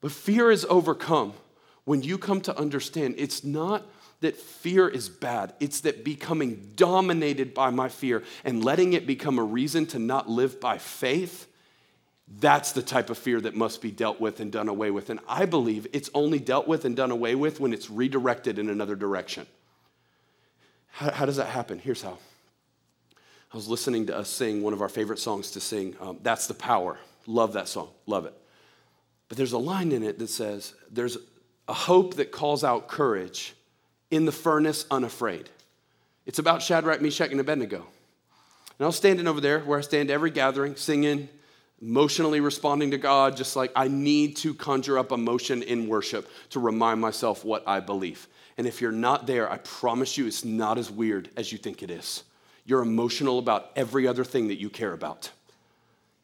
But 0.00 0.12
fear 0.12 0.50
is 0.50 0.66
overcome 0.68 1.34
when 1.84 2.02
you 2.02 2.18
come 2.18 2.40
to 2.42 2.58
understand 2.58 3.16
it's 3.18 3.44
not 3.44 3.86
that 4.20 4.36
fear 4.36 4.86
is 4.86 5.08
bad, 5.08 5.54
it's 5.60 5.80
that 5.80 6.04
becoming 6.04 6.72
dominated 6.76 7.54
by 7.54 7.70
my 7.70 7.88
fear 7.88 8.22
and 8.44 8.62
letting 8.62 8.92
it 8.92 9.06
become 9.06 9.38
a 9.38 9.42
reason 9.42 9.86
to 9.86 9.98
not 9.98 10.28
live 10.28 10.60
by 10.60 10.76
faith 10.76 11.46
that's 12.38 12.72
the 12.72 12.82
type 12.82 13.10
of 13.10 13.18
fear 13.18 13.40
that 13.40 13.56
must 13.56 13.82
be 13.82 13.90
dealt 13.90 14.20
with 14.20 14.38
and 14.38 14.52
done 14.52 14.68
away 14.68 14.90
with. 14.90 15.10
And 15.10 15.18
I 15.28 15.46
believe 15.46 15.88
it's 15.92 16.10
only 16.14 16.38
dealt 16.38 16.68
with 16.68 16.84
and 16.84 16.94
done 16.94 17.10
away 17.10 17.34
with 17.34 17.58
when 17.58 17.72
it's 17.72 17.90
redirected 17.90 18.58
in 18.58 18.68
another 18.68 18.94
direction. 18.94 19.46
How, 20.92 21.10
how 21.10 21.26
does 21.26 21.36
that 21.36 21.48
happen? 21.48 21.80
Here's 21.80 22.02
how. 22.02 22.18
I 23.52 23.56
was 23.56 23.66
listening 23.66 24.06
to 24.06 24.16
us 24.16 24.28
sing 24.28 24.62
one 24.62 24.72
of 24.72 24.80
our 24.80 24.88
favorite 24.88 25.18
songs 25.18 25.50
to 25.52 25.60
sing. 25.60 25.96
Um, 26.00 26.20
That's 26.22 26.46
the 26.46 26.54
Power. 26.54 26.98
Love 27.26 27.54
that 27.54 27.66
song. 27.66 27.88
Love 28.06 28.26
it. 28.26 28.34
But 29.30 29.38
there's 29.38 29.52
a 29.52 29.58
line 29.58 29.92
in 29.92 30.02
it 30.02 30.18
that 30.18 30.28
says, 30.28 30.74
There's 30.90 31.16
a 31.68 31.72
hope 31.72 32.14
that 32.16 32.32
calls 32.32 32.62
out 32.64 32.88
courage 32.88 33.54
in 34.10 34.24
the 34.26 34.32
furnace 34.32 34.84
unafraid. 34.90 35.48
It's 36.26 36.40
about 36.40 36.62
Shadrach, 36.62 37.00
Meshach, 37.00 37.30
and 37.30 37.40
Abednego. 37.40 37.78
And 37.78 38.84
I 38.84 38.86
was 38.86 38.96
standing 38.96 39.28
over 39.28 39.40
there 39.40 39.60
where 39.60 39.78
I 39.78 39.82
stand 39.82 40.10
every 40.10 40.30
gathering, 40.30 40.74
singing, 40.74 41.28
emotionally 41.80 42.40
responding 42.40 42.90
to 42.90 42.98
God, 42.98 43.36
just 43.36 43.54
like 43.54 43.70
I 43.76 43.86
need 43.86 44.36
to 44.38 44.52
conjure 44.52 44.98
up 44.98 45.12
emotion 45.12 45.62
in 45.62 45.86
worship 45.86 46.28
to 46.50 46.58
remind 46.60 47.00
myself 47.00 47.44
what 47.44 47.62
I 47.68 47.78
believe. 47.78 48.26
And 48.58 48.66
if 48.66 48.80
you're 48.80 48.90
not 48.90 49.28
there, 49.28 49.50
I 49.50 49.58
promise 49.58 50.18
you 50.18 50.26
it's 50.26 50.44
not 50.44 50.76
as 50.76 50.90
weird 50.90 51.30
as 51.36 51.52
you 51.52 51.58
think 51.58 51.84
it 51.84 51.90
is. 51.90 52.24
You're 52.64 52.82
emotional 52.82 53.38
about 53.38 53.70
every 53.76 54.08
other 54.08 54.24
thing 54.24 54.48
that 54.48 54.58
you 54.58 54.70
care 54.70 54.92
about. 54.92 55.30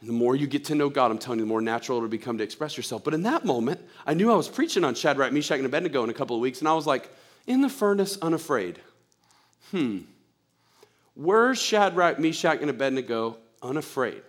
And 0.00 0.08
the 0.08 0.12
more 0.12 0.36
you 0.36 0.46
get 0.46 0.66
to 0.66 0.74
know 0.74 0.88
God, 0.90 1.10
I'm 1.10 1.18
telling 1.18 1.38
you, 1.38 1.44
the 1.44 1.48
more 1.48 1.62
natural 1.62 1.98
it'll 1.98 2.08
become 2.08 2.36
to 2.38 2.44
express 2.44 2.76
yourself. 2.76 3.02
But 3.02 3.14
in 3.14 3.22
that 3.22 3.44
moment, 3.44 3.80
I 4.06 4.14
knew 4.14 4.30
I 4.30 4.36
was 4.36 4.48
preaching 4.48 4.84
on 4.84 4.94
Shadrach, 4.94 5.32
Meshach, 5.32 5.56
and 5.56 5.66
Abednego 5.66 6.04
in 6.04 6.10
a 6.10 6.14
couple 6.14 6.36
of 6.36 6.42
weeks, 6.42 6.60
and 6.60 6.68
I 6.68 6.74
was 6.74 6.86
like, 6.86 7.10
in 7.46 7.62
the 7.62 7.68
furnace, 7.68 8.18
unafraid. 8.20 8.80
Hmm. 9.70 10.00
Were 11.14 11.54
Shadrach, 11.54 12.18
Meshach, 12.18 12.60
and 12.60 12.68
Abednego 12.68 13.38
unafraid? 13.62 14.22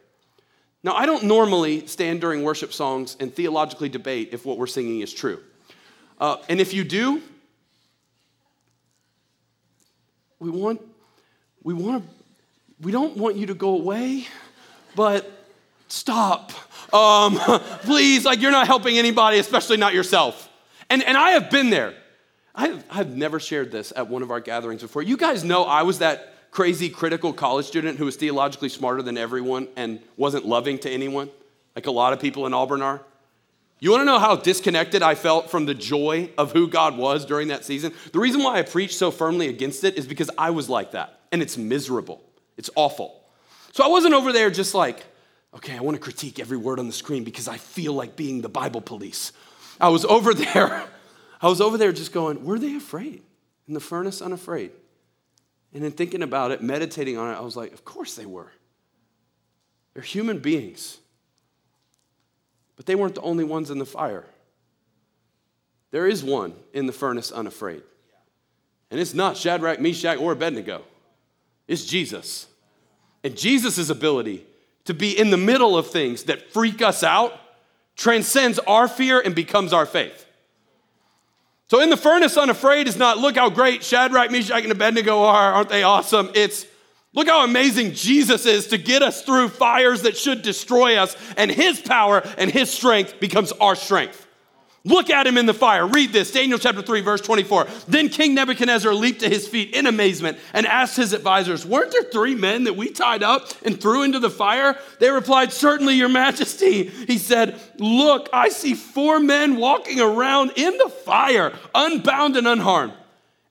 Now, 0.83 0.95
I 0.95 1.05
don't 1.05 1.23
normally 1.23 1.85
stand 1.87 2.21
during 2.21 2.43
worship 2.43 2.71
songs 2.71 3.17
and 3.19 3.33
theologically 3.33 3.89
debate 3.89 4.29
if 4.31 4.45
what 4.45 4.57
we're 4.57 4.67
singing 4.67 5.01
is 5.01 5.13
true. 5.13 5.39
Uh, 6.19 6.37
and 6.47 6.61
if 6.61 6.73
you 6.73 6.83
do, 6.83 7.21
we 10.39 10.49
want, 10.49 10.81
we 11.61 11.73
want 11.73 12.03
to, 12.03 12.09
we 12.79 12.91
don't 12.91 13.17
want 13.17 13.35
you 13.35 13.47
to 13.47 13.53
go 13.53 13.69
away, 13.69 14.27
but 14.95 15.36
stop. 15.87 16.51
Um, 16.93 17.35
please, 17.81 18.25
like 18.25 18.41
you're 18.41 18.51
not 18.51 18.67
helping 18.67 18.97
anybody, 18.97 19.39
especially 19.39 19.77
not 19.77 19.93
yourself. 19.93 20.49
And, 20.89 21.03
and 21.03 21.17
I 21.17 21.31
have 21.31 21.49
been 21.49 21.69
there. 21.69 21.93
I 22.55 22.67
have, 22.67 22.85
I've 22.89 23.15
never 23.15 23.39
shared 23.39 23.71
this 23.71 23.93
at 23.95 24.09
one 24.09 24.23
of 24.23 24.31
our 24.31 24.39
gatherings 24.39 24.81
before. 24.81 25.03
You 25.03 25.17
guys 25.17 25.43
know 25.43 25.63
I 25.63 25.83
was 25.83 25.99
that 25.99 26.33
crazy 26.51 26.89
critical 26.89 27.33
college 27.33 27.67
student 27.67 27.99
who 27.99 28.05
was 28.05 28.15
theologically 28.15 28.69
smarter 28.69 29.03
than 29.03 29.17
everyone 29.17 29.67
and 29.75 29.99
wasn't 30.15 30.45
loving 30.45 30.79
to 30.79 30.89
anyone, 30.89 31.29
like 31.75 31.85
a 31.85 31.91
lot 31.91 32.13
of 32.13 32.19
people 32.19 32.47
in 32.47 32.53
Auburn 32.53 32.81
are? 32.81 33.01
You 33.79 33.91
want 33.91 34.01
to 34.01 34.05
know 34.05 34.17
how 34.17 34.35
disconnected 34.35 35.03
I 35.03 35.13
felt 35.13 35.51
from 35.51 35.67
the 35.67 35.75
joy 35.75 36.31
of 36.35 36.51
who 36.51 36.67
God 36.67 36.97
was 36.97 37.25
during 37.25 37.49
that 37.49 37.63
season? 37.63 37.93
The 38.11 38.17
reason 38.17 38.41
why 38.41 38.57
I 38.57 38.63
preached 38.63 38.95
so 38.95 39.11
firmly 39.11 39.49
against 39.49 39.83
it 39.83 39.99
is 39.99 40.07
because 40.07 40.31
I 40.35 40.49
was 40.49 40.67
like 40.67 40.93
that, 40.93 41.19
and 41.31 41.43
it's 41.43 41.57
miserable. 41.57 42.23
It's 42.57 42.71
awful. 42.75 43.21
So 43.73 43.83
I 43.83 43.87
wasn't 43.87 44.15
over 44.15 44.33
there 44.33 44.49
just 44.49 44.73
like, 44.73 45.05
okay, 45.53 45.75
I 45.75 45.81
want 45.81 45.95
to 45.95 46.01
critique 46.01 46.39
every 46.39 46.57
word 46.57 46.79
on 46.79 46.87
the 46.87 46.93
screen 46.93 47.23
because 47.23 47.47
I 47.47 47.57
feel 47.57 47.93
like 47.93 48.15
being 48.15 48.41
the 48.41 48.49
Bible 48.49 48.81
police. 48.81 49.31
I 49.79 49.89
was 49.89 50.05
over 50.17 50.33
there, 50.33 50.85
I 51.41 51.47
was 51.47 51.61
over 51.61 51.77
there 51.77 51.91
just 51.91 52.11
going, 52.11 52.43
were 52.43 52.59
they 52.59 52.75
afraid? 52.75 53.21
In 53.67 53.73
the 53.73 53.79
furnace, 53.79 54.21
unafraid. 54.21 54.71
And 55.73 55.83
in 55.83 55.91
thinking 55.91 56.23
about 56.23 56.51
it, 56.51 56.61
meditating 56.61 57.17
on 57.17 57.33
it, 57.33 57.37
I 57.37 57.41
was 57.41 57.55
like, 57.55 57.73
of 57.73 57.83
course 57.83 58.15
they 58.15 58.25
were. 58.25 58.51
They're 59.93 60.03
human 60.03 60.39
beings. 60.39 60.99
But 62.75 62.85
they 62.85 62.95
weren't 62.95 63.15
the 63.15 63.21
only 63.21 63.43
ones 63.43 63.69
in 63.69 63.79
the 63.79 63.85
fire. 63.85 64.25
There 65.91 66.07
is 66.07 66.23
one 66.23 66.53
in 66.73 66.85
the 66.85 66.93
furnace 66.93 67.31
unafraid. 67.31 67.83
And 68.89 68.99
it's 68.99 69.13
not 69.13 69.35
Shadrach, 69.35 69.79
Meshach, 69.79 70.17
or 70.17 70.31
Abednego. 70.31 70.83
It's 71.67 71.85
Jesus. 71.85 72.47
And 73.23 73.35
Jesus' 73.35 73.89
ability 73.89 74.45
to 74.87 74.93
be 74.93 75.17
in 75.17 75.29
the 75.29 75.37
middle 75.37 75.77
of 75.77 75.87
things 75.87 76.23
that 76.23 76.51
freak 76.51 76.81
us 76.81 77.03
out 77.03 77.39
transcends 77.95 78.59
our 78.59 78.87
fear 78.87 79.19
and 79.19 79.33
becomes 79.33 79.73
our 79.73 79.85
faith. 79.85 80.25
So 81.69 81.81
in 81.81 81.89
the 81.89 81.97
furnace, 81.97 82.37
unafraid 82.37 82.87
is 82.87 82.97
not 82.97 83.17
look 83.17 83.35
how 83.35 83.49
great 83.49 83.83
Shadrach, 83.83 84.31
Meshach, 84.31 84.63
and 84.63 84.71
Abednego 84.71 85.23
are. 85.23 85.53
Aren't 85.53 85.69
they 85.69 85.83
awesome? 85.83 86.29
It's 86.33 86.65
look 87.13 87.27
how 87.27 87.43
amazing 87.43 87.93
Jesus 87.93 88.45
is 88.45 88.67
to 88.67 88.77
get 88.77 89.01
us 89.01 89.21
through 89.21 89.49
fires 89.49 90.03
that 90.03 90.15
should 90.15 90.41
destroy 90.41 90.97
us, 90.97 91.15
and 91.35 91.51
his 91.51 91.81
power 91.81 92.21
and 92.37 92.49
his 92.51 92.69
strength 92.69 93.19
becomes 93.19 93.51
our 93.53 93.75
strength. 93.75 94.26
Look 94.87 95.09
at 95.09 95.27
him 95.27 95.37
in 95.37 95.45
the 95.45 95.53
fire. 95.53 95.85
Read 95.85 96.13
this 96.13 96.31
Daniel 96.31 96.57
chapter 96.57 96.81
3, 96.81 97.01
verse 97.01 97.19
24. 97.19 97.67
Then 97.89 98.07
King 98.07 98.33
Nebuchadnezzar 98.33 98.93
leaped 98.93 99.19
to 99.19 99.29
his 99.29 99.45
feet 99.45 99.75
in 99.75 99.85
amazement 99.85 100.37
and 100.53 100.65
asked 100.65 100.95
his 100.95 101.11
advisors, 101.11 101.65
Weren't 101.65 101.91
there 101.91 102.03
three 102.03 102.35
men 102.35 102.63
that 102.63 102.77
we 102.77 102.89
tied 102.89 103.21
up 103.21 103.51
and 103.65 103.79
threw 103.79 104.03
into 104.03 104.19
the 104.19 104.29
fire? 104.29 104.79
They 104.99 105.09
replied, 105.09 105.51
Certainly, 105.51 105.95
your 105.95 106.07
majesty. 106.07 106.85
He 106.85 107.17
said, 107.17 107.59
Look, 107.77 108.29
I 108.31 108.47
see 108.47 108.75
four 108.75 109.19
men 109.19 109.57
walking 109.57 109.99
around 109.99 110.53
in 110.55 110.77
the 110.77 110.89
fire, 110.89 111.53
unbound 111.75 112.37
and 112.37 112.47
unharmed. 112.47 112.93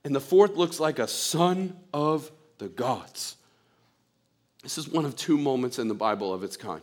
And 0.03 0.15
the 0.15 0.19
fourth 0.19 0.55
looks 0.55 0.79
like 0.79 0.97
a 0.97 1.07
son 1.07 1.77
of 1.93 2.31
the 2.57 2.67
gods. 2.67 3.35
This 4.63 4.79
is 4.79 4.89
one 4.89 5.05
of 5.05 5.15
two 5.15 5.37
moments 5.37 5.77
in 5.77 5.87
the 5.87 5.93
Bible 5.93 6.33
of 6.33 6.43
its 6.43 6.57
kind. 6.57 6.81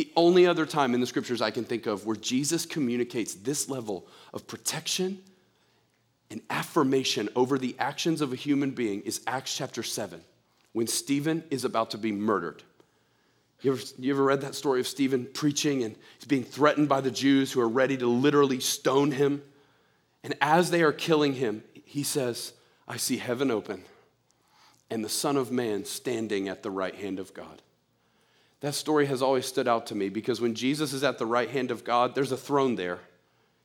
The 0.00 0.10
only 0.16 0.46
other 0.46 0.64
time 0.64 0.94
in 0.94 1.00
the 1.00 1.06
scriptures 1.06 1.42
I 1.42 1.50
can 1.50 1.64
think 1.64 1.84
of 1.84 2.06
where 2.06 2.16
Jesus 2.16 2.64
communicates 2.64 3.34
this 3.34 3.68
level 3.68 4.06
of 4.32 4.46
protection 4.46 5.18
and 6.30 6.40
affirmation 6.48 7.28
over 7.36 7.58
the 7.58 7.76
actions 7.78 8.22
of 8.22 8.32
a 8.32 8.36
human 8.36 8.70
being 8.70 9.02
is 9.02 9.20
Acts 9.26 9.54
chapter 9.54 9.82
7, 9.82 10.22
when 10.72 10.86
Stephen 10.86 11.44
is 11.50 11.66
about 11.66 11.90
to 11.90 11.98
be 11.98 12.12
murdered. 12.12 12.62
You 13.60 13.72
ever, 13.72 13.82
you 13.98 14.14
ever 14.14 14.24
read 14.24 14.40
that 14.40 14.54
story 14.54 14.80
of 14.80 14.88
Stephen 14.88 15.26
preaching 15.34 15.82
and 15.82 15.94
he's 16.16 16.24
being 16.24 16.44
threatened 16.44 16.88
by 16.88 17.02
the 17.02 17.10
Jews 17.10 17.52
who 17.52 17.60
are 17.60 17.68
ready 17.68 17.98
to 17.98 18.06
literally 18.06 18.60
stone 18.60 19.10
him? 19.10 19.42
And 20.24 20.34
as 20.40 20.70
they 20.70 20.82
are 20.82 20.94
killing 20.94 21.34
him, 21.34 21.62
he 21.84 22.04
says, 22.04 22.54
I 22.88 22.96
see 22.96 23.18
heaven 23.18 23.50
open 23.50 23.84
and 24.88 25.04
the 25.04 25.10
Son 25.10 25.36
of 25.36 25.52
Man 25.52 25.84
standing 25.84 26.48
at 26.48 26.62
the 26.62 26.70
right 26.70 26.94
hand 26.94 27.18
of 27.18 27.34
God. 27.34 27.60
That 28.60 28.74
story 28.74 29.06
has 29.06 29.22
always 29.22 29.46
stood 29.46 29.66
out 29.66 29.86
to 29.86 29.94
me 29.94 30.10
because 30.10 30.40
when 30.40 30.54
Jesus 30.54 30.92
is 30.92 31.02
at 31.02 31.18
the 31.18 31.26
right 31.26 31.50
hand 31.50 31.70
of 31.70 31.82
God, 31.82 32.14
there's 32.14 32.32
a 32.32 32.36
throne 32.36 32.76
there. 32.76 33.00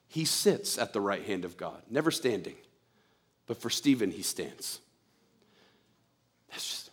He 0.07 0.23
sits 0.23 0.77
at 0.77 0.93
the 0.93 1.01
right 1.01 1.23
hand 1.23 1.43
of 1.43 1.57
God, 1.57 1.81
never 1.89 2.11
standing. 2.11 2.55
But 3.45 3.61
for 3.61 3.69
Stephen, 3.69 4.11
he 4.11 4.21
stands. 4.21 4.79
That's 6.49 6.67
just, 6.67 6.91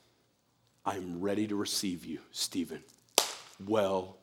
I'm 0.84 1.20
ready 1.20 1.46
to 1.46 1.54
receive 1.54 2.04
you, 2.04 2.18
Stephen. 2.32 2.82
Well 3.64 4.16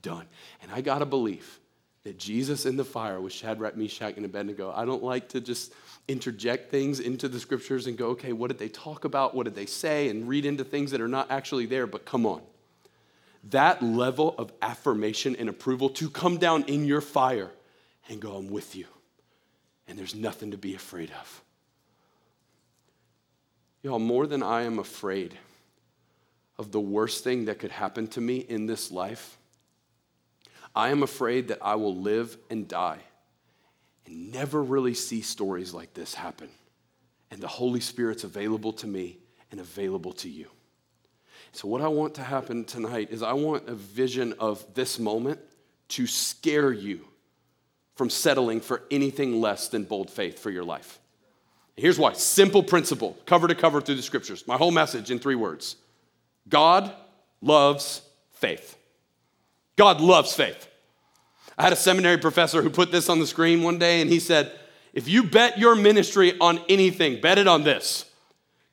done. 0.00 0.26
And 0.62 0.72
I 0.72 0.80
got 0.80 1.00
to 1.00 1.06
believe 1.06 1.60
that 2.04 2.18
Jesus 2.18 2.64
in 2.64 2.76
the 2.76 2.84
fire 2.84 3.20
with 3.20 3.34
Shadrach, 3.34 3.76
Meshach, 3.76 4.16
and 4.16 4.24
Abednego, 4.24 4.72
I 4.74 4.86
don't 4.86 5.02
like 5.02 5.28
to 5.30 5.40
just 5.40 5.74
interject 6.08 6.70
things 6.70 7.00
into 7.00 7.28
the 7.28 7.38
scriptures 7.38 7.86
and 7.86 7.98
go, 7.98 8.10
okay, 8.10 8.32
what 8.32 8.48
did 8.48 8.58
they 8.58 8.68
talk 8.68 9.04
about? 9.04 9.34
What 9.34 9.44
did 9.44 9.54
they 9.54 9.66
say? 9.66 10.08
And 10.08 10.26
read 10.26 10.46
into 10.46 10.64
things 10.64 10.92
that 10.92 11.02
are 11.02 11.08
not 11.08 11.30
actually 11.30 11.66
there, 11.66 11.86
but 11.86 12.06
come 12.06 12.24
on 12.24 12.40
that 13.50 13.82
level 13.82 14.34
of 14.38 14.52
affirmation 14.62 15.36
and 15.36 15.48
approval 15.48 15.88
to 15.90 16.10
come 16.10 16.38
down 16.38 16.64
in 16.64 16.84
your 16.84 17.00
fire 17.00 17.50
and 18.08 18.20
go, 18.20 18.36
I'm 18.36 18.50
with 18.50 18.74
you. 18.74 18.86
And 19.88 19.98
there's 19.98 20.14
nothing 20.14 20.50
to 20.50 20.58
be 20.58 20.74
afraid 20.74 21.10
of. 21.20 21.42
Y'all, 23.82 23.98
more 23.98 24.26
than 24.26 24.42
I 24.42 24.62
am 24.62 24.78
afraid 24.78 25.36
of 26.58 26.72
the 26.72 26.80
worst 26.80 27.22
thing 27.22 27.44
that 27.44 27.58
could 27.58 27.70
happen 27.70 28.08
to 28.08 28.20
me 28.20 28.38
in 28.38 28.66
this 28.66 28.90
life, 28.90 29.38
I 30.74 30.88
am 30.88 31.02
afraid 31.02 31.48
that 31.48 31.58
I 31.62 31.76
will 31.76 31.94
live 31.94 32.36
and 32.50 32.66
die 32.66 32.98
and 34.06 34.32
never 34.32 34.62
really 34.62 34.94
see 34.94 35.20
stories 35.20 35.72
like 35.72 35.94
this 35.94 36.14
happen. 36.14 36.48
And 37.30 37.40
the 37.40 37.48
Holy 37.48 37.80
Spirit's 37.80 38.24
available 38.24 38.72
to 38.74 38.86
me 38.86 39.18
and 39.50 39.60
available 39.60 40.12
to 40.14 40.28
you. 40.28 40.48
So, 41.56 41.68
what 41.68 41.80
I 41.80 41.88
want 41.88 42.16
to 42.16 42.22
happen 42.22 42.66
tonight 42.66 43.08
is 43.10 43.22
I 43.22 43.32
want 43.32 43.66
a 43.66 43.74
vision 43.74 44.34
of 44.38 44.62
this 44.74 44.98
moment 44.98 45.40
to 45.88 46.06
scare 46.06 46.70
you 46.70 47.00
from 47.94 48.10
settling 48.10 48.60
for 48.60 48.82
anything 48.90 49.40
less 49.40 49.68
than 49.68 49.84
bold 49.84 50.10
faith 50.10 50.38
for 50.38 50.50
your 50.50 50.64
life. 50.64 50.98
Here's 51.74 51.98
why 51.98 52.12
simple 52.12 52.62
principle, 52.62 53.16
cover 53.24 53.48
to 53.48 53.54
cover 53.54 53.80
through 53.80 53.94
the 53.94 54.02
scriptures. 54.02 54.46
My 54.46 54.58
whole 54.58 54.70
message 54.70 55.10
in 55.10 55.18
three 55.18 55.34
words 55.34 55.76
God 56.46 56.92
loves 57.40 58.02
faith. 58.32 58.76
God 59.76 60.02
loves 60.02 60.34
faith. 60.34 60.68
I 61.56 61.62
had 61.62 61.72
a 61.72 61.76
seminary 61.76 62.18
professor 62.18 62.60
who 62.60 62.68
put 62.68 62.92
this 62.92 63.08
on 63.08 63.18
the 63.18 63.26
screen 63.26 63.62
one 63.62 63.78
day, 63.78 64.02
and 64.02 64.10
he 64.10 64.20
said, 64.20 64.52
If 64.92 65.08
you 65.08 65.22
bet 65.22 65.58
your 65.58 65.74
ministry 65.74 66.38
on 66.38 66.60
anything, 66.68 67.22
bet 67.22 67.38
it 67.38 67.48
on 67.48 67.64
this. 67.64 68.04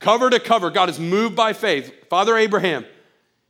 Cover 0.04 0.30
to 0.30 0.38
cover, 0.38 0.70
God 0.70 0.90
is 0.90 1.00
moved 1.00 1.34
by 1.34 1.54
faith. 1.54 2.10
Father 2.10 2.36
Abraham, 2.36 2.86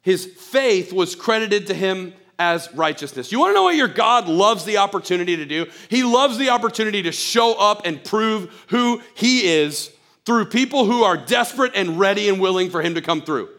his 0.03 0.23
faith 0.23 0.93
was 0.93 1.15
credited 1.15 1.65
to 1.65 1.73
him 1.73 2.13
as 2.37 2.71
righteousness. 2.75 3.31
You 3.31 3.39
want 3.39 3.49
to 3.49 3.53
know 3.55 3.63
what 3.63 3.75
your 3.75 3.87
God 3.87 4.27
loves 4.27 4.63
the 4.63 4.77
opportunity 4.77 5.35
to 5.35 5.47
do? 5.47 5.65
He 5.89 6.03
loves 6.03 6.37
the 6.37 6.49
opportunity 6.49 7.01
to 7.01 7.11
show 7.11 7.55
up 7.55 7.87
and 7.87 8.03
prove 8.03 8.53
who 8.67 9.01
he 9.15 9.47
is 9.47 9.91
through 10.27 10.45
people 10.45 10.85
who 10.85 11.03
are 11.03 11.17
desperate 11.17 11.71
and 11.73 11.97
ready 11.97 12.29
and 12.29 12.39
willing 12.39 12.69
for 12.69 12.83
him 12.83 12.93
to 12.93 13.01
come 13.01 13.23
through. 13.23 13.49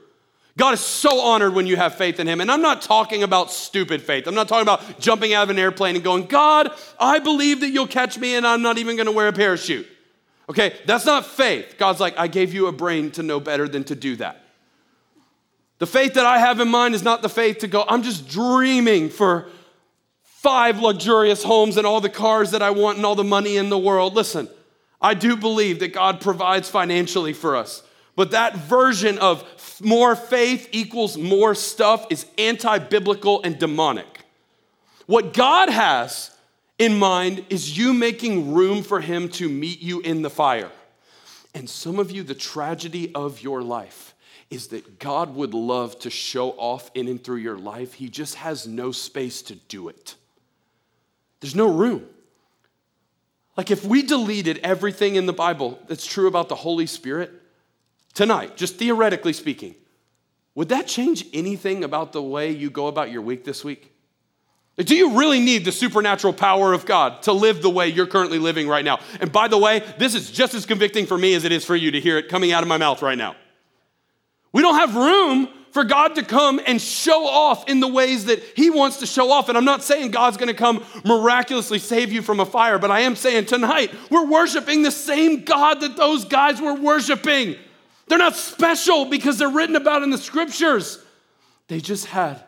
God 0.57 0.74
is 0.74 0.80
so 0.80 1.18
honored 1.18 1.53
when 1.53 1.66
you 1.66 1.74
have 1.74 1.97
faith 1.97 2.20
in 2.20 2.28
Him. 2.28 2.40
And 2.40 2.49
I'm 2.49 2.62
not 2.62 2.80
talking 2.80 3.24
about 3.24 3.51
stupid 3.51 4.01
faith. 4.01 4.28
I'm 4.28 4.36
not 4.36 4.47
talking 4.47 4.62
about 4.62 5.01
jumping 5.01 5.34
out 5.34 5.42
of 5.42 5.51
an 5.51 5.59
airplane 5.59 5.97
and 5.97 6.05
going, 6.05 6.26
God, 6.26 6.70
I 7.01 7.18
believe 7.18 7.59
that 7.59 7.70
you'll 7.70 7.88
catch 7.88 8.18
me 8.18 8.36
and 8.36 8.47
I'm 8.47 8.62
not 8.62 8.78
even 8.78 8.95
going 8.95 9.07
to 9.07 9.12
wear 9.12 9.26
a 9.26 9.32
parachute. 9.32 9.88
Okay, 10.49 10.76
that's 10.86 11.07
not 11.07 11.26
faith. 11.26 11.76
God's 11.78 12.01
like, 12.01 12.18
I 12.18 12.26
gave 12.26 12.53
you 12.53 12.66
a 12.66 12.72
brain 12.72 13.11
to 13.12 13.22
know 13.22 13.40
better 13.40 13.66
than 13.66 13.84
to 13.84 13.95
do 13.95 14.16
that. 14.16 14.42
The 15.78 15.86
faith 15.86 16.14
that 16.14 16.26
I 16.26 16.38
have 16.38 16.61
in 16.61 16.68
mind 16.68 16.95
is 16.95 17.03
not 17.03 17.22
the 17.22 17.28
faith 17.28 17.59
to 17.59 17.66
go, 17.66 17.84
I'm 17.88 18.03
just 18.03 18.28
dreaming 18.28 19.09
for 19.09 19.49
five 20.22 20.78
luxurious 20.78 21.42
homes 21.42 21.76
and 21.76 21.86
all 21.86 22.01
the 22.01 22.11
cars 22.11 22.51
that 22.51 22.62
I 22.62 22.70
want 22.70 22.99
and 22.99 23.07
all 23.07 23.14
the 23.14 23.24
money 23.24 23.57
in 23.57 23.70
the 23.70 23.78
world. 23.78 24.14
Listen, 24.14 24.49
I 25.01 25.14
do 25.14 25.36
believe 25.36 25.80
that 25.80 25.92
God 25.92 26.20
provides 26.20 26.68
financially 26.68 27.32
for 27.32 27.57
us. 27.57 27.82
But 28.16 28.30
that 28.30 28.57
version 28.57 29.18
of 29.18 29.42
more 29.82 30.14
faith 30.14 30.68
equals 30.70 31.16
more 31.16 31.55
stuff 31.55 32.07
is 32.11 32.26
anti 32.38 32.78
biblical 32.78 33.42
and 33.42 33.59
demonic. 33.59 34.24
What 35.07 35.32
God 35.32 35.68
has 35.68 36.34
in 36.78 36.98
mind 36.98 37.44
is 37.50 37.76
you 37.76 37.94
making 37.94 38.54
room 38.54 38.82
for 38.82 39.00
Him 39.00 39.28
to 39.30 39.48
meet 39.48 39.80
you 39.80 40.00
in 40.00 40.22
the 40.22 40.30
fire. 40.30 40.70
And 41.54 41.70
some 41.70 41.98
of 41.98 42.10
you, 42.10 42.22
the 42.22 42.34
tragedy 42.34 43.14
of 43.14 43.42
your 43.42 43.62
life 43.62 44.14
is 44.50 44.68
that 44.68 44.98
God 44.98 45.34
would 45.34 45.54
love 45.54 45.98
to 46.00 46.10
show 46.10 46.50
off 46.50 46.90
in 46.94 47.08
and 47.08 47.22
through 47.22 47.36
your 47.36 47.58
life. 47.58 47.94
He 47.94 48.08
just 48.08 48.36
has 48.36 48.66
no 48.66 48.92
space 48.92 49.42
to 49.42 49.54
do 49.54 49.88
it. 49.88 50.16
There's 51.40 51.54
no 51.54 51.70
room. 51.70 52.06
Like 53.56 53.70
if 53.70 53.84
we 53.84 54.02
deleted 54.02 54.58
everything 54.62 55.14
in 55.14 55.26
the 55.26 55.32
Bible 55.32 55.78
that's 55.86 56.06
true 56.06 56.26
about 56.26 56.48
the 56.48 56.54
Holy 56.56 56.86
Spirit, 56.86 57.30
tonight, 58.12 58.56
just 58.56 58.76
theoretically 58.76 59.32
speaking, 59.32 59.74
would 60.54 60.68
that 60.70 60.86
change 60.86 61.26
anything 61.32 61.84
about 61.84 62.12
the 62.12 62.22
way 62.22 62.50
you 62.50 62.70
go 62.70 62.86
about 62.88 63.10
your 63.10 63.22
week 63.22 63.44
this 63.44 63.64
week? 63.64 63.93
Do 64.76 64.96
you 64.96 65.16
really 65.16 65.38
need 65.38 65.64
the 65.64 65.70
supernatural 65.70 66.32
power 66.32 66.72
of 66.72 66.84
God 66.84 67.22
to 67.22 67.32
live 67.32 67.62
the 67.62 67.70
way 67.70 67.88
you're 67.88 68.08
currently 68.08 68.38
living 68.40 68.66
right 68.66 68.84
now? 68.84 68.98
And 69.20 69.30
by 69.30 69.46
the 69.46 69.58
way, 69.58 69.82
this 69.98 70.16
is 70.16 70.32
just 70.32 70.52
as 70.54 70.66
convicting 70.66 71.06
for 71.06 71.16
me 71.16 71.34
as 71.34 71.44
it 71.44 71.52
is 71.52 71.64
for 71.64 71.76
you 71.76 71.92
to 71.92 72.00
hear 72.00 72.18
it 72.18 72.28
coming 72.28 72.50
out 72.50 72.62
of 72.62 72.68
my 72.68 72.76
mouth 72.76 73.00
right 73.00 73.16
now. 73.16 73.36
We 74.52 74.62
don't 74.62 74.74
have 74.74 74.96
room 74.96 75.48
for 75.70 75.84
God 75.84 76.16
to 76.16 76.24
come 76.24 76.60
and 76.66 76.80
show 76.80 77.26
off 77.26 77.68
in 77.68 77.80
the 77.80 77.88
ways 77.88 78.24
that 78.26 78.42
He 78.56 78.70
wants 78.70 78.98
to 78.98 79.06
show 79.06 79.30
off. 79.30 79.48
And 79.48 79.58
I'm 79.58 79.64
not 79.64 79.82
saying 79.82 80.10
God's 80.10 80.36
gonna 80.36 80.54
come 80.54 80.84
miraculously 81.04 81.78
save 81.78 82.12
you 82.12 82.22
from 82.22 82.40
a 82.40 82.46
fire, 82.46 82.78
but 82.78 82.90
I 82.90 83.00
am 83.00 83.14
saying 83.16 83.46
tonight 83.46 83.92
we're 84.10 84.26
worshiping 84.26 84.82
the 84.82 84.92
same 84.92 85.44
God 85.44 85.80
that 85.80 85.96
those 85.96 86.24
guys 86.24 86.60
were 86.60 86.74
worshiping. 86.74 87.56
They're 88.06 88.18
not 88.18 88.36
special 88.36 89.04
because 89.04 89.38
they're 89.38 89.48
written 89.48 89.76
about 89.76 90.02
in 90.02 90.10
the 90.10 90.18
scriptures. 90.18 91.04
They 91.68 91.80
just 91.80 92.06
had 92.06 92.42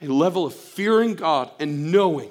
a 0.00 0.06
level 0.06 0.46
of 0.46 0.54
fearing 0.54 1.14
God 1.14 1.50
and 1.58 1.90
knowing 1.90 2.30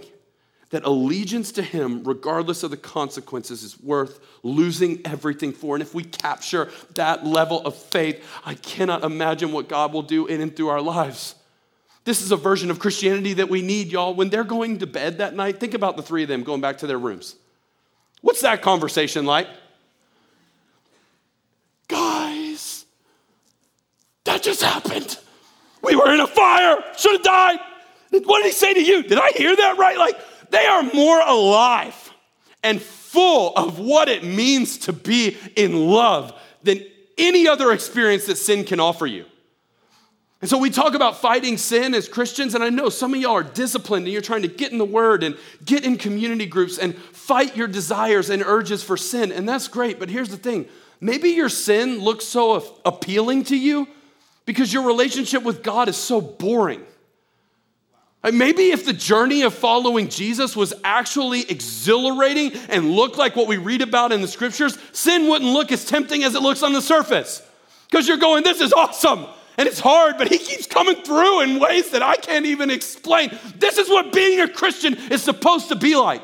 that 0.69 0.83
allegiance 0.83 1.53
to 1.53 1.61
Him, 1.61 2.03
regardless 2.03 2.63
of 2.63 2.71
the 2.71 2.77
consequences, 2.77 3.63
is 3.63 3.79
worth 3.81 4.19
losing 4.43 5.01
everything 5.05 5.53
for. 5.53 5.75
And 5.75 5.81
if 5.81 5.93
we 5.93 6.03
capture 6.03 6.69
that 6.95 7.25
level 7.25 7.61
of 7.65 7.75
faith, 7.75 8.23
I 8.45 8.55
cannot 8.55 9.03
imagine 9.03 9.51
what 9.51 9.69
God 9.69 9.93
will 9.93 10.01
do 10.01 10.27
in 10.27 10.41
and 10.41 10.55
through 10.55 10.67
our 10.69 10.81
lives. 10.81 11.35
This 12.03 12.21
is 12.21 12.31
a 12.31 12.37
version 12.37 12.71
of 12.71 12.79
Christianity 12.79 13.33
that 13.33 13.49
we 13.49 13.61
need, 13.61 13.87
y'all. 13.87 14.13
When 14.13 14.29
they're 14.29 14.45
going 14.45 14.79
to 14.79 14.87
bed 14.87 15.17
that 15.17 15.35
night, 15.35 15.59
think 15.59 15.73
about 15.73 15.97
the 15.97 16.03
three 16.03 16.23
of 16.23 16.29
them 16.29 16.43
going 16.43 16.61
back 16.61 16.77
to 16.79 16.87
their 16.87 16.99
rooms. 16.99 17.35
What's 18.21 18.41
that 18.41 18.61
conversation 18.61 19.25
like? 19.25 19.47
Guys, 21.87 22.85
that 24.25 24.43
just 24.43 24.61
happened. 24.61 25.17
We 25.81 25.95
were 25.95 26.13
in 26.13 26.19
a 26.19 26.26
fire, 26.37 26.83
should 26.95 27.13
have 27.13 27.23
died. 27.23 27.59
What 28.11 28.41
did 28.41 28.45
he 28.45 28.51
say 28.51 28.73
to 28.73 28.83
you? 28.83 29.03
Did 29.03 29.19
I 29.19 29.31
hear 29.31 29.55
that 29.55 29.77
right? 29.77 29.97
Like, 29.97 30.17
they 30.49 30.65
are 30.65 30.83
more 30.93 31.19
alive 31.19 32.13
and 32.63 32.81
full 32.81 33.53
of 33.55 33.79
what 33.79 34.07
it 34.09 34.23
means 34.23 34.77
to 34.79 34.93
be 34.93 35.37
in 35.55 35.87
love 35.87 36.33
than 36.63 36.79
any 37.17 37.47
other 37.47 37.71
experience 37.71 38.25
that 38.25 38.37
sin 38.37 38.63
can 38.63 38.79
offer 38.79 39.05
you. 39.05 39.25
And 40.39 40.49
so 40.49 40.59
we 40.59 40.69
talk 40.69 40.93
about 40.93 41.17
fighting 41.17 41.57
sin 41.57 41.95
as 41.95 42.07
Christians, 42.07 42.53
and 42.53 42.63
I 42.63 42.69
know 42.69 42.89
some 42.89 43.13
of 43.13 43.19
y'all 43.19 43.31
are 43.31 43.43
disciplined 43.43 44.05
and 44.05 44.13
you're 44.13 44.21
trying 44.21 44.43
to 44.43 44.47
get 44.47 44.71
in 44.71 44.77
the 44.77 44.85
Word 44.85 45.23
and 45.23 45.35
get 45.65 45.83
in 45.83 45.97
community 45.97 46.45
groups 46.45 46.77
and 46.77 46.95
fight 46.95 47.57
your 47.57 47.67
desires 47.67 48.29
and 48.29 48.43
urges 48.43 48.83
for 48.83 48.97
sin, 48.97 49.31
and 49.31 49.49
that's 49.49 49.67
great. 49.67 49.99
But 49.99 50.09
here's 50.09 50.29
the 50.29 50.37
thing 50.37 50.67
maybe 51.01 51.29
your 51.29 51.49
sin 51.49 51.99
looks 51.99 52.25
so 52.25 52.63
appealing 52.85 53.45
to 53.45 53.57
you 53.57 53.87
because 54.47 54.73
your 54.73 54.83
relationship 54.83 55.43
with 55.43 55.61
God 55.61 55.89
is 55.89 55.97
so 55.97 56.21
boring. 56.21 56.83
Maybe 58.23 58.71
if 58.71 58.85
the 58.85 58.93
journey 58.93 59.43
of 59.43 59.53
following 59.53 60.07
Jesus 60.07 60.55
was 60.55 60.73
actually 60.83 61.41
exhilarating 61.41 62.53
and 62.69 62.91
looked 62.91 63.17
like 63.17 63.35
what 63.35 63.47
we 63.47 63.57
read 63.57 63.81
about 63.81 64.11
in 64.11 64.21
the 64.21 64.27
scriptures, 64.27 64.77
sin 64.93 65.27
wouldn't 65.27 65.51
look 65.51 65.71
as 65.71 65.85
tempting 65.85 66.23
as 66.23 66.33
it 66.33 66.41
looks 66.41 66.63
on 66.63 66.73
the 66.73 66.81
surface. 66.81 67.41
Because 67.89 68.07
you're 68.07 68.17
going, 68.17 68.43
this 68.43 68.59
is 68.59 68.73
awesome. 68.73 69.25
And 69.57 69.67
it's 69.67 69.79
hard, 69.79 70.17
but 70.17 70.29
he 70.29 70.37
keeps 70.37 70.65
coming 70.65 70.95
through 70.95 71.41
in 71.41 71.59
ways 71.59 71.91
that 71.91 72.01
I 72.01 72.15
can't 72.15 72.45
even 72.45 72.69
explain. 72.69 73.37
This 73.57 73.77
is 73.77 73.89
what 73.89 74.13
being 74.13 74.39
a 74.39 74.47
Christian 74.47 74.95
is 75.11 75.21
supposed 75.21 75.69
to 75.69 75.75
be 75.75 75.95
like. 75.95 76.23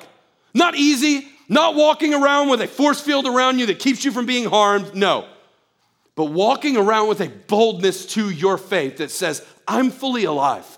Not 0.54 0.76
easy, 0.76 1.28
not 1.50 1.76
walking 1.76 2.14
around 2.14 2.50
with 2.50 2.62
a 2.62 2.68
force 2.68 3.02
field 3.02 3.28
around 3.28 3.60
you 3.60 3.66
that 3.66 3.80
keeps 3.80 4.06
you 4.06 4.12
from 4.12 4.26
being 4.26 4.46
harmed. 4.46 4.96
No 4.96 5.26
but 6.16 6.26
walking 6.26 6.78
around 6.78 7.08
with 7.10 7.22
a 7.22 7.30
boldness 7.30 8.06
to 8.08 8.30
your 8.30 8.58
faith 8.58 8.98
that 8.98 9.12
says, 9.12 9.46
I'm 9.68 9.90
fully 9.90 10.26
alive 10.26 10.78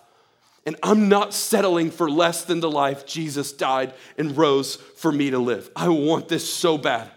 and 0.65 0.75
I'm 0.81 1.09
not 1.09 1.33
settling 1.33 1.91
for 1.91 2.09
less 2.09 2.43
than 2.43 2.59
the 2.59 2.71
life 2.71 3.05
Jesus 3.05 3.51
died 3.51 3.93
and 4.17 4.36
rose 4.36 4.75
for 4.75 5.11
me 5.11 5.29
to 5.29 5.39
live. 5.39 5.69
I 5.75 5.89
want 5.89 6.27
this 6.27 6.51
so 6.51 6.77
bad. 6.77 7.11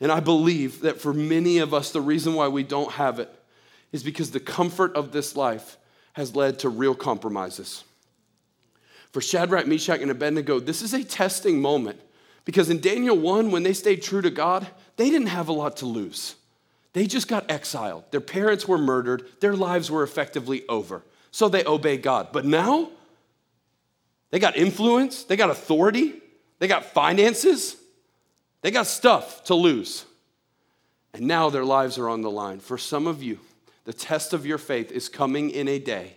And 0.00 0.10
I 0.10 0.20
believe 0.20 0.80
that 0.80 1.00
for 1.00 1.12
many 1.12 1.58
of 1.58 1.72
us, 1.72 1.92
the 1.92 2.00
reason 2.00 2.34
why 2.34 2.48
we 2.48 2.62
don't 2.62 2.92
have 2.92 3.18
it 3.18 3.30
is 3.92 4.02
because 4.02 4.30
the 4.30 4.40
comfort 4.40 4.94
of 4.94 5.12
this 5.12 5.36
life 5.36 5.76
has 6.14 6.34
led 6.34 6.58
to 6.60 6.68
real 6.68 6.94
compromises. 6.94 7.84
For 9.12 9.20
Shadrach, 9.20 9.66
Meshach, 9.66 10.00
and 10.00 10.10
Abednego, 10.10 10.60
this 10.60 10.82
is 10.82 10.94
a 10.94 11.04
testing 11.04 11.60
moment 11.60 12.00
because 12.44 12.70
in 12.70 12.80
Daniel 12.80 13.16
1, 13.16 13.50
when 13.50 13.62
they 13.62 13.72
stayed 13.72 14.02
true 14.02 14.22
to 14.22 14.30
God, 14.30 14.66
they 14.96 15.10
didn't 15.10 15.28
have 15.28 15.48
a 15.48 15.52
lot 15.52 15.78
to 15.78 15.86
lose. 15.86 16.36
They 16.92 17.06
just 17.06 17.28
got 17.28 17.50
exiled. 17.50 18.04
Their 18.10 18.20
parents 18.20 18.66
were 18.66 18.78
murdered. 18.78 19.26
Their 19.40 19.54
lives 19.54 19.90
were 19.90 20.02
effectively 20.02 20.66
over. 20.68 21.02
So 21.30 21.48
they 21.48 21.64
obey 21.64 21.96
God. 21.96 22.28
But 22.32 22.44
now, 22.44 22.90
they 24.30 24.38
got 24.38 24.56
influence, 24.56 25.24
they 25.24 25.36
got 25.36 25.50
authority, 25.50 26.14
they 26.58 26.68
got 26.68 26.84
finances, 26.84 27.76
they 28.62 28.70
got 28.70 28.86
stuff 28.86 29.44
to 29.44 29.54
lose. 29.54 30.04
And 31.12 31.26
now 31.26 31.50
their 31.50 31.64
lives 31.64 31.98
are 31.98 32.08
on 32.08 32.22
the 32.22 32.30
line. 32.30 32.60
For 32.60 32.78
some 32.78 33.06
of 33.06 33.22
you, 33.22 33.40
the 33.84 33.92
test 33.92 34.32
of 34.32 34.46
your 34.46 34.58
faith 34.58 34.92
is 34.92 35.08
coming 35.08 35.50
in 35.50 35.66
a 35.66 35.78
day 35.78 36.16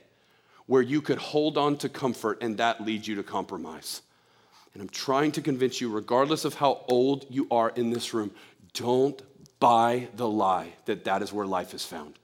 where 0.68 0.82
you 0.82 1.02
could 1.02 1.18
hold 1.18 1.58
on 1.58 1.78
to 1.78 1.90
comfort 1.90 2.38
and 2.42 2.58
that 2.58 2.86
leads 2.86 3.08
you 3.08 3.16
to 3.16 3.24
compromise. 3.24 4.02
And 4.74 4.82
I'm 4.82 4.90
trying 4.90 5.32
to 5.34 5.42
convince 5.42 5.82
you, 5.82 5.90
regardless 5.90 6.46
of 6.46 6.56
how 6.56 6.84
old 6.88 7.26
you 7.30 7.48
are 7.52 7.70
in 7.72 7.90
this 7.90 8.14
room, 8.14 8.32
don't 8.74 9.22
buy 9.64 10.10
the 10.18 10.28
lie 10.28 10.74
that 10.84 11.06
that 11.06 11.22
is 11.22 11.32
where 11.32 11.46
life 11.46 11.74
is 11.74 11.86
found. 11.86 12.20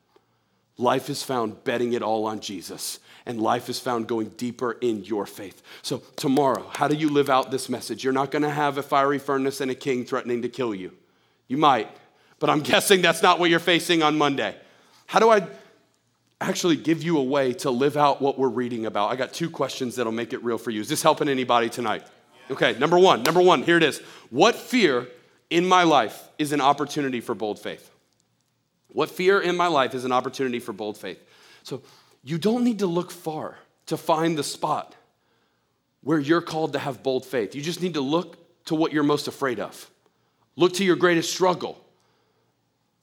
Life 0.77 1.09
is 1.09 1.23
found 1.23 1.63
betting 1.63 1.93
it 1.93 2.01
all 2.01 2.25
on 2.25 2.41
Jesus, 2.41 2.99
and 3.25 3.39
life 3.39 3.69
is 3.69 3.79
found 3.79 4.09
going 4.09 4.27
deeper 4.35 4.73
in 4.73 5.05
your 5.05 5.25
faith. 5.25 5.63
So, 5.81 6.03
tomorrow, 6.17 6.69
how 6.73 6.89
do 6.89 6.97
you 6.97 7.09
live 7.09 7.29
out 7.29 7.49
this 7.49 7.69
message? 7.69 8.03
You're 8.03 8.11
not 8.11 8.29
gonna 8.29 8.49
have 8.49 8.77
a 8.77 8.83
fiery 8.83 9.19
furnace 9.19 9.61
and 9.61 9.71
a 9.71 9.75
king 9.75 10.03
threatening 10.03 10.41
to 10.41 10.49
kill 10.49 10.75
you. 10.75 10.91
You 11.47 11.55
might, 11.55 11.87
but 12.39 12.49
I'm 12.49 12.59
guessing 12.71 13.01
that's 13.01 13.23
not 13.23 13.39
what 13.39 13.49
you're 13.49 13.59
facing 13.59 14.03
on 14.03 14.17
Monday. 14.17 14.53
How 15.05 15.19
do 15.19 15.29
I 15.29 15.47
actually 16.41 16.75
give 16.75 17.03
you 17.03 17.19
a 17.19 17.23
way 17.23 17.53
to 17.53 17.71
live 17.71 17.95
out 17.95 18.21
what 18.21 18.37
we're 18.37 18.49
reading 18.49 18.85
about? 18.85 19.13
I 19.13 19.15
got 19.15 19.31
two 19.31 19.49
questions 19.49 19.95
that'll 19.95 20.11
make 20.11 20.33
it 20.33 20.43
real 20.43 20.57
for 20.57 20.71
you. 20.71 20.81
Is 20.81 20.89
this 20.89 21.01
helping 21.01 21.29
anybody 21.29 21.69
tonight? 21.69 22.03
Okay, 22.51 22.77
number 22.77 22.99
one, 22.99 23.23
number 23.23 23.41
one, 23.41 23.63
here 23.63 23.77
it 23.77 23.83
is. 23.83 23.99
What 24.29 24.55
fear 24.55 25.07
in 25.49 25.67
my 25.67 25.83
life 25.83 26.29
is 26.37 26.51
an 26.51 26.61
opportunity 26.61 27.21
for 27.21 27.35
bold 27.35 27.59
faith? 27.59 27.89
What 28.91 29.09
fear 29.09 29.39
in 29.39 29.55
my 29.55 29.67
life 29.67 29.93
is 29.93 30.05
an 30.05 30.11
opportunity 30.11 30.59
for 30.59 30.73
bold 30.73 30.97
faith? 30.97 31.19
So 31.63 31.81
you 32.23 32.37
don't 32.37 32.63
need 32.63 32.79
to 32.79 32.87
look 32.87 33.11
far 33.11 33.57
to 33.87 33.97
find 33.97 34.37
the 34.37 34.43
spot 34.43 34.95
where 36.01 36.19
you're 36.19 36.41
called 36.41 36.73
to 36.73 36.79
have 36.79 37.03
bold 37.03 37.25
faith. 37.25 37.55
You 37.55 37.61
just 37.61 37.81
need 37.81 37.95
to 37.95 38.01
look 38.01 38.37
to 38.65 38.75
what 38.75 38.93
you're 38.93 39.03
most 39.03 39.27
afraid 39.27 39.59
of. 39.59 39.89
Look 40.55 40.73
to 40.73 40.83
your 40.83 40.95
greatest 40.95 41.31
struggle. 41.31 41.83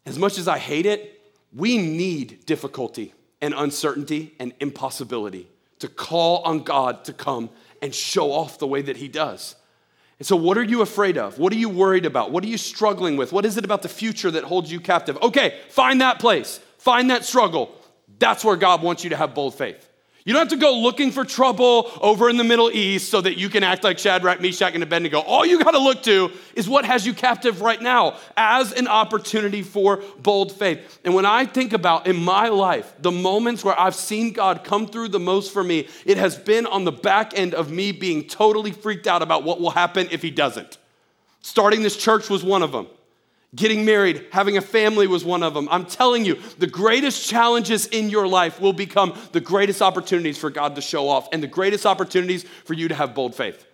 As 0.05 0.19
much 0.19 0.39
as 0.39 0.49
I 0.49 0.59
hate 0.59 0.87
it, 0.87 1.21
we 1.55 1.79
need 1.79 2.45
difficulty 2.47 3.15
and 3.41 3.55
uncertainty 3.55 4.35
and 4.39 4.53
impossibility 4.61 5.49
to 5.79 5.89
call 5.89 6.43
on 6.43 6.63
God 6.63 7.05
to 7.05 7.13
come 7.13 7.51
and 7.83 7.95
show 7.95 8.33
off 8.33 8.59
the 8.59 8.67
way 8.67 8.83
that 8.83 8.97
He 8.97 9.09
does. 9.09 9.57
And 10.19 10.27
so, 10.27 10.37
what 10.37 10.57
are 10.57 10.63
you 10.63 10.81
afraid 10.81 11.19
of? 11.19 11.39
What 11.39 11.53
are 11.53 11.57
you 11.57 11.69
worried 11.69 12.07
about? 12.07 12.31
What 12.31 12.43
are 12.45 12.49
you 12.49 12.57
struggling 12.57 13.17
with? 13.17 13.33
What 13.33 13.45
is 13.45 13.57
it 13.57 13.65
about 13.65 13.83
the 13.83 13.89
future 13.89 14.31
that 14.31 14.45
holds 14.45 14.73
you 14.73 14.81
captive? 14.81 15.19
Okay, 15.21 15.59
find 15.69 16.01
that 16.01 16.19
place, 16.19 16.59
find 16.79 17.11
that 17.11 17.25
struggle. 17.25 17.71
That's 18.19 18.45
where 18.45 18.57
God 18.57 18.83
wants 18.83 19.05
you 19.05 19.11
to 19.11 19.17
have 19.17 19.35
bold 19.35 19.55
faith. 19.55 19.89
You 20.27 20.33
don't 20.33 20.41
have 20.41 20.49
to 20.49 20.57
go 20.57 20.77
looking 20.81 21.13
for 21.13 21.25
trouble 21.25 21.89
over 22.01 22.29
in 22.29 22.37
the 22.37 22.43
Middle 22.43 22.69
East 22.69 23.11
so 23.11 23.21
that 23.21 23.39
you 23.39 23.49
can 23.49 23.63
act 23.63 23.85
like 23.85 23.97
Shadrach, 23.97 24.41
Meshach, 24.41 24.75
and 24.75 24.83
Abednego. 24.83 25.21
All 25.21 25.47
you 25.47 25.63
got 25.63 25.71
to 25.71 25.79
look 25.79 26.03
to 26.03 26.33
is 26.57 26.69
what 26.69 26.85
has 26.85 27.07
you 27.07 27.15
captive 27.15 27.63
right 27.63 27.81
now 27.81 28.17
as 28.37 28.73
an 28.73 28.89
opportunity 28.89 29.63
for 29.63 30.03
bold 30.19 30.51
faith. 30.51 30.99
And 31.05 31.15
when 31.15 31.27
I 31.27 31.47
think 31.47 31.73
about 31.73 32.09
in 32.09 32.17
my 32.17 32.49
life 32.49 32.93
the 32.99 33.13
moments 33.13 33.63
where 33.63 33.79
I've 33.79 33.95
seen 33.95 34.33
God 34.33 34.65
come 34.65 34.89
through 34.89 35.11
the 35.11 35.21
most 35.21 35.53
for 35.53 35.63
me, 35.63 35.87
it 36.05 36.17
has 36.17 36.37
been 36.37 36.67
on 36.67 36.83
the 36.83 36.91
back 36.91 37.39
end 37.39 37.55
of 37.55 37.71
me 37.71 37.93
being 37.93 38.27
totally 38.27 38.73
freaked 38.73 39.07
out 39.07 39.23
about 39.23 39.45
what 39.45 39.61
will 39.61 39.71
happen 39.71 40.09
if 40.11 40.23
He 40.23 40.33
doesn't. 40.33 40.77
Starting 41.41 41.85
this 41.85 41.97
church 41.97 42.29
was 42.29 42.43
one 42.43 42.65
of 42.65 42.73
them. 42.73 42.89
Getting 43.55 43.85
married, 43.85 44.27
having 44.33 44.57
a 44.57 44.61
family 44.61 45.07
was 45.07 45.25
one 45.25 45.43
of 45.43 45.55
them. 45.55 45.69
I'm 45.71 45.87
telling 45.87 46.25
you, 46.25 46.39
the 46.59 46.67
greatest 46.67 47.29
challenges 47.29 47.87
in 47.87 48.11
your 48.11 48.27
life 48.27 48.61
will 48.61 48.73
become 48.73 49.17
the 49.33 49.41
greatest 49.41 49.81
opportunities 49.81 50.37
for 50.37 50.51
God 50.51 50.75
to 50.75 50.81
show 50.81 51.09
off 51.09 51.29
and 51.33 51.43
the 51.43 51.47
greatest 51.47 51.87
opportunities 51.87 52.45
for 52.65 52.75
you 52.75 52.89
to 52.89 52.95
have 52.95 53.15
bold 53.15 53.35
faith. 53.35 53.67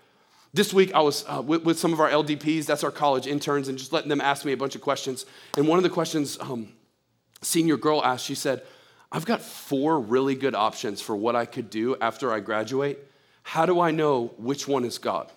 This 0.54 0.74
week, 0.74 0.92
I 0.94 1.00
was 1.00 1.24
uh, 1.26 1.40
with, 1.40 1.64
with, 1.64 1.78
some 1.78 1.94
of 1.94 2.00
our 2.00 2.10
LDPs, 2.10 2.66
that's 2.66 2.84
our 2.84 2.90
college 2.90 3.26
interns, 3.26 3.68
and 3.68 3.78
just 3.78 3.92
letting 3.92 4.10
them 4.10 4.20
ask 4.20 4.44
me 4.44 4.52
a 4.52 4.56
bunch 4.56 4.74
of 4.74 4.82
questions. 4.82 5.24
And 5.56 5.66
one 5.66 5.78
of 5.78 5.82
the 5.82 5.90
questions, 5.90 6.38
um, 6.38 6.68
senior 7.40 7.78
girl 7.78 8.04
asked, 8.04 8.26
she 8.26 8.34
said, 8.34 8.62
I've 9.10 9.24
got 9.24 9.40
four 9.40 9.98
really 9.98 10.34
good 10.34 10.54
options 10.54 11.00
for 11.00 11.16
what 11.16 11.34
I 11.34 11.46
could 11.46 11.70
do 11.70 11.96
after 12.00 12.32
I 12.32 12.40
graduate. 12.40 12.98
How 13.42 13.64
do 13.64 13.80
I 13.80 13.90
know 13.90 14.34
which 14.36 14.68
one 14.68 14.84
is 14.84 14.98
God? 14.98 15.30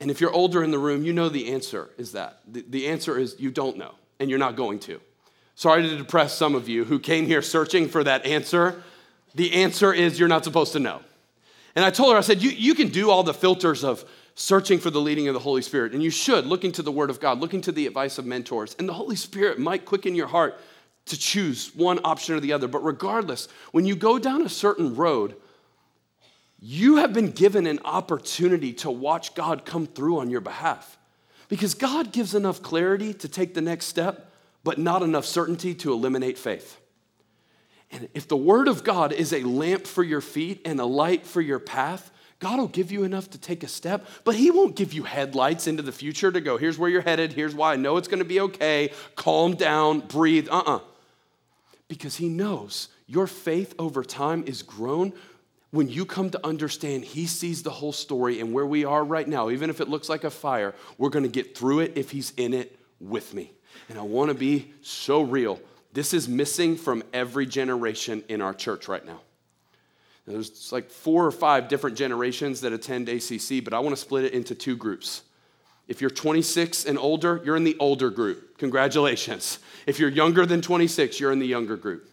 And 0.00 0.10
if 0.10 0.20
you're 0.20 0.32
older 0.32 0.62
in 0.62 0.70
the 0.70 0.78
room, 0.78 1.04
you 1.04 1.12
know 1.12 1.28
the 1.28 1.52
answer 1.52 1.90
is 1.98 2.12
that. 2.12 2.40
The, 2.46 2.64
the 2.68 2.86
answer 2.86 3.18
is 3.18 3.36
you 3.38 3.50
don't 3.50 3.76
know, 3.76 3.94
and 4.20 4.30
you're 4.30 4.38
not 4.38 4.56
going 4.56 4.78
to. 4.80 5.00
Sorry 5.54 5.82
to 5.82 5.96
depress 5.96 6.34
some 6.34 6.54
of 6.54 6.68
you 6.68 6.84
who 6.84 7.00
came 7.00 7.26
here 7.26 7.42
searching 7.42 7.88
for 7.88 8.04
that 8.04 8.24
answer. 8.24 8.82
The 9.34 9.54
answer 9.54 9.92
is 9.92 10.18
you're 10.18 10.28
not 10.28 10.44
supposed 10.44 10.72
to 10.74 10.78
know. 10.78 11.00
And 11.74 11.84
I 11.84 11.90
told 11.90 12.12
her, 12.12 12.18
I 12.18 12.22
said, 12.22 12.42
you, 12.42 12.50
you 12.50 12.74
can 12.74 12.88
do 12.88 13.10
all 13.10 13.22
the 13.22 13.34
filters 13.34 13.82
of 13.82 14.04
searching 14.36 14.78
for 14.78 14.90
the 14.90 15.00
leading 15.00 15.26
of 15.26 15.34
the 15.34 15.40
Holy 15.40 15.62
Spirit, 15.62 15.92
and 15.92 16.02
you 16.02 16.10
should, 16.10 16.46
looking 16.46 16.70
to 16.72 16.82
the 16.82 16.92
Word 16.92 17.10
of 17.10 17.18
God, 17.18 17.40
looking 17.40 17.60
to 17.62 17.72
the 17.72 17.88
advice 17.88 18.18
of 18.18 18.26
mentors. 18.26 18.76
And 18.78 18.88
the 18.88 18.92
Holy 18.92 19.16
Spirit 19.16 19.58
might 19.58 19.84
quicken 19.84 20.14
your 20.14 20.28
heart 20.28 20.60
to 21.06 21.18
choose 21.18 21.74
one 21.74 21.98
option 22.04 22.36
or 22.36 22.40
the 22.40 22.52
other. 22.52 22.68
But 22.68 22.84
regardless, 22.84 23.48
when 23.72 23.84
you 23.84 23.96
go 23.96 24.18
down 24.18 24.42
a 24.42 24.48
certain 24.48 24.94
road, 24.94 25.34
you 26.60 26.96
have 26.96 27.12
been 27.12 27.30
given 27.30 27.66
an 27.66 27.78
opportunity 27.84 28.72
to 28.74 28.90
watch 28.90 29.34
God 29.34 29.64
come 29.64 29.86
through 29.86 30.18
on 30.18 30.30
your 30.30 30.40
behalf. 30.40 30.98
Because 31.48 31.74
God 31.74 32.12
gives 32.12 32.34
enough 32.34 32.62
clarity 32.62 33.14
to 33.14 33.28
take 33.28 33.54
the 33.54 33.60
next 33.60 33.86
step, 33.86 34.30
but 34.64 34.78
not 34.78 35.02
enough 35.02 35.24
certainty 35.24 35.74
to 35.76 35.92
eliminate 35.92 36.36
faith. 36.36 36.78
And 37.90 38.08
if 38.12 38.28
the 38.28 38.36
Word 38.36 38.68
of 38.68 38.84
God 38.84 39.12
is 39.12 39.32
a 39.32 39.42
lamp 39.44 39.86
for 39.86 40.02
your 40.02 40.20
feet 40.20 40.60
and 40.64 40.78
a 40.78 40.84
light 40.84 41.26
for 41.26 41.40
your 41.40 41.58
path, 41.58 42.10
God 42.38 42.58
will 42.58 42.68
give 42.68 42.92
you 42.92 43.02
enough 43.02 43.30
to 43.30 43.38
take 43.38 43.64
a 43.64 43.68
step, 43.68 44.06
but 44.24 44.34
He 44.34 44.50
won't 44.50 44.76
give 44.76 44.92
you 44.92 45.04
headlights 45.04 45.66
into 45.66 45.82
the 45.82 45.92
future 45.92 46.30
to 46.30 46.40
go, 46.40 46.58
here's 46.58 46.78
where 46.78 46.90
you're 46.90 47.00
headed, 47.00 47.32
here's 47.32 47.54
why 47.54 47.72
I 47.72 47.76
know 47.76 47.96
it's 47.96 48.08
gonna 48.08 48.24
be 48.24 48.40
okay, 48.40 48.92
calm 49.16 49.54
down, 49.54 50.00
breathe. 50.00 50.48
Uh 50.50 50.58
uh-uh. 50.58 50.76
uh. 50.76 50.80
Because 51.88 52.16
He 52.16 52.28
knows 52.28 52.88
your 53.06 53.26
faith 53.26 53.74
over 53.78 54.04
time 54.04 54.44
is 54.46 54.62
grown 54.62 55.14
when 55.70 55.88
you 55.88 56.06
come 56.06 56.30
to 56.30 56.46
understand 56.46 57.04
he 57.04 57.26
sees 57.26 57.62
the 57.62 57.70
whole 57.70 57.92
story 57.92 58.40
and 58.40 58.52
where 58.52 58.66
we 58.66 58.84
are 58.84 59.04
right 59.04 59.28
now, 59.28 59.50
even 59.50 59.68
if 59.68 59.80
it 59.80 59.88
looks 59.88 60.08
like 60.08 60.24
a 60.24 60.30
fire, 60.30 60.74
we're 60.96 61.10
gonna 61.10 61.28
get 61.28 61.56
through 61.56 61.80
it 61.80 61.92
if 61.96 62.10
he's 62.10 62.32
in 62.36 62.54
it 62.54 62.78
with 63.00 63.34
me. 63.34 63.52
And 63.88 63.98
I 63.98 64.02
wanna 64.02 64.34
be 64.34 64.72
so 64.80 65.20
real. 65.20 65.60
This 65.92 66.14
is 66.14 66.28
missing 66.28 66.76
from 66.76 67.02
every 67.12 67.46
generation 67.46 68.24
in 68.28 68.40
our 68.40 68.54
church 68.54 68.88
right 68.88 69.04
now. 69.04 69.20
There's 70.26 70.72
like 70.72 70.90
four 70.90 71.26
or 71.26 71.30
five 71.30 71.68
different 71.68 71.96
generations 71.96 72.60
that 72.62 72.72
attend 72.72 73.08
ACC, 73.08 73.62
but 73.62 73.74
I 73.74 73.78
wanna 73.78 73.96
split 73.96 74.24
it 74.24 74.32
into 74.32 74.54
two 74.54 74.76
groups. 74.76 75.22
If 75.86 76.00
you're 76.02 76.10
26 76.10 76.84
and 76.84 76.98
older, 76.98 77.40
you're 77.44 77.56
in 77.56 77.64
the 77.64 77.76
older 77.78 78.10
group. 78.10 78.58
Congratulations. 78.58 79.58
If 79.86 79.98
you're 79.98 80.10
younger 80.10 80.44
than 80.44 80.60
26, 80.60 81.18
you're 81.18 81.32
in 81.32 81.38
the 81.38 81.46
younger 81.46 81.76
group. 81.76 82.10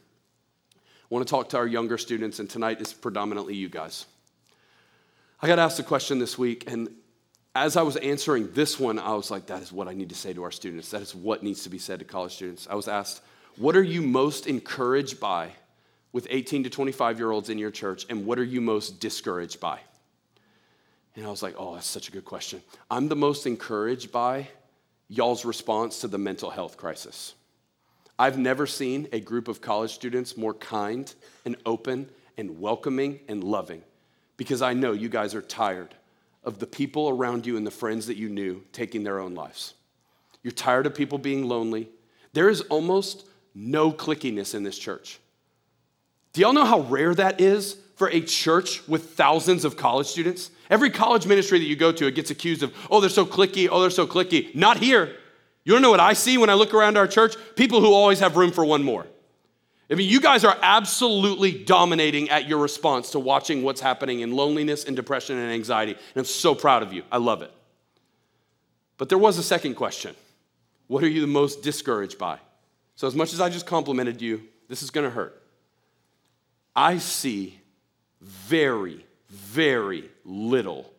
I 1.06 1.14
want 1.14 1.28
to 1.28 1.30
talk 1.30 1.50
to 1.50 1.58
our 1.58 1.68
younger 1.68 2.00
students, 2.00 2.40
and 2.40 2.50
tonight 2.50 2.82
is 2.82 2.92
predominantly 2.92 3.54
you 3.54 3.70
guys. 3.70 4.08
I 5.40 5.48
got 5.48 5.60
asked 5.60 5.80
a 5.80 5.84
question 5.84 6.18
this 6.18 6.36
week, 6.36 6.64
and 6.66 6.90
as 7.54 7.78
I 7.78 7.84
was 7.84 7.96
answering 7.98 8.52
this 8.54 8.80
one, 8.80 8.98
I 8.98 9.14
was 9.14 9.30
like, 9.30 9.46
that 9.48 9.62
is 9.62 9.72
what 9.72 9.88
I 9.88 9.94
need 9.94 10.10
to 10.10 10.16
say 10.16 10.34
to 10.34 10.42
our 10.42 10.52
students. 10.52 10.90
That 10.90 11.04
is 11.04 11.14
what 11.14 11.44
needs 11.44 11.62
to 11.64 11.70
be 11.70 11.78
said 11.78 12.00
to 12.00 12.06
college 12.06 12.34
students. 12.34 12.68
I 12.68 12.74
was 12.74 12.88
asked, 12.88 13.22
what 13.56 13.76
are 13.76 13.84
you 13.84 14.02
most 14.02 14.48
encouraged 14.48 15.20
by 15.20 15.52
with 16.12 16.28
18 16.30 16.64
to 16.64 16.70
25 16.72 17.20
year 17.20 17.30
olds 17.30 17.50
in 17.50 17.60
your 17.60 17.72
church, 17.72 18.08
and 18.10 18.26
what 18.26 18.40
are 18.40 18.44
you 18.44 18.60
most 18.60 19.00
discouraged 19.00 19.60
by? 19.60 19.80
And 21.16 21.26
I 21.26 21.30
was 21.30 21.44
like, 21.44 21.56
oh, 21.58 21.76
that's 21.76 21.86
such 21.86 22.10
a 22.10 22.12
good 22.12 22.26
question. 22.26 22.64
I'm 22.90 23.10
the 23.10 23.16
most 23.16 23.46
encouraged 23.46 24.12
by 24.12 24.48
y'all's 25.08 25.46
response 25.46 26.02
to 26.02 26.08
the 26.08 26.18
mental 26.18 26.50
health 26.50 26.78
crisis. 26.78 27.36
I've 28.18 28.38
never 28.38 28.66
seen 28.66 29.08
a 29.12 29.20
group 29.20 29.48
of 29.48 29.62
college 29.62 29.94
students 29.94 30.38
more 30.38 30.54
kind 30.54 31.14
and 31.44 31.58
open 31.66 32.10
and 32.38 32.60
welcoming 32.60 33.20
and 33.28 33.44
loving 33.44 33.82
because 34.38 34.62
I 34.62 34.74
know 34.74 34.94
you 34.94 35.10
guys 35.10 35.36
are 35.36 35.42
tired 35.42 35.94
of 36.44 36.60
the 36.60 36.68
people 36.68 37.10
around 37.10 37.46
you 37.46 37.58
and 37.58 37.66
the 37.66 37.72
friends 37.72 38.08
that 38.08 38.18
you 38.18 38.30
knew 38.30 38.64
taking 38.72 39.04
their 39.04 39.20
own 39.20 39.34
lives. 39.34 39.74
You're 40.44 40.52
tired 40.52 40.86
of 40.86 40.96
people 40.96 41.18
being 41.18 41.48
lonely. 41.48 41.90
There 42.34 42.50
is 42.50 42.62
almost 42.62 43.28
no 43.54 43.92
clickiness 43.92 44.54
in 44.54 44.64
this 44.64 44.78
church. 44.78 45.20
Do 46.34 46.42
y'all 46.42 46.54
know 46.54 46.66
how 46.66 46.82
rare 46.82 47.16
that 47.16 47.42
is 47.42 47.78
for 47.96 48.10
a 48.10 48.22
church 48.22 48.86
with 48.88 49.12
thousands 49.12 49.66
of 49.66 49.78
college 49.78 50.08
students? 50.08 50.52
Every 50.70 50.90
college 50.90 51.26
ministry 51.26 51.60
that 51.60 51.66
you 51.66 51.76
go 51.76 51.92
to, 51.94 52.08
it 52.08 52.16
gets 52.16 52.30
accused 52.30 52.62
of, 52.62 52.74
oh, 52.92 53.00
they're 53.00 53.10
so 53.10 53.26
clicky, 53.26 53.68
oh, 53.72 53.82
they're 53.82 53.90
so 53.90 54.06
clicky. 54.06 54.54
Not 54.54 54.78
here. 54.78 55.16
You 55.66 55.74
don't 55.74 55.82
know 55.82 55.92
what 55.92 56.00
I 56.00 56.14
see 56.14 56.38
when 56.38 56.50
I 56.50 56.54
look 56.54 56.74
around 56.74 56.96
our 56.96 57.08
church? 57.08 57.36
People 57.56 57.82
who 57.82 57.92
always 57.92 58.20
have 58.20 58.38
room 58.38 58.52
for 58.52 58.64
one 58.64 58.84
more. 58.84 59.06
I 59.90 59.96
mean, 59.96 60.10
you 60.10 60.22
guys 60.22 60.44
are 60.44 60.58
absolutely 60.62 61.64
dominating 61.64 62.30
at 62.30 62.48
your 62.48 62.60
response 62.60 63.12
to 63.12 63.20
watching 63.20 63.64
what's 63.64 63.82
happening 63.82 64.22
in 64.22 64.32
loneliness 64.32 64.86
and 64.86 64.96
depression 64.96 65.38
and 65.38 65.52
anxiety. 65.52 65.92
And 65.92 66.02
I'm 66.16 66.26
so 66.26 66.56
proud 66.56 66.84
of 66.84 66.94
you. 66.94 67.04
I 67.12 67.18
love 67.18 67.42
it. 67.42 67.52
But 68.98 69.10
there 69.10 69.18
was 69.18 69.38
a 69.38 69.44
second 69.44 69.76
question 69.76 70.16
What 70.88 71.04
are 71.04 71.08
you 71.08 71.22
the 71.22 71.28
most 71.28 71.62
discouraged 71.62 72.18
by? 72.18 72.40
So, 72.96 73.08
as 73.08 73.16
much 73.16 73.34
as 73.34 73.42
I 73.42 73.50
just 73.50 73.66
complimented 73.66 74.22
you, 74.22 74.44
this 74.70 74.82
is 74.82 74.90
going 74.90 75.04
to 75.04 75.12
hurt. 75.12 75.42
I 76.76 77.00
see 77.00 77.60
very, 78.22 79.06
very 79.30 80.10
little 80.24 80.92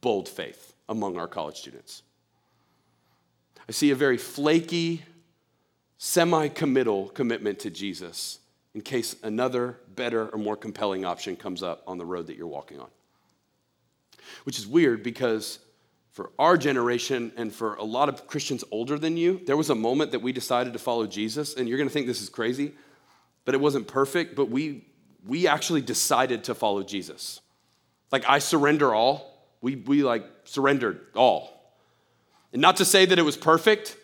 bold 0.00 0.28
faith 0.28 0.74
among 0.88 1.16
our 1.16 1.28
college 1.28 1.56
students. 1.56 2.02
I 3.68 3.72
see 3.72 3.90
a 3.90 3.94
very 3.94 4.18
flaky, 4.18 5.02
semi 5.98 6.48
committal 6.48 7.08
commitment 7.08 7.60
to 7.60 7.70
Jesus 7.70 8.38
in 8.74 8.80
case 8.80 9.16
another 9.22 9.78
better 9.94 10.28
or 10.28 10.38
more 10.38 10.56
compelling 10.56 11.04
option 11.04 11.36
comes 11.36 11.62
up 11.62 11.82
on 11.86 11.98
the 11.98 12.04
road 12.04 12.28
that 12.28 12.36
you're 12.36 12.46
walking 12.46 12.78
on. 12.78 12.88
Which 14.44 14.58
is 14.58 14.66
weird 14.66 15.02
because 15.02 15.58
for 16.12 16.30
our 16.38 16.56
generation 16.56 17.32
and 17.36 17.52
for 17.52 17.74
a 17.74 17.84
lot 17.84 18.08
of 18.08 18.26
Christians 18.26 18.64
older 18.70 18.98
than 18.98 19.16
you, 19.16 19.40
there 19.46 19.56
was 19.56 19.70
a 19.70 19.74
moment 19.74 20.12
that 20.12 20.22
we 20.22 20.32
decided 20.32 20.72
to 20.72 20.78
follow 20.78 21.06
Jesus, 21.06 21.54
and 21.54 21.68
you're 21.68 21.78
gonna 21.78 21.90
think 21.90 22.06
this 22.06 22.22
is 22.22 22.28
crazy, 22.28 22.72
but 23.44 23.54
it 23.54 23.60
wasn't 23.60 23.86
perfect, 23.86 24.34
but 24.36 24.50
we, 24.50 24.84
we 25.26 25.46
actually 25.46 25.80
decided 25.80 26.44
to 26.44 26.54
follow 26.54 26.82
Jesus. 26.82 27.40
Like, 28.12 28.24
I 28.28 28.38
surrender 28.38 28.94
all. 28.94 29.48
We, 29.60 29.76
we 29.76 30.02
like 30.02 30.24
surrendered 30.44 31.00
all. 31.14 31.59
And 32.52 32.60
not 32.60 32.76
to 32.78 32.84
say 32.84 33.04
that 33.06 33.18
it 33.18 33.22
was 33.22 33.36
perfect, 33.36 33.96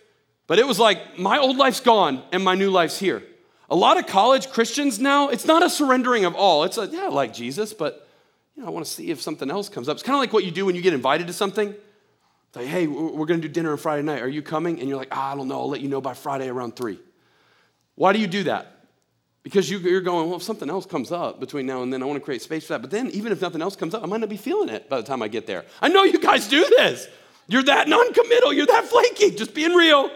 but 0.46 0.58
it 0.58 0.66
was 0.66 0.78
like 0.78 1.18
my 1.18 1.38
old 1.38 1.56
life's 1.56 1.80
gone 1.80 2.22
and 2.32 2.44
my 2.44 2.54
new 2.54 2.70
life's 2.70 2.98
here. 2.98 3.22
A 3.68 3.76
lot 3.76 3.98
of 3.98 4.06
college 4.06 4.50
Christians 4.50 5.00
now, 5.00 5.28
it's 5.28 5.44
not 5.44 5.62
a 5.62 5.70
surrendering 5.70 6.24
of 6.24 6.36
all. 6.36 6.62
It's 6.64 6.78
a, 6.78 6.86
yeah, 6.86 7.06
I 7.06 7.08
like 7.08 7.34
Jesus, 7.34 7.74
but 7.74 8.08
you 8.54 8.62
know, 8.62 8.68
I 8.68 8.70
want 8.70 8.86
to 8.86 8.90
see 8.90 9.10
if 9.10 9.20
something 9.20 9.50
else 9.50 9.68
comes 9.68 9.88
up. 9.88 9.96
It's 9.96 10.02
kind 10.02 10.14
of 10.14 10.20
like 10.20 10.32
what 10.32 10.44
you 10.44 10.50
do 10.50 10.64
when 10.64 10.76
you 10.76 10.82
get 10.82 10.94
invited 10.94 11.26
to 11.26 11.32
something. 11.32 11.70
It's 11.70 12.56
like, 12.56 12.66
hey, 12.66 12.86
we're 12.86 13.26
going 13.26 13.40
to 13.42 13.48
do 13.48 13.52
dinner 13.52 13.72
on 13.72 13.78
Friday 13.78 14.02
night. 14.02 14.22
Are 14.22 14.28
you 14.28 14.40
coming? 14.40 14.78
And 14.78 14.88
you're 14.88 14.98
like, 14.98 15.08
ah, 15.10 15.32
I 15.32 15.36
don't 15.36 15.48
know. 15.48 15.60
I'll 15.60 15.68
let 15.68 15.80
you 15.80 15.88
know 15.88 16.00
by 16.00 16.14
Friday 16.14 16.48
around 16.48 16.76
three. 16.76 17.00
Why 17.96 18.12
do 18.12 18.18
you 18.18 18.26
do 18.26 18.44
that? 18.44 18.72
Because 19.42 19.70
you're 19.70 20.00
going, 20.00 20.28
well, 20.28 20.38
if 20.38 20.42
something 20.42 20.70
else 20.70 20.86
comes 20.86 21.12
up 21.12 21.38
between 21.38 21.66
now 21.66 21.82
and 21.82 21.92
then, 21.92 22.02
I 22.02 22.06
want 22.06 22.18
to 22.18 22.24
create 22.24 22.42
space 22.42 22.66
for 22.66 22.72
that. 22.72 22.80
But 22.80 22.90
then, 22.90 23.10
even 23.10 23.30
if 23.30 23.40
nothing 23.40 23.62
else 23.62 23.76
comes 23.76 23.94
up, 23.94 24.02
I 24.02 24.06
might 24.06 24.20
not 24.20 24.28
be 24.28 24.36
feeling 24.36 24.68
it 24.68 24.88
by 24.88 24.96
the 24.96 25.06
time 25.06 25.22
I 25.22 25.28
get 25.28 25.46
there. 25.46 25.64
I 25.80 25.88
know 25.88 26.04
you 26.04 26.18
guys 26.18 26.48
do 26.48 26.64
this. 26.78 27.08
You're 27.48 27.62
that 27.64 27.88
non 27.88 28.12
committal. 28.12 28.52
You're 28.52 28.66
that 28.66 28.84
flaky. 28.84 29.30
Just 29.30 29.54
being 29.54 29.72
real. 29.72 30.10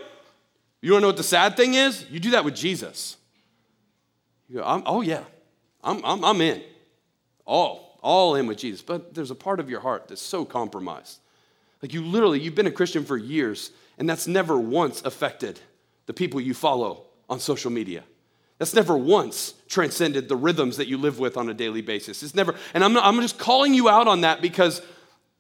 You 0.83 0.93
want 0.93 1.01
to 1.01 1.03
know 1.03 1.09
what 1.09 1.17
the 1.17 1.23
sad 1.23 1.57
thing 1.57 1.75
is? 1.75 2.07
You 2.11 2.21
do 2.21 2.31
that 2.31 2.45
with 2.45 2.55
Jesus. 2.55 3.17
You 4.49 4.57
go, 4.57 4.83
oh, 4.87 5.01
yeah, 5.01 5.23
I'm, 5.85 6.05
I'm, 6.05 6.25
I'm 6.25 6.41
in. 6.41 6.63
All, 7.45 7.99
all 8.03 8.35
in 8.35 8.47
with 8.47 8.59
Jesus. 8.59 8.83
But 8.83 9.15
there's 9.15 9.31
a 9.31 9.35
part 9.35 9.61
of 9.61 9.69
your 9.69 9.81
heart 9.81 10.09
that's 10.09 10.23
so 10.23 10.45
compromised. 10.45 11.21
Like 11.83 11.95
you 11.95 12.05
literally, 12.05 12.41
you've 12.41 12.55
been 12.55 12.67
a 12.67 12.73
Christian 12.73 13.05
for 13.05 13.17
years, 13.17 13.71
and 13.99 14.09
that's 14.09 14.27
never 14.27 14.59
once 14.59 15.03
affected 15.03 15.61
the 16.07 16.13
people 16.13 16.41
you 16.41 16.55
follow 16.55 17.07
on 17.29 17.41
social 17.41 17.71
media. 17.71 18.03
That's 18.59 18.75
never 18.75 18.97
once 18.97 19.55
transcended 19.69 20.29
the 20.29 20.37
rhythms 20.37 20.77
that 20.77 20.87
you 20.87 20.99
live 20.99 21.19
with 21.19 21.37
on 21.37 21.49
a 21.49 21.55
daily 21.55 21.81
basis. 21.81 22.23
It's 22.23 22.35
never, 22.35 22.55
and 22.75 22.85
I'm, 22.85 22.93
not, 22.93 23.05
I'm 23.07 23.19
just 23.23 23.39
calling 23.39 23.73
you 23.73 23.89
out 23.89 24.07
on 24.07 24.23
that 24.23 24.43
because 24.43 24.83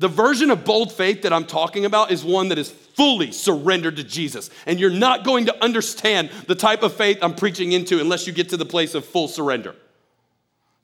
the 0.01 0.09
version 0.09 0.51
of 0.51 0.65
bold 0.65 0.91
faith 0.91 1.23
that 1.23 1.33
I'm 1.33 1.45
talking 1.45 1.85
about 1.85 2.11
is 2.11 2.25
one 2.25 2.49
that 2.49 2.59
is 2.59 2.71
fully 2.71 3.33
surrendered 3.33 3.97
to 3.97 4.05
Jesus. 4.05 4.49
And 4.65 4.81
you're 4.81 4.89
not 4.89 5.25
going 5.25 5.45
to 5.45 5.63
understand 5.63 6.31
the 6.47 6.55
type 6.55 6.83
of 6.83 6.95
faith 6.95 7.19
I'm 7.21 7.35
preaching 7.35 7.73
into 7.73 8.01
unless 8.01 8.27
you 8.27 8.33
get 8.33 8.49
to 8.49 8.57
the 8.57 8.65
place 8.65 8.95
of 8.95 9.05
full 9.05 9.29
surrender. 9.29 9.77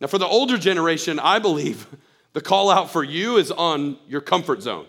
Now, 0.03 0.07
for 0.07 0.19
the 0.19 0.27
older 0.27 0.59
generation, 0.59 1.19
I 1.19 1.39
believe 1.39 1.87
the 2.35 2.43
call 2.43 2.71
out 2.71 2.91
for 2.91 3.03
you 3.03 3.39
is 3.39 3.51
on 3.51 3.97
your 4.07 4.21
comfort 4.21 4.61
zone. 4.61 4.85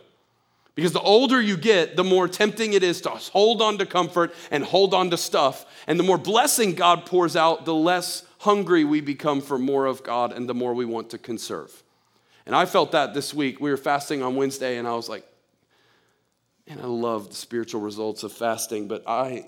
Because 0.76 0.92
the 0.92 1.00
older 1.00 1.42
you 1.42 1.56
get, 1.56 1.96
the 1.96 2.04
more 2.04 2.28
tempting 2.28 2.74
it 2.74 2.84
is 2.84 3.00
to 3.02 3.10
hold 3.10 3.62
on 3.62 3.78
to 3.78 3.86
comfort 3.86 4.36
and 4.52 4.62
hold 4.62 4.94
on 4.94 5.10
to 5.12 5.18
stuff. 5.18 5.66
And 5.88 5.98
the 5.98 6.04
more 6.04 6.18
blessing 6.18 6.76
God 6.76 7.06
pours 7.06 7.38
out, 7.38 7.64
the 7.64 7.74
less 7.74 8.24
hungry 8.40 8.84
we 8.84 9.00
become 9.00 9.40
for 9.40 9.58
more 9.58 9.86
of 9.86 10.04
God 10.04 10.34
and 10.34 10.50
the 10.50 10.54
more 10.54 10.74
we 10.74 10.84
want 10.84 11.12
to 11.12 11.18
conserve. 11.18 11.82
And 12.48 12.56
I 12.56 12.66
felt 12.66 12.94
that 12.94 13.14
this 13.14 13.34
week. 13.34 13.60
We 13.60 13.70
were 13.70 13.78
fasting 13.78 14.24
on 14.24 14.38
Wednesday, 14.38 14.78
and 14.78 14.88
I 14.88 14.94
was 14.94 15.10
like, 15.10 15.28
and 16.66 16.80
I 16.80 16.86
love 16.86 17.28
the 17.28 17.36
spiritual 17.36 17.82
results 17.82 18.24
of 18.24 18.32
fasting, 18.32 18.88
but 18.88 19.04
I, 19.06 19.48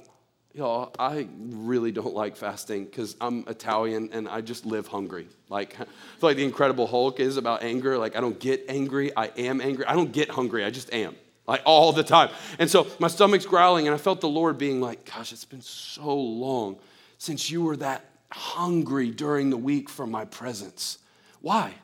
y'all, 0.54 0.94
I 1.00 1.30
really 1.38 1.94
don't 1.94 2.14
like 2.14 2.36
fasting 2.36 2.84
because 2.84 3.16
I'm 3.22 3.46
Italian 3.48 4.10
and 4.12 4.28
I 4.28 4.42
just 4.42 4.66
live 4.66 4.88
hungry. 4.88 5.28
Like, 5.48 5.76
I 5.80 5.86
feel 5.86 6.30
like 6.30 6.36
the 6.36 6.44
Incredible 6.44 6.88
Hulk 6.88 7.22
is 7.22 7.38
about 7.38 7.64
anger. 7.64 7.98
Like, 7.98 8.18
I 8.18 8.22
don't 8.22 8.38
get 8.38 8.66
angry, 8.68 9.16
I 9.16 9.28
am 9.38 9.62
angry. 9.62 9.86
I 9.86 9.94
don't 9.94 10.12
get 10.12 10.30
hungry, 10.30 10.66
I 10.66 10.70
just 10.70 10.94
am. 10.94 11.16
Like 11.48 11.62
all 11.66 11.94
the 11.94 12.04
time. 12.04 12.30
And 12.60 12.70
so 12.70 12.86
my 13.00 13.08
stomach's 13.08 13.46
growling, 13.46 13.88
and 13.88 13.96
I 13.96 13.98
felt 13.98 14.20
the 14.20 14.30
Lord 14.30 14.58
being 14.58 14.82
like, 14.82 15.10
Gosh, 15.10 15.32
it's 15.32 15.46
been 15.46 15.62
so 15.62 16.14
long 16.14 16.78
since 17.18 17.50
you 17.50 17.64
were 17.64 17.78
that 17.78 18.04
hungry 18.30 19.10
during 19.10 19.50
the 19.50 19.58
week 19.58 19.90
for 19.90 20.06
my 20.06 20.26
presence. 20.26 20.98
Why? 21.40 21.76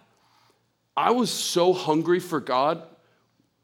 I 0.98 1.12
was 1.12 1.30
so 1.30 1.74
hungry 1.74 2.20
for 2.20 2.40
God 2.40 2.84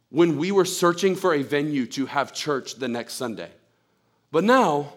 when 0.10 0.38
we 0.38 0.52
were 0.52 0.66
searching 0.66 1.16
for 1.16 1.34
a 1.34 1.42
venue 1.42 1.86
to 1.88 2.06
have 2.06 2.34
church 2.34 2.76
the 2.76 2.88
next 2.88 3.14
Sunday. 3.14 3.50
But 4.32 4.44
now, 4.44 4.94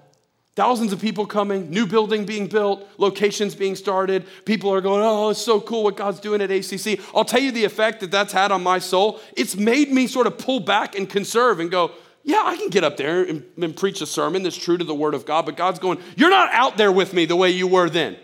thousands 0.56 0.92
of 0.92 1.00
people 1.00 1.26
coming, 1.26 1.70
new 1.70 1.86
building 1.86 2.24
being 2.24 2.48
built, 2.48 2.86
locations 2.98 3.54
being 3.54 3.76
started. 3.76 4.26
People 4.44 4.72
are 4.72 4.80
going, 4.80 5.02
oh, 5.02 5.30
it's 5.30 5.40
so 5.40 5.60
cool 5.60 5.84
what 5.84 5.96
God's 5.96 6.20
doing 6.20 6.40
at 6.40 6.50
ACC. 6.50 7.00
I'll 7.14 7.24
tell 7.24 7.40
you 7.40 7.52
the 7.52 7.64
effect 7.64 8.00
that 8.00 8.10
that's 8.10 8.32
had 8.32 8.50
on 8.50 8.62
my 8.62 8.78
soul. 8.80 9.20
It's 9.36 9.56
made 9.56 9.90
me 9.90 10.06
sort 10.06 10.26
of 10.26 10.38
pull 10.38 10.60
back 10.60 10.96
and 10.96 11.08
conserve 11.08 11.60
and 11.60 11.70
go, 11.70 11.92
yeah, 12.24 12.42
I 12.44 12.56
can 12.56 12.70
get 12.70 12.84
up 12.84 12.96
there 12.96 13.22
and, 13.22 13.44
and 13.60 13.76
preach 13.76 14.00
a 14.00 14.06
sermon 14.06 14.42
that's 14.42 14.56
true 14.56 14.78
to 14.78 14.84
the 14.84 14.94
Word 14.94 15.14
of 15.14 15.26
God, 15.26 15.44
but 15.44 15.56
God's 15.56 15.78
going, 15.78 16.00
you're 16.16 16.30
not 16.30 16.50
out 16.52 16.78
there 16.78 16.90
with 16.90 17.12
me 17.12 17.26
the 17.26 17.36
way 17.36 17.50
you 17.50 17.66
were 17.66 17.90
then. 17.90 18.16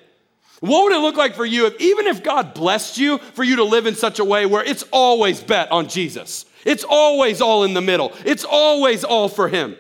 What 0.61 0.85
would 0.85 0.93
it 0.93 1.01
look 1.01 1.17
like 1.17 1.35
for 1.35 1.47
you 1.47 1.67
if, 1.67 1.81
even 1.81 2.07
if 2.07 2.23
God 2.23 2.55
blessed 2.55 2.99
you, 2.99 3.19
for 3.19 3.43
you 3.43 3.57
to 3.57 3.65
live 3.65 3.87
in 3.87 3.95
such 3.95 4.19
a 4.19 4.25
way 4.25 4.45
where 4.47 4.65
it's 4.65 4.85
always 4.93 5.41
bet 5.43 5.73
on 5.73 5.89
Jesus? 5.89 6.45
It's 6.65 6.85
always 6.85 7.41
all 7.41 7.65
in 7.65 7.75
the 7.75 7.81
middle, 7.81 8.13
it's 8.25 8.45
always 8.45 9.03
all 9.03 9.29
for 9.29 9.49
Him. 9.49 9.77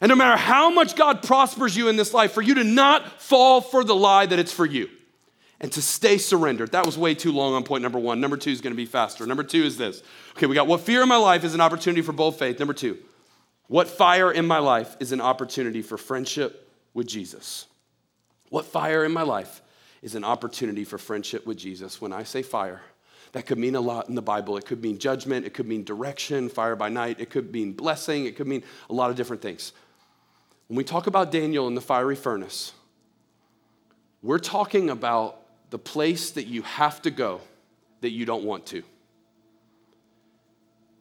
And 0.00 0.10
no 0.10 0.16
matter 0.16 0.36
how 0.36 0.70
much 0.70 0.96
God 0.96 1.22
prospers 1.22 1.76
you 1.76 1.88
in 1.88 1.96
this 1.96 2.12
life, 2.12 2.32
for 2.32 2.42
you 2.42 2.56
to 2.56 2.64
not 2.64 3.22
fall 3.22 3.60
for 3.60 3.84
the 3.84 3.94
lie 3.94 4.26
that 4.26 4.38
it's 4.38 4.52
for 4.52 4.66
you 4.66 4.90
and 5.60 5.72
to 5.72 5.80
stay 5.80 6.18
surrendered. 6.18 6.72
That 6.72 6.84
was 6.84 6.98
way 6.98 7.14
too 7.14 7.32
long 7.32 7.54
on 7.54 7.62
point 7.62 7.82
number 7.82 7.98
one. 7.98 8.20
Number 8.20 8.36
two 8.36 8.50
is 8.50 8.60
going 8.60 8.72
to 8.72 8.76
be 8.76 8.84
faster. 8.84 9.24
Number 9.24 9.44
two 9.44 9.62
is 9.62 9.78
this. 9.78 10.02
Okay, 10.32 10.46
we 10.46 10.54
got 10.54 10.66
what 10.66 10.80
fear 10.80 11.02
in 11.02 11.08
my 11.08 11.16
life 11.16 11.44
is 11.44 11.54
an 11.54 11.60
opportunity 11.60 12.02
for 12.02 12.12
bold 12.12 12.38
faith. 12.38 12.58
Number 12.58 12.74
two, 12.74 12.98
what 13.68 13.88
fire 13.88 14.30
in 14.30 14.46
my 14.46 14.58
life 14.58 14.94
is 15.00 15.12
an 15.12 15.22
opportunity 15.22 15.80
for 15.80 15.96
friendship 15.96 16.70
with 16.92 17.06
Jesus. 17.06 17.66
What 18.50 18.66
fire 18.66 19.04
in 19.04 19.12
my 19.12 19.22
life 19.22 19.62
is 20.04 20.14
an 20.14 20.22
opportunity 20.22 20.84
for 20.84 20.98
friendship 20.98 21.46
with 21.46 21.56
Jesus. 21.56 21.98
When 21.98 22.12
I 22.12 22.24
say 22.24 22.42
fire, 22.42 22.82
that 23.32 23.46
could 23.46 23.58
mean 23.58 23.74
a 23.74 23.80
lot 23.80 24.10
in 24.10 24.14
the 24.14 24.22
Bible. 24.22 24.58
It 24.58 24.66
could 24.66 24.82
mean 24.82 24.98
judgment, 24.98 25.46
it 25.46 25.54
could 25.54 25.66
mean 25.66 25.82
direction, 25.82 26.50
fire 26.50 26.76
by 26.76 26.90
night, 26.90 27.20
it 27.20 27.30
could 27.30 27.50
mean 27.50 27.72
blessing, 27.72 28.26
it 28.26 28.36
could 28.36 28.46
mean 28.46 28.62
a 28.90 28.92
lot 28.92 29.08
of 29.08 29.16
different 29.16 29.40
things. 29.40 29.72
When 30.68 30.76
we 30.76 30.84
talk 30.84 31.06
about 31.06 31.32
Daniel 31.32 31.66
in 31.68 31.74
the 31.74 31.80
fiery 31.80 32.16
furnace, 32.16 32.72
we're 34.22 34.38
talking 34.38 34.90
about 34.90 35.40
the 35.70 35.78
place 35.78 36.32
that 36.32 36.46
you 36.46 36.62
have 36.62 37.00
to 37.02 37.10
go 37.10 37.40
that 38.02 38.10
you 38.10 38.26
don't 38.26 38.44
want 38.44 38.66
to. 38.66 38.82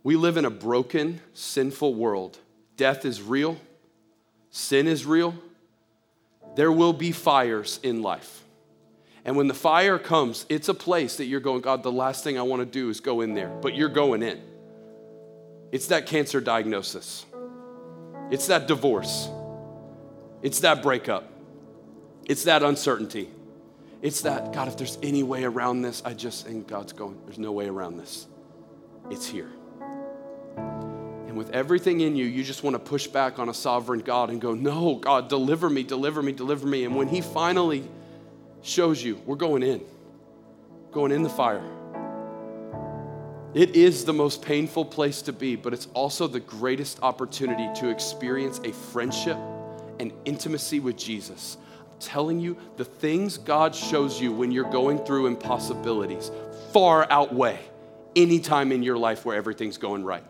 We 0.02 0.16
live 0.16 0.38
in 0.38 0.46
a 0.46 0.50
broken, 0.50 1.20
sinful 1.34 1.94
world. 1.94 2.38
Death 2.78 3.04
is 3.04 3.22
real, 3.22 3.58
sin 4.50 4.88
is 4.88 5.06
real. 5.06 5.36
There 6.56 6.72
will 6.72 6.94
be 6.94 7.12
fires 7.12 7.82
in 7.84 8.02
life. 8.02 8.43
And 9.26 9.38
when 9.38 9.48
the 9.48 9.54
fire 9.54 9.98
comes, 9.98 10.46
it's 10.50 10.68
a 10.70 10.74
place 10.74 11.18
that 11.18 11.26
you're 11.26 11.40
going, 11.40 11.62
God, 11.62 11.82
the 11.82 11.92
last 11.92 12.24
thing 12.24 12.38
I 12.38 12.42
want 12.42 12.62
to 12.62 12.66
do 12.66 12.90
is 12.90 13.00
go 13.00 13.22
in 13.22 13.34
there, 13.34 13.50
but 13.62 13.76
you're 13.76 13.90
going 13.90 14.22
in. 14.22 14.42
It's 15.72 15.88
that 15.88 16.06
cancer 16.06 16.42
diagnosis, 16.42 17.26
it's 18.30 18.48
that 18.48 18.68
divorce, 18.68 19.30
it's 20.42 20.60
that 20.60 20.84
breakup, 20.84 21.32
it's 22.26 22.44
that 22.44 22.64
uncertainty. 22.64 23.30
It's 24.04 24.20
that, 24.24 24.52
God, 24.52 24.68
if 24.68 24.76
there's 24.76 24.98
any 25.02 25.24
way 25.24 25.46
around 25.46 25.82
this, 25.82 26.02
I 26.04 26.14
just, 26.14 26.46
and 26.46 26.68
God's 26.68 26.92
going, 26.92 27.18
there's 27.24 27.40
no 27.40 27.54
way 27.54 27.70
around 27.70 27.96
this. 27.96 28.28
It's 29.10 29.26
here. 29.26 29.50
And 30.58 31.38
with 31.38 31.52
everything 31.52 32.02
in 32.02 32.18
you, 32.18 32.26
you 32.26 32.44
just 32.44 32.64
want 32.64 32.74
to 32.74 32.80
push 32.80 33.08
back 33.08 33.40
on 33.40 33.48
a 33.48 33.54
sovereign 33.54 34.02
God 34.02 34.30
and 34.30 34.42
go, 34.42 34.54
No, 34.54 34.96
God, 34.96 35.30
deliver 35.30 35.70
me, 35.70 35.84
deliver 35.84 36.22
me, 36.22 36.34
deliver 36.34 36.68
me. 36.68 36.84
And 36.84 36.98
when 36.98 37.08
He 37.08 37.22
finally 37.22 37.88
shows 38.64 39.04
you 39.04 39.22
we're 39.26 39.36
going 39.36 39.62
in, 39.62 39.82
going 40.92 41.12
in 41.12 41.22
the 41.22 41.30
fire. 41.30 41.64
It 43.54 43.76
is 43.76 44.04
the 44.06 44.14
most 44.14 44.42
painful 44.42 44.86
place 44.86 45.22
to 45.24 45.34
be, 45.34 45.56
but 45.56 45.74
it's 45.74 45.88
also 45.94 46.26
the 46.26 46.40
greatest 46.40 47.04
opportunity 47.04 47.70
to 47.82 47.90
experience 47.90 48.60
a 48.64 48.72
friendship 48.72 49.38
and 50.00 50.12
intimacy 50.26 50.80
with 50.80 50.98
Jesus. 50.98 51.58
I'm 51.80 52.00
telling 52.00 52.40
you, 52.40 52.58
the 52.78 52.86
things 52.86 53.38
God 53.38 53.76
shows 53.76 54.20
you 54.20 54.32
when 54.32 54.52
you're 54.52 54.72
going 54.72 54.98
through 55.06 55.28
impossibilities 55.28 56.32
far 56.72 57.06
outweigh 57.12 57.60
any 58.16 58.40
time 58.40 58.72
in 58.72 58.82
your 58.82 58.98
life 58.98 59.24
where 59.24 59.36
everything's 59.38 59.78
going 59.78 60.04
right. 60.04 60.24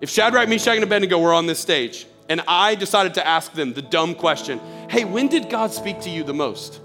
If 0.00 0.10
Shadrach, 0.10 0.48
Meshach, 0.48 0.76
and 0.76 0.84
Abednego 0.84 1.18
were 1.18 1.32
on 1.32 1.46
this 1.46 1.58
stage 1.58 2.06
and 2.28 2.42
I 2.46 2.76
decided 2.76 3.14
to 3.14 3.26
ask 3.26 3.52
them 3.54 3.72
the 3.74 3.82
dumb 3.82 4.14
question, 4.14 4.60
hey, 4.88 5.04
when 5.04 5.26
did 5.26 5.50
God 5.50 5.72
speak 5.72 6.00
to 6.02 6.10
you 6.10 6.22
the 6.22 6.34
most? 6.34 6.80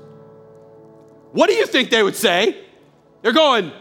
What 1.31 1.49
do 1.49 1.55
you 1.55 1.65
think 1.67 1.89
they 1.89 2.03
would 2.03 2.15
say? 2.15 2.63
They're 3.21 3.33
going, 3.33 3.71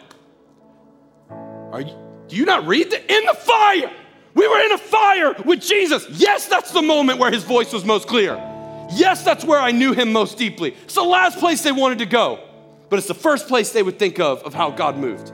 Are 1.30 1.80
you, 1.80 1.94
do 2.28 2.36
you 2.36 2.44
not 2.44 2.66
read 2.66 2.90
the 2.90 3.00
in 3.00 3.24
the 3.26 3.34
fire? 3.34 3.90
We 4.34 4.46
were 4.46 4.60
in 4.60 4.72
a 4.72 4.78
fire 4.78 5.34
with 5.44 5.60
Jesus. 5.60 6.06
Yes, 6.10 6.46
that's 6.46 6.70
the 6.70 6.82
moment 6.82 7.18
where 7.18 7.30
his 7.30 7.44
voice 7.44 7.72
was 7.72 7.84
most 7.84 8.06
clear. 8.06 8.36
Yes, 8.92 9.24
that's 9.24 9.44
where 9.44 9.60
I 9.60 9.72
knew 9.72 9.92
him 9.92 10.12
most 10.12 10.38
deeply. 10.38 10.74
It's 10.84 10.94
the 10.94 11.02
last 11.02 11.38
place 11.38 11.62
they 11.62 11.72
wanted 11.72 11.98
to 11.98 12.06
go, 12.06 12.40
but 12.88 12.98
it's 12.98 13.08
the 13.08 13.14
first 13.14 13.48
place 13.48 13.72
they 13.72 13.82
would 13.82 13.98
think 13.98 14.20
of 14.20 14.42
of 14.42 14.54
how 14.54 14.70
God 14.70 14.96
moved. 14.96 15.32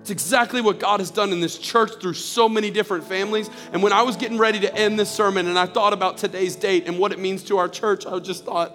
It's 0.00 0.10
exactly 0.10 0.62
what 0.62 0.78
God 0.78 1.00
has 1.00 1.10
done 1.10 1.32
in 1.32 1.40
this 1.40 1.58
church 1.58 2.00
through 2.00 2.14
so 2.14 2.48
many 2.48 2.70
different 2.70 3.04
families. 3.04 3.50
And 3.72 3.82
when 3.82 3.92
I 3.92 4.02
was 4.02 4.16
getting 4.16 4.38
ready 4.38 4.58
to 4.60 4.74
end 4.74 4.98
this 4.98 5.10
sermon 5.10 5.46
and 5.46 5.58
I 5.58 5.66
thought 5.66 5.92
about 5.92 6.16
today's 6.16 6.56
date 6.56 6.86
and 6.86 6.98
what 6.98 7.12
it 7.12 7.18
means 7.18 7.42
to 7.44 7.58
our 7.58 7.68
church, 7.68 8.06
I 8.06 8.18
just 8.18 8.46
thought, 8.46 8.74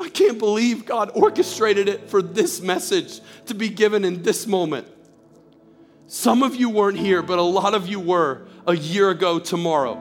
I 0.00 0.08
can't 0.08 0.38
believe 0.38 0.86
God 0.86 1.10
orchestrated 1.14 1.88
it 1.88 2.08
for 2.08 2.22
this 2.22 2.60
message 2.60 3.20
to 3.46 3.54
be 3.54 3.68
given 3.68 4.04
in 4.04 4.22
this 4.22 4.46
moment. 4.46 4.86
Some 6.06 6.42
of 6.42 6.54
you 6.54 6.70
weren't 6.70 6.98
here, 6.98 7.22
but 7.22 7.38
a 7.38 7.42
lot 7.42 7.74
of 7.74 7.88
you 7.88 8.00
were 8.00 8.46
a 8.66 8.76
year 8.76 9.10
ago 9.10 9.38
tomorrow. 9.38 10.00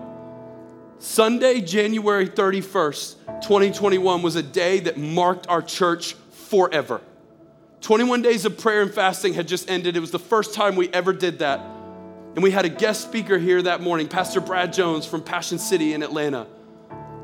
Sunday, 1.00 1.60
January 1.60 2.28
31st, 2.30 3.42
2021 3.42 4.22
was 4.22 4.36
a 4.36 4.44
day 4.44 4.80
that 4.82 4.98
marked 4.98 5.48
our 5.48 5.62
church 5.62 6.14
forever. 6.32 7.02
21 7.82 8.22
days 8.22 8.46
of 8.46 8.58
prayer 8.58 8.82
and 8.82 8.94
fasting 8.94 9.34
had 9.34 9.48
just 9.48 9.70
ended. 9.70 9.98
It 9.98 10.00
was 10.00 10.12
the 10.12 10.20
first 10.20 10.54
time 10.54 10.78
we 10.78 10.88
ever 10.90 11.12
did 11.12 11.40
that. 11.40 11.60
And 11.60 12.42
we 12.42 12.52
had 12.52 12.64
a 12.64 12.70
guest 12.70 13.02
speaker 13.02 13.38
here 13.38 13.62
that 13.62 13.82
morning, 13.82 14.08
Pastor 14.08 14.40
Brad 14.40 14.72
Jones 14.72 15.06
from 15.06 15.22
Passion 15.22 15.60
City 15.60 15.94
in 15.94 16.02
Atlanta. 16.02 16.48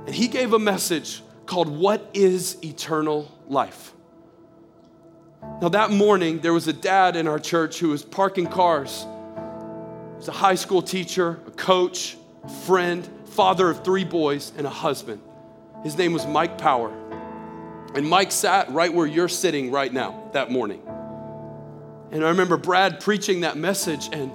And 0.05 0.13
he 0.13 0.27
gave 0.27 0.53
a 0.53 0.59
message 0.59 1.21
called 1.49 1.67
What 1.67 2.07
is 2.13 2.63
Eternal 2.63 3.29
Life? 3.47 3.91
Now, 5.61 5.69
that 5.69 5.89
morning, 5.89 6.41
there 6.41 6.53
was 6.53 6.67
a 6.67 6.73
dad 6.73 7.15
in 7.15 7.27
our 7.27 7.39
church 7.39 7.79
who 7.79 7.89
was 7.89 8.03
parking 8.03 8.45
cars. 8.45 9.01
He 9.01 10.17
was 10.17 10.27
a 10.27 10.31
high 10.31 10.53
school 10.53 10.83
teacher, 10.83 11.39
a 11.47 11.51
coach, 11.51 12.17
a 12.43 12.49
friend, 12.49 13.09
father 13.25 13.67
of 13.67 13.83
three 13.83 14.03
boys, 14.03 14.53
and 14.57 14.67
a 14.67 14.69
husband. 14.69 15.21
His 15.83 15.97
name 15.97 16.13
was 16.13 16.27
Mike 16.27 16.59
Power. 16.59 16.93
And 17.95 18.07
Mike 18.07 18.31
sat 18.31 18.69
right 18.69 18.93
where 18.93 19.07
you're 19.07 19.27
sitting 19.27 19.71
right 19.71 19.91
now 19.91 20.29
that 20.33 20.51
morning. 20.51 20.83
And 22.11 22.23
I 22.23 22.29
remember 22.29 22.57
Brad 22.57 22.99
preaching 22.99 23.41
that 23.41 23.57
message 23.57 24.07
and 24.11 24.31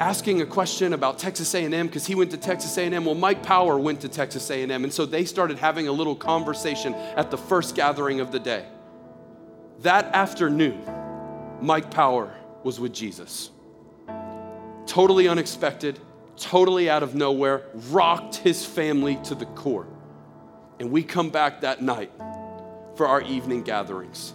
asking 0.00 0.42
a 0.42 0.46
question 0.46 0.92
about 0.92 1.18
Texas 1.18 1.54
A&M 1.54 1.86
because 1.86 2.06
he 2.06 2.14
went 2.14 2.30
to 2.32 2.36
Texas 2.36 2.76
A&M. 2.76 3.04
Well, 3.04 3.14
Mike 3.14 3.42
Power 3.42 3.78
went 3.78 4.00
to 4.02 4.08
Texas 4.08 4.50
A&M, 4.50 4.70
and 4.70 4.92
so 4.92 5.06
they 5.06 5.24
started 5.24 5.58
having 5.58 5.88
a 5.88 5.92
little 5.92 6.14
conversation 6.14 6.94
at 6.94 7.30
the 7.30 7.38
first 7.38 7.74
gathering 7.74 8.20
of 8.20 8.30
the 8.30 8.38
day. 8.38 8.66
That 9.80 10.06
afternoon, 10.14 10.82
Mike 11.60 11.90
Power 11.90 12.34
was 12.62 12.78
with 12.78 12.92
Jesus. 12.92 13.50
Totally 14.86 15.28
unexpected, 15.28 15.98
totally 16.36 16.90
out 16.90 17.02
of 17.02 17.14
nowhere, 17.14 17.62
rocked 17.90 18.36
his 18.36 18.64
family 18.64 19.18
to 19.24 19.34
the 19.34 19.46
core. 19.46 19.86
And 20.78 20.90
we 20.90 21.02
come 21.02 21.30
back 21.30 21.62
that 21.62 21.82
night 21.82 22.12
for 22.96 23.06
our 23.06 23.22
evening 23.22 23.62
gatherings. 23.62 24.34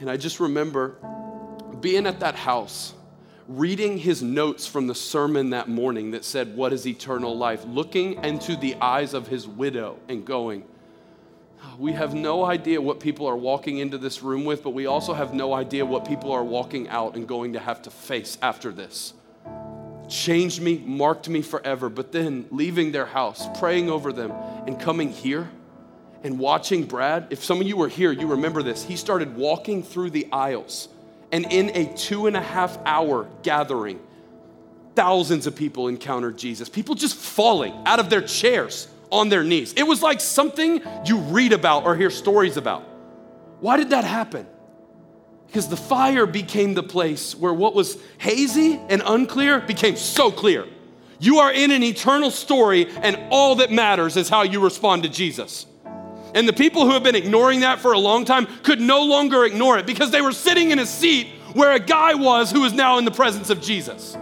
And 0.00 0.10
I 0.10 0.16
just 0.16 0.40
remember 0.40 0.96
being 1.80 2.06
at 2.06 2.20
that 2.20 2.34
house, 2.34 2.94
reading 3.48 3.96
his 3.96 4.22
notes 4.22 4.66
from 4.66 4.86
the 4.86 4.94
sermon 4.94 5.50
that 5.50 5.68
morning 5.68 6.10
that 6.10 6.24
said, 6.24 6.54
What 6.54 6.72
is 6.72 6.86
eternal 6.86 7.36
life? 7.36 7.64
looking 7.64 8.22
into 8.22 8.54
the 8.56 8.76
eyes 8.76 9.14
of 9.14 9.26
his 9.26 9.48
widow 9.48 9.98
and 10.08 10.24
going, 10.24 10.64
We 11.78 11.92
have 11.92 12.14
no 12.14 12.44
idea 12.44 12.80
what 12.80 13.00
people 13.00 13.26
are 13.26 13.36
walking 13.36 13.78
into 13.78 13.96
this 13.96 14.22
room 14.22 14.44
with, 14.44 14.62
but 14.62 14.70
we 14.70 14.86
also 14.86 15.14
have 15.14 15.32
no 15.32 15.54
idea 15.54 15.86
what 15.86 16.06
people 16.06 16.30
are 16.30 16.44
walking 16.44 16.88
out 16.90 17.16
and 17.16 17.26
going 17.26 17.54
to 17.54 17.58
have 17.58 17.80
to 17.82 17.90
face 17.90 18.36
after 18.42 18.70
this. 18.70 19.14
Changed 20.08 20.60
me, 20.60 20.78
marked 20.78 21.28
me 21.28 21.42
forever, 21.42 21.88
but 21.88 22.12
then 22.12 22.46
leaving 22.50 22.92
their 22.92 23.06
house, 23.06 23.46
praying 23.58 23.90
over 23.90 24.12
them, 24.12 24.30
and 24.66 24.78
coming 24.78 25.10
here 25.10 25.48
and 26.22 26.38
watching 26.38 26.84
Brad, 26.84 27.28
if 27.30 27.44
some 27.44 27.60
of 27.60 27.66
you 27.66 27.76
were 27.76 27.88
here, 27.88 28.10
you 28.12 28.26
remember 28.26 28.62
this. 28.62 28.82
He 28.82 28.96
started 28.96 29.36
walking 29.36 29.82
through 29.82 30.10
the 30.10 30.26
aisles, 30.32 30.88
and 31.32 31.50
in 31.52 31.70
a 31.74 31.92
two 31.94 32.26
and 32.26 32.36
a 32.36 32.40
half 32.40 32.78
hour 32.84 33.28
gathering, 33.42 34.00
thousands 34.94 35.46
of 35.46 35.54
people 35.54 35.88
encountered 35.88 36.36
Jesus. 36.36 36.68
People 36.68 36.94
just 36.94 37.16
falling 37.16 37.74
out 37.86 38.00
of 38.00 38.10
their 38.10 38.22
chairs 38.22 38.88
on 39.10 39.28
their 39.28 39.44
knees. 39.44 39.72
It 39.74 39.84
was 39.84 40.02
like 40.02 40.20
something 40.20 40.82
you 41.04 41.18
read 41.18 41.52
about 41.52 41.84
or 41.84 41.96
hear 41.96 42.10
stories 42.10 42.56
about. 42.56 42.82
Why 43.60 43.76
did 43.76 43.90
that 43.90 44.04
happen? 44.04 44.46
Because 45.46 45.68
the 45.68 45.76
fire 45.76 46.26
became 46.26 46.74
the 46.74 46.82
place 46.82 47.34
where 47.34 47.54
what 47.54 47.74
was 47.74 47.96
hazy 48.18 48.78
and 48.88 49.02
unclear 49.04 49.60
became 49.60 49.96
so 49.96 50.30
clear. 50.30 50.66
You 51.20 51.38
are 51.38 51.52
in 51.52 51.70
an 51.70 51.82
eternal 51.82 52.30
story, 52.30 52.88
and 53.02 53.18
all 53.30 53.56
that 53.56 53.72
matters 53.72 54.16
is 54.16 54.28
how 54.28 54.42
you 54.42 54.60
respond 54.60 55.02
to 55.02 55.08
Jesus. 55.08 55.66
And 56.38 56.46
the 56.46 56.52
people 56.52 56.86
who 56.86 56.92
have 56.92 57.02
been 57.02 57.16
ignoring 57.16 57.60
that 57.60 57.80
for 57.80 57.94
a 57.94 57.98
long 57.98 58.24
time 58.24 58.46
could 58.62 58.80
no 58.80 59.02
longer 59.02 59.44
ignore 59.44 59.76
it 59.76 59.86
because 59.86 60.12
they 60.12 60.20
were 60.20 60.30
sitting 60.30 60.70
in 60.70 60.78
a 60.78 60.86
seat 60.86 61.26
where 61.52 61.72
a 61.72 61.80
guy 61.80 62.14
was 62.14 62.52
who 62.52 62.64
is 62.64 62.72
now 62.72 62.96
in 62.98 63.04
the 63.04 63.10
presence 63.10 63.50
of 63.50 63.60
Jesus. 63.60 64.16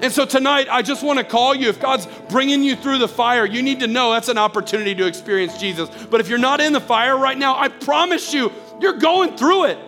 And 0.00 0.12
so 0.12 0.24
tonight, 0.24 0.68
I 0.70 0.82
just 0.82 1.02
want 1.02 1.18
to 1.18 1.24
call 1.24 1.52
you. 1.52 1.68
If 1.68 1.80
God's 1.80 2.06
bringing 2.28 2.62
you 2.62 2.76
through 2.76 2.98
the 2.98 3.08
fire, 3.08 3.44
you 3.44 3.62
need 3.62 3.80
to 3.80 3.88
know 3.88 4.12
that's 4.12 4.28
an 4.28 4.38
opportunity 4.38 4.94
to 4.94 5.08
experience 5.08 5.58
Jesus. 5.58 5.88
But 6.08 6.20
if 6.20 6.28
you're 6.28 6.38
not 6.38 6.60
in 6.60 6.72
the 6.72 6.80
fire 6.80 7.18
right 7.18 7.36
now, 7.36 7.58
I 7.58 7.66
promise 7.66 8.32
you, 8.32 8.52
you're 8.80 8.98
going 8.98 9.36
through 9.36 9.64
it. 9.64 9.78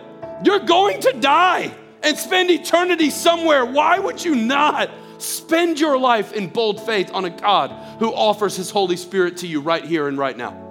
You're 0.43 0.59
going 0.59 0.99
to 0.99 1.13
die 1.13 1.73
and 2.03 2.17
spend 2.17 2.51
eternity 2.51 3.09
somewhere. 3.09 3.63
Why 3.65 3.99
would 3.99 4.21
you 4.21 4.35
not 4.35 4.89
spend 5.17 5.79
your 5.79 5.97
life 5.97 6.33
in 6.33 6.49
bold 6.49 6.85
faith 6.85 7.09
on 7.13 7.23
a 7.23 7.29
God 7.29 7.71
who 7.99 8.13
offers 8.13 8.57
his 8.57 8.69
Holy 8.69 8.97
Spirit 8.97 9.37
to 9.37 9.47
you 9.47 9.61
right 9.61 9.85
here 9.85 10.09
and 10.09 10.17
right 10.17 10.35
now? 10.35 10.66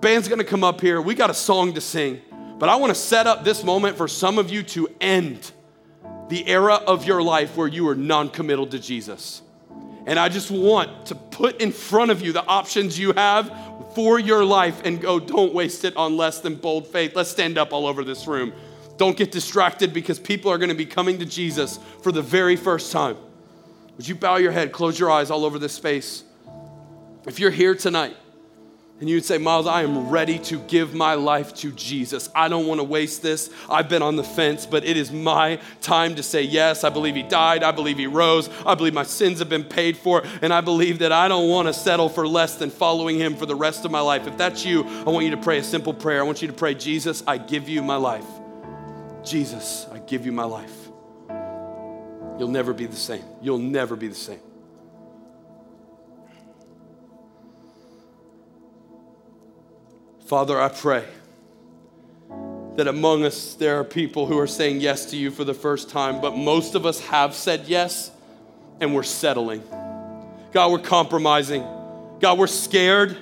Band's 0.00 0.28
gonna 0.28 0.44
come 0.44 0.62
up 0.62 0.80
here. 0.80 1.00
We 1.00 1.14
got 1.14 1.30
a 1.30 1.34
song 1.34 1.74
to 1.74 1.80
sing, 1.80 2.20
but 2.58 2.68
I 2.68 2.76
wanna 2.76 2.94
set 2.94 3.26
up 3.26 3.44
this 3.44 3.64
moment 3.64 3.96
for 3.96 4.06
some 4.06 4.38
of 4.38 4.50
you 4.50 4.62
to 4.64 4.88
end 5.00 5.50
the 6.28 6.46
era 6.46 6.74
of 6.74 7.04
your 7.04 7.22
life 7.22 7.56
where 7.56 7.66
you 7.66 7.88
are 7.88 7.94
non 7.94 8.28
committal 8.28 8.66
to 8.68 8.78
Jesus. 8.78 9.42
And 10.06 10.18
I 10.18 10.28
just 10.28 10.50
want 10.50 11.06
to 11.06 11.14
put 11.14 11.60
in 11.60 11.72
front 11.72 12.10
of 12.10 12.22
you 12.22 12.32
the 12.32 12.44
options 12.46 12.98
you 12.98 13.12
have 13.12 13.52
for 13.94 14.18
your 14.18 14.44
life 14.44 14.82
and 14.84 15.00
go, 15.00 15.18
don't 15.18 15.52
waste 15.52 15.84
it 15.84 15.96
on 15.96 16.16
less 16.16 16.40
than 16.40 16.54
bold 16.54 16.86
faith. 16.86 17.14
Let's 17.14 17.30
stand 17.30 17.58
up 17.58 17.72
all 17.72 17.86
over 17.86 18.04
this 18.04 18.26
room. 18.26 18.52
Don't 18.96 19.16
get 19.16 19.32
distracted 19.32 19.92
because 19.92 20.18
people 20.18 20.50
are 20.50 20.58
to 20.58 20.74
be 20.74 20.86
coming 20.86 21.18
to 21.18 21.26
Jesus 21.26 21.78
for 22.02 22.12
the 22.12 22.22
very 22.22 22.56
first 22.56 22.92
time. 22.92 23.16
Would 23.96 24.08
you 24.08 24.14
bow 24.14 24.36
your 24.36 24.52
head, 24.52 24.72
close 24.72 24.98
your 24.98 25.10
eyes 25.10 25.30
all 25.30 25.44
over 25.44 25.58
this 25.58 25.72
space? 25.72 26.22
If 27.26 27.38
you're 27.38 27.50
here 27.50 27.74
tonight 27.74 28.16
and 29.00 29.08
you'd 29.08 29.24
say, 29.24 29.38
Miles, 29.38 29.68
I 29.68 29.82
am 29.82 30.08
ready 30.08 30.40
to 30.40 30.58
give 30.60 30.92
my 30.92 31.14
life 31.14 31.54
to 31.56 31.70
Jesus. 31.70 32.28
I 32.34 32.48
don't 32.48 32.66
want 32.66 32.80
to 32.80 32.84
waste 32.84 33.22
this. 33.22 33.48
I've 33.70 33.88
been 33.88 34.02
on 34.02 34.16
the 34.16 34.24
fence, 34.24 34.66
but 34.66 34.84
it 34.84 34.96
is 34.96 35.12
my 35.12 35.60
time 35.80 36.16
to 36.16 36.22
say 36.22 36.42
yes. 36.42 36.82
I 36.82 36.90
believe 36.90 37.14
He 37.14 37.22
died. 37.22 37.62
I 37.62 37.70
believe 37.70 37.98
He 37.98 38.08
rose. 38.08 38.50
I 38.66 38.74
believe 38.74 38.94
my 38.94 39.04
sins 39.04 39.38
have 39.38 39.48
been 39.48 39.62
paid 39.62 39.96
for. 39.96 40.24
And 40.42 40.52
I 40.52 40.60
believe 40.62 40.98
that 40.98 41.12
I 41.12 41.28
don't 41.28 41.48
want 41.48 41.68
to 41.68 41.74
settle 41.74 42.08
for 42.08 42.26
less 42.26 42.56
than 42.56 42.70
following 42.70 43.18
Him 43.18 43.36
for 43.36 43.46
the 43.46 43.54
rest 43.54 43.84
of 43.84 43.92
my 43.92 44.00
life. 44.00 44.26
If 44.26 44.36
that's 44.36 44.64
you, 44.64 44.84
I 44.84 45.10
want 45.10 45.24
you 45.24 45.30
to 45.30 45.36
pray 45.36 45.58
a 45.58 45.64
simple 45.64 45.94
prayer. 45.94 46.18
I 46.18 46.24
want 46.24 46.42
you 46.42 46.48
to 46.48 46.54
pray, 46.54 46.74
Jesus, 46.74 47.22
I 47.24 47.38
give 47.38 47.68
you 47.68 47.82
my 47.82 47.96
life. 47.96 48.26
Jesus, 49.22 49.86
I 49.92 49.98
give 49.98 50.26
you 50.26 50.32
my 50.32 50.44
life. 50.44 50.88
You'll 52.36 52.48
never 52.48 52.72
be 52.72 52.86
the 52.86 52.96
same. 52.96 53.24
You'll 53.40 53.58
never 53.58 53.94
be 53.94 54.08
the 54.08 54.14
same. 54.14 54.40
Father, 60.28 60.60
I 60.60 60.68
pray 60.68 61.06
that 62.76 62.86
among 62.86 63.24
us 63.24 63.54
there 63.54 63.80
are 63.80 63.84
people 63.84 64.26
who 64.26 64.38
are 64.38 64.46
saying 64.46 64.82
yes 64.82 65.06
to 65.06 65.16
you 65.16 65.30
for 65.30 65.42
the 65.42 65.54
first 65.54 65.88
time, 65.88 66.20
but 66.20 66.36
most 66.36 66.74
of 66.74 66.84
us 66.84 67.00
have 67.00 67.34
said 67.34 67.62
yes 67.66 68.10
and 68.78 68.94
we're 68.94 69.04
settling. 69.04 69.62
God, 70.52 70.70
we're 70.70 70.80
compromising. 70.80 71.62
God, 72.20 72.38
we're 72.38 72.46
scared 72.46 73.16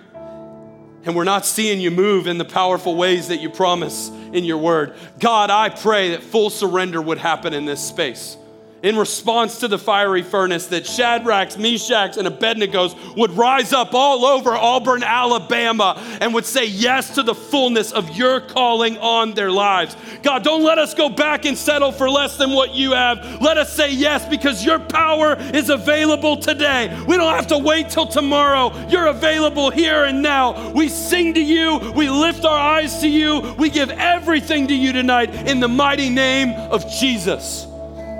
and 1.04 1.14
we're 1.14 1.22
not 1.22 1.46
seeing 1.46 1.80
you 1.80 1.92
move 1.92 2.26
in 2.26 2.38
the 2.38 2.44
powerful 2.44 2.96
ways 2.96 3.28
that 3.28 3.36
you 3.36 3.50
promise 3.50 4.08
in 4.32 4.42
your 4.42 4.58
word. 4.58 4.96
God, 5.20 5.48
I 5.48 5.68
pray 5.68 6.10
that 6.10 6.24
full 6.24 6.50
surrender 6.50 7.00
would 7.00 7.18
happen 7.18 7.54
in 7.54 7.66
this 7.66 7.80
space 7.80 8.36
in 8.82 8.96
response 8.96 9.60
to 9.60 9.68
the 9.68 9.78
fiery 9.78 10.22
furnace 10.22 10.66
that 10.66 10.84
Shadrachs, 10.84 11.56
Meshachs, 11.56 12.16
and 12.16 12.28
Abednego's 12.28 12.94
would 13.16 13.32
rise 13.32 13.72
up 13.72 13.94
all 13.94 14.24
over 14.24 14.54
Auburn, 14.54 15.02
Alabama, 15.02 15.94
and 16.20 16.34
would 16.34 16.44
say 16.44 16.66
yes 16.66 17.14
to 17.14 17.22
the 17.22 17.34
fullness 17.34 17.92
of 17.92 18.16
your 18.16 18.40
calling 18.40 18.98
on 18.98 19.34
their 19.34 19.50
lives. 19.50 19.96
God, 20.22 20.44
don't 20.44 20.62
let 20.62 20.78
us 20.78 20.94
go 20.94 21.08
back 21.08 21.44
and 21.44 21.56
settle 21.56 21.90
for 21.90 22.08
less 22.08 22.36
than 22.36 22.50
what 22.50 22.74
you 22.74 22.92
have. 22.92 23.40
Let 23.40 23.56
us 23.56 23.74
say 23.74 23.90
yes 23.90 24.26
because 24.28 24.64
your 24.64 24.78
power 24.78 25.36
is 25.54 25.70
available 25.70 26.36
today. 26.36 26.88
We 27.08 27.16
don't 27.16 27.34
have 27.34 27.48
to 27.48 27.58
wait 27.58 27.90
till 27.90 28.06
tomorrow. 28.06 28.72
You're 28.88 29.06
available 29.06 29.70
here 29.70 30.04
and 30.04 30.22
now. 30.22 30.72
We 30.72 30.88
sing 30.88 31.34
to 31.34 31.42
you, 31.42 31.92
we 31.96 32.10
lift 32.10 32.44
our 32.44 32.58
eyes 32.58 33.00
to 33.00 33.08
you, 33.08 33.54
we 33.58 33.70
give 33.70 33.90
everything 33.90 34.68
to 34.68 34.74
you 34.74 34.92
tonight 34.92 35.34
in 35.48 35.60
the 35.60 35.68
mighty 35.68 36.10
name 36.10 36.50
of 36.70 36.88
Jesus. 36.90 37.66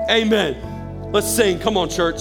Amen. 0.09 1.11
Let's 1.13 1.29
sing. 1.29 1.59
Come 1.59 1.77
on, 1.77 1.89
church. 1.89 2.21